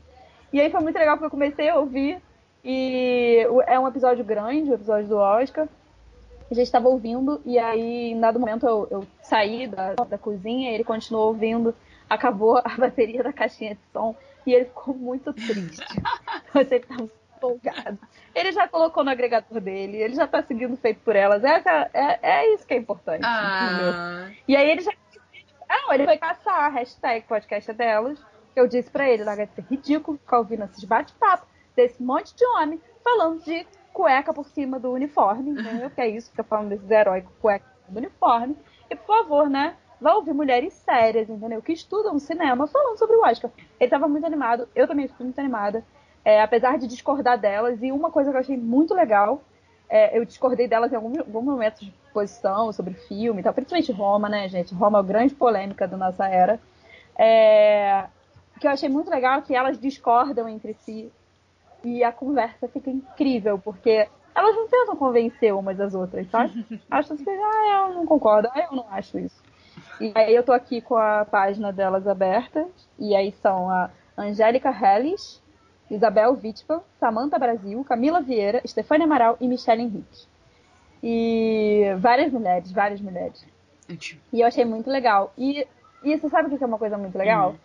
E 0.54 0.60
aí 0.60 0.70
foi 0.70 0.80
muito 0.80 0.96
legal 0.96 1.16
porque 1.16 1.26
eu 1.26 1.30
comecei 1.30 1.68
a 1.68 1.74
ouvir. 1.74 2.22
E 2.64 3.44
é 3.66 3.76
um 3.76 3.88
episódio 3.88 4.24
grande, 4.24 4.70
o 4.70 4.74
episódio 4.74 5.08
do 5.08 5.16
Oscar. 5.16 5.66
A 6.48 6.54
gente 6.54 6.66
estava 6.66 6.88
ouvindo, 6.88 7.42
e 7.44 7.58
aí, 7.58 8.12
em 8.12 8.20
dado 8.20 8.38
momento, 8.38 8.64
eu, 8.64 8.86
eu 8.88 9.06
saí 9.20 9.66
da, 9.66 9.94
da 9.94 10.16
cozinha, 10.16 10.70
ele 10.70 10.84
continuou 10.84 11.28
ouvindo, 11.28 11.74
acabou 12.08 12.58
a 12.58 12.68
bateria 12.78 13.24
da 13.24 13.32
caixinha 13.32 13.74
de 13.74 13.80
som, 13.92 14.14
e 14.46 14.52
ele 14.54 14.66
ficou 14.66 14.94
muito 14.94 15.32
triste. 15.32 15.84
Mas 16.54 16.70
ele 16.70 16.84
estava 16.84 17.02
empolgado. 17.36 17.98
Ele 18.32 18.52
já 18.52 18.68
colocou 18.68 19.02
no 19.02 19.10
agregador 19.10 19.60
dele, 19.60 19.96
ele 19.96 20.14
já 20.14 20.28
tá 20.28 20.40
seguindo 20.44 20.76
feito 20.76 21.00
por 21.00 21.16
elas. 21.16 21.42
Essa, 21.42 21.90
é, 21.92 22.18
é 22.22 22.54
isso 22.54 22.64
que 22.64 22.74
é 22.74 22.76
importante. 22.76 23.24
entendeu? 23.26 23.92
Ah! 23.92 24.30
E 24.46 24.54
aí 24.54 24.70
ele 24.70 24.82
já. 24.82 24.92
Não, 25.68 25.92
ele 25.92 26.04
foi 26.04 26.16
caçar 26.16 26.66
a 26.66 26.68
hashtag 26.68 27.26
podcast 27.26 27.70
é 27.72 27.74
delas. 27.74 28.33
Eu 28.54 28.68
disse 28.68 28.90
pra 28.90 29.08
ele, 29.08 29.24
larga 29.24 29.46
de 29.46 29.54
ser 29.54 29.64
ridículo 29.68 30.18
ficar 30.18 30.38
ouvindo 30.38 30.64
esses 30.64 30.84
bate-papo 30.84 31.46
desse 31.74 32.02
monte 32.02 32.34
de 32.34 32.44
homem 32.46 32.80
falando 33.02 33.42
de 33.42 33.66
cueca 33.92 34.32
por 34.32 34.46
cima 34.46 34.78
do 34.78 34.92
uniforme, 34.92 35.50
entendeu? 35.58 35.90
Que 35.90 36.00
é 36.00 36.08
isso, 36.08 36.30
fica 36.30 36.44
falando 36.44 36.68
desses 36.68 36.90
heróis 36.90 37.24
com 37.24 37.30
cueca 37.40 37.66
do 37.88 37.98
uniforme. 37.98 38.56
E 38.90 38.96
por 38.96 39.06
favor, 39.06 39.48
né? 39.48 39.76
vai 40.04 40.14
ouvir 40.14 40.34
mulheres 40.34 40.74
sérias, 40.74 41.30
entendeu? 41.30 41.62
Que 41.62 41.72
estudam 41.72 42.18
cinema 42.18 42.66
falando 42.66 42.98
sobre 42.98 43.16
o 43.16 43.22
Oscar. 43.24 43.50
Ele 43.80 43.86
estava 43.86 44.06
muito 44.06 44.26
animado, 44.26 44.68
eu 44.74 44.86
também 44.86 45.08
fico 45.08 45.24
muito 45.24 45.38
animada. 45.38 45.82
É, 46.22 46.42
apesar 46.42 46.76
de 46.78 46.86
discordar 46.86 47.38
delas, 47.38 47.82
e 47.82 47.90
uma 47.90 48.10
coisa 48.10 48.30
que 48.30 48.36
eu 48.36 48.40
achei 48.40 48.56
muito 48.56 48.94
legal, 48.94 49.42
é, 49.88 50.18
eu 50.18 50.24
discordei 50.24 50.68
delas 50.68 50.92
em 50.92 50.96
algum, 50.96 51.42
momento 51.42 51.80
de 51.80 51.94
posição 52.12 52.70
sobre 52.72 52.94
filme 52.94 53.40
e 53.40 53.42
tal, 53.42 53.54
principalmente 53.54 53.92
Roma, 53.92 54.28
né, 54.28 54.46
gente? 54.48 54.74
Roma 54.74 54.98
é 54.98 55.00
uma 55.00 55.06
grande 55.06 55.34
polêmica 55.34 55.88
da 55.88 55.96
nossa 55.96 56.28
era. 56.28 56.60
É, 57.16 58.04
que 58.60 58.66
eu 58.66 58.70
achei 58.70 58.88
muito 58.88 59.10
legal 59.10 59.42
que 59.42 59.54
elas 59.54 59.78
discordam 59.78 60.48
entre 60.48 60.74
si 60.74 61.12
e 61.82 62.02
a 62.02 62.12
conversa 62.12 62.68
fica 62.68 62.90
incrível, 62.90 63.58
porque 63.58 64.08
elas 64.34 64.56
não 64.56 64.68
tentam 64.68 64.96
convencer 64.96 65.54
umas 65.54 65.78
as 65.78 65.94
outras, 65.94 66.28
sabe? 66.30 66.64
Acham 66.90 67.14
assim, 67.14 67.24
ah, 67.28 67.88
eu 67.88 67.94
não 67.94 68.06
concordo, 68.06 68.48
ah, 68.52 68.66
eu 68.70 68.76
não 68.76 68.86
acho 68.90 69.18
isso. 69.18 69.42
E 70.00 70.12
aí 70.14 70.34
eu 70.34 70.42
tô 70.42 70.52
aqui 70.52 70.80
com 70.80 70.96
a 70.96 71.24
página 71.24 71.72
delas 71.72 72.06
aberta, 72.06 72.66
e 72.98 73.14
aí 73.14 73.32
são 73.32 73.70
a 73.70 73.90
Angélica 74.16 74.70
Helles, 74.70 75.42
Isabel 75.90 76.38
Wittmann, 76.42 76.80
Samantha 76.98 77.38
Brasil, 77.38 77.84
Camila 77.84 78.20
Vieira, 78.20 78.62
Stefania 78.66 79.04
Amaral 79.04 79.36
e 79.40 79.46
Michelle 79.46 79.82
Henrique. 79.82 80.26
E 81.02 81.94
várias 81.98 82.32
mulheres, 82.32 82.72
várias 82.72 83.00
mulheres. 83.00 83.46
E 84.32 84.40
eu 84.40 84.46
achei 84.46 84.64
muito 84.64 84.88
legal. 84.90 85.32
E, 85.36 85.66
e 86.02 86.16
você 86.16 86.28
sabe 86.28 86.48
o 86.48 86.56
que 86.56 86.64
é 86.64 86.66
uma 86.66 86.78
coisa 86.78 86.96
muito 86.96 87.16
legal? 87.16 87.50
Uhum. 87.50 87.56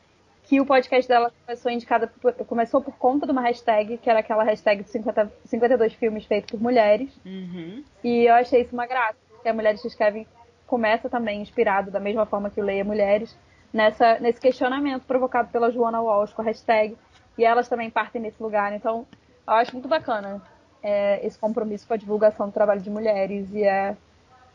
Que 0.50 0.60
o 0.60 0.66
podcast 0.66 1.08
dela 1.08 1.32
começou 1.46 1.72
indicada 1.72 2.08
por, 2.08 2.34
começou 2.34 2.82
por 2.82 2.98
conta 2.98 3.28
de 3.28 3.32
uma 3.32 3.42
hashtag, 3.42 4.00
que 4.00 4.10
era 4.10 4.22
aquela 4.22 4.44
hashtag 4.44 4.82
de 4.82 4.90
50, 4.90 5.32
52 5.46 5.94
filmes 5.94 6.26
feitos 6.26 6.50
por 6.50 6.60
mulheres. 6.60 7.16
Uhum. 7.24 7.84
E 8.04 8.26
eu 8.26 8.34
achei 8.34 8.62
isso 8.62 8.74
uma 8.74 8.88
graça, 8.88 9.20
porque 9.30 9.48
a 9.48 9.54
Mulheres 9.54 9.80
que 9.80 9.88
Escrevem 9.88 10.26
começa 10.66 11.08
também 11.08 11.40
inspirado, 11.40 11.92
da 11.92 12.00
mesma 12.00 12.26
forma 12.26 12.50
que 12.50 12.60
o 12.60 12.64
Leia 12.64 12.84
Mulheres, 12.84 13.38
nessa, 13.72 14.18
nesse 14.18 14.42
questionamento 14.42 15.04
provocado 15.04 15.50
pela 15.52 15.70
Joana 15.70 16.02
Walsh 16.02 16.34
com 16.34 16.42
a 16.42 16.46
hashtag 16.46 16.98
e 17.38 17.46
elas 17.46 17.70
também 17.70 17.92
partem 17.92 18.20
desse 18.20 18.42
lugar. 18.42 18.74
Então, 18.74 19.06
eu 19.48 19.54
acho 19.54 19.74
muito 19.74 19.88
bacana 19.88 20.42
é, 20.82 21.24
esse 21.24 21.38
compromisso 21.38 21.88
com 21.88 21.94
a 21.94 21.98
divulgação 21.98 22.48
do 22.48 22.54
trabalho 22.54 22.82
de 22.82 22.90
mulheres 22.90 23.54
e 23.54 23.64
é, 23.64 23.96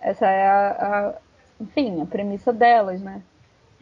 essa 0.01 0.27
é 0.27 0.45
a, 0.45 0.71
a, 0.71 1.15
enfim, 1.61 2.03
a 2.03 2.07
premissa 2.07 2.53
delas, 2.53 3.01
né? 3.01 3.23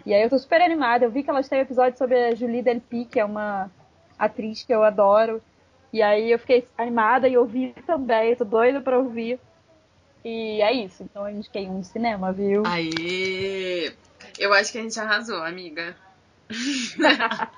E 0.05 0.13
aí 0.13 0.23
eu 0.23 0.31
tô 0.31 0.39
super 0.39 0.61
animada. 0.61 1.05
Eu 1.05 1.11
vi 1.11 1.23
que 1.23 1.31
elas 1.31 1.49
têm 1.49 1.59
um 1.59 1.63
episódio 1.63 1.99
sobre 1.99 2.17
a 2.17 2.35
Julie 2.35 2.63
Delpy, 2.63 3.05
que 3.05 3.21
é 3.21 3.25
uma 3.25 3.71
atriz 4.19 4.63
que 4.63 4.75
eu 4.75 4.83
adoro. 4.83 5.43
E 5.93 6.03
aí 6.03 6.33
eu 6.33 6.39
fiquei 6.39 6.67
animada 6.77 7.29
e 7.29 7.37
ouvi 7.37 7.75
também, 7.87 8.35
tô 8.35 8.45
doida 8.45 8.81
pra 8.81 8.99
ouvir. 8.99 9.39
E 10.25 10.63
é 10.63 10.73
isso. 10.73 11.03
Então 11.03 11.25
a 11.25 11.31
gente 11.31 11.51
quer 11.51 11.69
um 11.69 11.83
cinema, 11.83 12.33
viu? 12.33 12.63
Aí, 12.67 13.93
eu 14.39 14.53
acho 14.53 14.73
que 14.73 14.79
a 14.79 14.83
gente 14.83 14.99
arrasou, 14.99 15.43
amiga. 15.43 15.95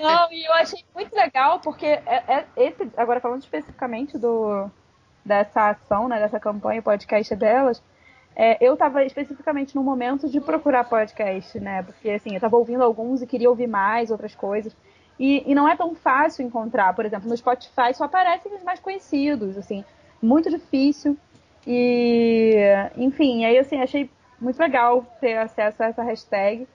Não, 0.00 0.32
e 0.32 0.44
eu 0.44 0.52
achei 0.54 0.84
muito 0.94 1.14
legal 1.14 1.60
porque 1.60 1.86
é, 1.86 2.24
é, 2.28 2.46
esse, 2.56 2.90
agora 2.96 3.20
falando 3.20 3.42
especificamente 3.42 4.18
do 4.18 4.70
dessa 5.24 5.70
ação, 5.70 6.08
né, 6.08 6.18
dessa 6.18 6.40
campanha 6.40 6.82
podcast 6.82 7.36
delas, 7.36 7.80
é, 8.34 8.56
eu 8.64 8.74
estava 8.74 9.04
especificamente 9.04 9.74
no 9.74 9.82
momento 9.82 10.28
de 10.28 10.40
procurar 10.40 10.84
podcast, 10.84 11.58
né? 11.60 11.82
Porque 11.82 12.10
assim, 12.10 12.30
eu 12.30 12.36
estava 12.36 12.56
ouvindo 12.56 12.82
alguns 12.82 13.22
e 13.22 13.26
queria 13.26 13.50
ouvir 13.50 13.66
mais 13.66 14.10
outras 14.10 14.34
coisas. 14.34 14.74
E, 15.18 15.50
e 15.50 15.54
não 15.54 15.68
é 15.68 15.76
tão 15.76 15.94
fácil 15.94 16.44
encontrar, 16.44 16.94
por 16.94 17.04
exemplo, 17.04 17.28
no 17.28 17.36
Spotify 17.36 17.92
só 17.94 18.04
aparecem 18.04 18.54
os 18.54 18.62
mais 18.62 18.80
conhecidos, 18.80 19.58
assim, 19.58 19.84
muito 20.20 20.50
difícil. 20.50 21.16
E, 21.66 22.56
enfim, 22.96 23.44
aí 23.44 23.58
assim, 23.58 23.80
achei 23.80 24.10
muito 24.40 24.58
legal 24.58 25.06
ter 25.20 25.36
acesso 25.36 25.82
a 25.82 25.86
essa 25.86 26.02
hashtag 26.02 26.66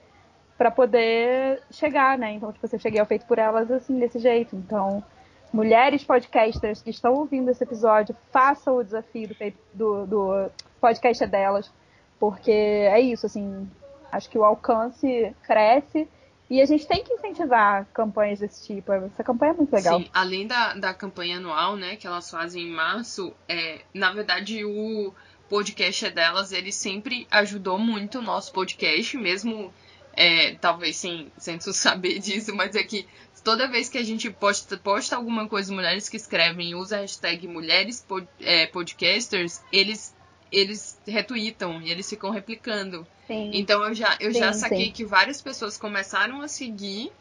para 0.57 0.71
poder 0.71 1.61
chegar, 1.71 2.17
né? 2.17 2.31
Então, 2.31 2.51
tipo, 2.51 2.65
eu 2.65 2.79
cheguei 2.79 2.99
ao 2.99 3.05
feito 3.05 3.25
por 3.25 3.37
elas 3.37 3.69
assim, 3.69 3.99
desse 3.99 4.19
jeito. 4.19 4.55
Então, 4.55 5.03
mulheres 5.51 6.03
podcasters 6.03 6.81
que 6.81 6.89
estão 6.89 7.13
ouvindo 7.13 7.49
esse 7.49 7.63
episódio, 7.63 8.15
façam 8.31 8.77
o 8.77 8.83
desafio 8.83 9.29
do, 9.29 9.35
do, 9.73 10.05
do 10.05 10.51
podcast 10.79 11.25
delas, 11.25 11.71
porque 12.19 12.51
é 12.51 12.99
isso, 12.99 13.25
assim, 13.25 13.69
acho 14.11 14.29
que 14.29 14.37
o 14.37 14.43
alcance 14.43 15.35
cresce 15.43 16.07
e 16.49 16.61
a 16.61 16.65
gente 16.65 16.87
tem 16.87 17.03
que 17.03 17.13
incentivar 17.13 17.85
campanhas 17.93 18.39
desse 18.39 18.65
tipo. 18.65 18.91
Essa 18.91 19.23
campanha 19.23 19.51
é 19.51 19.55
muito 19.55 19.73
legal. 19.73 19.99
Sim, 19.99 20.09
além 20.13 20.47
da, 20.47 20.73
da 20.75 20.93
campanha 20.93 21.37
anual, 21.37 21.75
né, 21.75 21.95
que 21.95 22.07
elas 22.07 22.29
fazem 22.29 22.63
em 22.63 22.71
março, 22.71 23.33
é, 23.47 23.81
na 23.93 24.13
verdade 24.13 24.63
o 24.63 25.13
podcast 25.49 26.09
delas, 26.09 26.51
ele 26.51 26.71
sempre 26.71 27.27
ajudou 27.31 27.77
muito 27.77 28.19
o 28.19 28.21
nosso 28.21 28.51
podcast, 28.51 29.17
mesmo 29.17 29.73
é, 30.13 30.55
talvez 30.55 30.95
sem, 30.95 31.31
sem 31.37 31.57
tu 31.57 31.71
saber 31.73 32.19
disso, 32.19 32.55
mas 32.55 32.75
é 32.75 32.83
que 32.83 33.05
toda 33.43 33.67
vez 33.67 33.87
que 33.87 33.97
a 33.97 34.03
gente 34.03 34.29
posta, 34.29 34.77
posta 34.77 35.15
alguma 35.15 35.47
coisa, 35.47 35.73
mulheres 35.73 36.09
que 36.09 36.17
escrevem 36.17 36.75
usa 36.75 36.97
a 36.97 36.99
hashtag 37.01 37.47
mulheres 37.47 38.03
pod, 38.05 38.27
é, 38.41 38.65
podcasters, 38.67 39.61
eles, 39.71 40.13
eles 40.51 40.99
retweetam 41.05 41.81
e 41.81 41.91
eles 41.91 42.09
ficam 42.09 42.29
replicando. 42.29 43.05
Sim. 43.27 43.51
Então 43.53 43.83
eu 43.85 43.93
já, 43.93 44.17
eu 44.19 44.33
sim, 44.33 44.39
já 44.39 44.53
saquei 44.53 44.85
sim. 44.85 44.91
que 44.91 45.05
várias 45.05 45.41
pessoas 45.41 45.77
começaram 45.77 46.41
a 46.41 46.47
seguir 46.47 47.11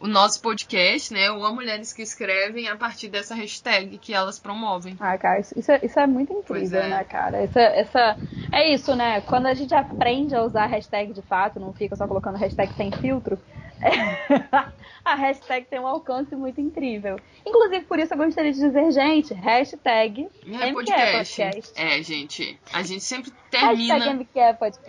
o 0.00 0.08
nosso 0.08 0.40
podcast, 0.40 1.12
né? 1.12 1.30
Ou 1.30 1.44
a 1.44 1.52
Mulheres 1.52 1.92
que 1.92 2.00
Escrevem 2.00 2.68
a 2.68 2.76
partir 2.76 3.08
dessa 3.08 3.34
hashtag 3.34 3.98
que 3.98 4.14
elas 4.14 4.38
promovem. 4.38 4.96
Ah, 4.98 5.16
cara, 5.18 5.40
isso, 5.40 5.70
é, 5.70 5.80
isso 5.82 6.00
é 6.00 6.06
muito 6.06 6.32
incrível, 6.32 6.80
é. 6.80 6.88
né, 6.88 7.04
cara? 7.04 7.36
Essa, 7.36 7.60
essa, 7.60 8.16
é 8.50 8.72
isso, 8.72 8.96
né? 8.96 9.20
Quando 9.20 9.46
a 9.46 9.54
gente 9.54 9.74
aprende 9.74 10.34
a 10.34 10.42
usar 10.42 10.66
hashtag 10.66 11.12
de 11.12 11.20
fato, 11.22 11.60
não 11.60 11.74
fica 11.74 11.94
só 11.94 12.08
colocando 12.08 12.38
hashtag 12.38 12.72
sem 12.74 12.90
filtro, 12.90 13.38
a 15.04 15.14
hashtag 15.14 15.66
tem 15.66 15.80
um 15.80 15.86
alcance 15.86 16.34
muito 16.36 16.60
incrível. 16.60 17.18
Inclusive, 17.46 17.84
por 17.86 17.98
isso 17.98 18.12
eu 18.14 18.18
gostaria 18.18 18.52
de 18.52 18.60
dizer, 18.60 18.90
gente, 18.92 19.34
hashtag 19.34 20.28
é 20.46 20.72
podcast. 20.72 21.12
podcast. 21.12 21.72
É, 21.76 22.02
gente, 22.02 22.58
a 22.72 22.82
gente 22.82 23.02
sempre 23.02 23.32
termina 23.50 24.18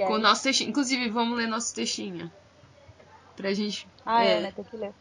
com 0.08 0.14
o 0.14 0.20
nosso 0.20 0.44
textinho. 0.44 0.70
Inclusive, 0.70 1.10
vamos 1.10 1.38
ler 1.38 1.48
nosso 1.48 1.74
textinho. 1.74 2.32
Pra 3.36 3.54
gente. 3.54 3.88
Ah, 4.06 4.26
é, 4.26 4.38
é 4.38 4.42
né? 4.42 4.52
Tem 4.56 4.66
que 4.66 4.78
ler. 4.78 4.94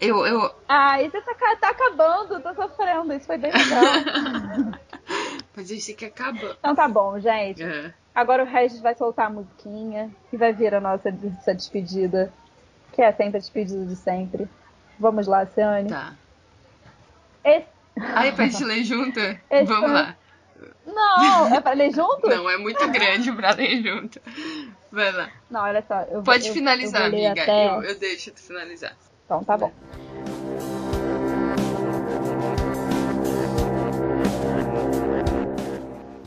Eu, 0.00 0.26
eu... 0.26 0.54
Ah, 0.68 1.02
isso 1.02 1.16
tá, 1.22 1.56
tá 1.56 1.70
acabando, 1.70 2.40
tô 2.40 2.54
sofrendo. 2.54 3.12
Isso 3.14 3.26
foi 3.26 3.38
bem 3.38 3.50
legal. 3.50 4.80
Mas 5.56 5.70
isso 5.70 5.94
que 5.96 6.04
acaba. 6.04 6.56
Então 6.58 6.74
tá 6.74 6.86
bom, 6.86 7.18
gente. 7.18 7.62
É. 7.62 7.94
Agora 8.14 8.42
o 8.42 8.46
Regis 8.46 8.80
vai 8.80 8.94
soltar 8.94 9.26
a 9.26 9.30
musiquinha 9.30 10.10
e 10.32 10.36
vai 10.36 10.52
vir 10.52 10.74
a 10.74 10.80
nossa 10.80 11.10
despedida. 11.10 12.32
Que 12.96 13.02
é 13.02 13.12
sempre 13.12 13.36
a 13.36 13.40
despedida 13.40 13.84
de 13.84 13.94
sempre. 13.94 14.48
Vamos 14.98 15.26
lá, 15.26 15.44
Ciane. 15.44 15.90
Tá. 15.90 16.14
Esse... 17.44 17.66
Ah, 18.00 18.26
é 18.26 18.32
pra 18.32 18.46
gente 18.46 18.64
ler 18.64 18.84
junto? 18.84 19.20
Esse 19.50 19.64
Vamos 19.64 19.84
foi... 19.84 19.92
lá. 19.92 20.16
Não, 20.86 21.54
é 21.54 21.60
pra 21.60 21.72
ler 21.72 21.92
junto? 21.92 22.24
Não, 22.26 22.48
é 22.48 22.56
muito 22.56 22.88
grande 22.88 23.30
pra 23.32 23.50
ler 23.52 23.82
junto. 23.82 24.18
Vai 24.90 25.12
lá. 25.12 25.28
Não, 25.50 25.60
olha 25.60 25.84
só. 25.86 26.00
Eu, 26.10 26.22
Pode 26.22 26.48
eu, 26.48 26.54
finalizar, 26.54 27.02
eu 27.02 27.06
amiga. 27.08 27.42
Até... 27.42 27.68
Eu, 27.68 27.82
eu 27.82 27.98
deixo 27.98 28.30
tu 28.30 28.40
finalizar. 28.40 28.96
Então, 29.26 29.44
tá 29.44 29.58
bom. 29.58 29.70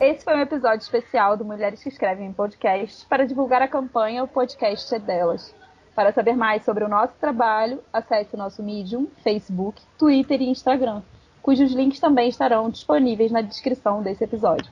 Esse 0.00 0.24
foi 0.24 0.36
um 0.36 0.40
episódio 0.40 0.82
especial 0.84 1.36
do 1.36 1.44
Mulheres 1.44 1.82
que 1.82 1.88
Escrevem 1.88 2.28
em 2.28 2.32
Podcast 2.32 3.04
para 3.06 3.26
divulgar 3.26 3.60
a 3.60 3.66
campanha 3.66 4.22
O 4.22 4.28
Podcast 4.28 4.94
é 4.94 5.00
Delas. 5.00 5.52
Para 5.94 6.12
saber 6.12 6.36
mais 6.36 6.64
sobre 6.64 6.84
o 6.84 6.88
nosso 6.88 7.14
trabalho, 7.20 7.80
acesse 7.92 8.34
o 8.34 8.38
nosso 8.38 8.62
Medium, 8.62 9.06
Facebook, 9.22 9.82
Twitter 9.98 10.40
e 10.40 10.48
Instagram, 10.48 11.02
cujos 11.42 11.72
links 11.72 12.00
também 12.00 12.28
estarão 12.28 12.70
disponíveis 12.70 13.30
na 13.32 13.40
descrição 13.40 14.02
desse 14.02 14.24
episódio. 14.24 14.70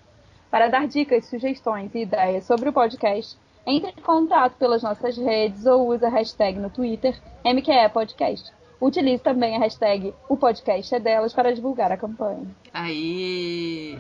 Para 0.50 0.68
dar 0.68 0.86
dicas, 0.86 1.26
sugestões 1.26 1.94
e 1.94 2.02
ideias 2.02 2.44
sobre 2.44 2.68
o 2.68 2.72
podcast, 2.72 3.36
entre 3.66 3.90
em 3.90 4.02
contato 4.02 4.54
pelas 4.54 4.82
nossas 4.82 5.16
redes 5.18 5.66
ou 5.66 5.88
use 5.88 6.04
a 6.04 6.08
hashtag 6.08 6.58
no 6.58 6.70
Twitter 6.70 7.14
MQE 7.44 7.90
Podcast. 7.92 8.50
Utilize 8.80 9.22
também 9.22 9.56
a 9.56 9.58
hashtag 9.58 10.14
O 10.28 10.36
Podcast 10.36 10.94
é 10.94 11.00
Delas 11.00 11.34
para 11.34 11.52
divulgar 11.52 11.90
a 11.90 11.96
campanha. 11.96 12.46
Aí. 12.72 13.98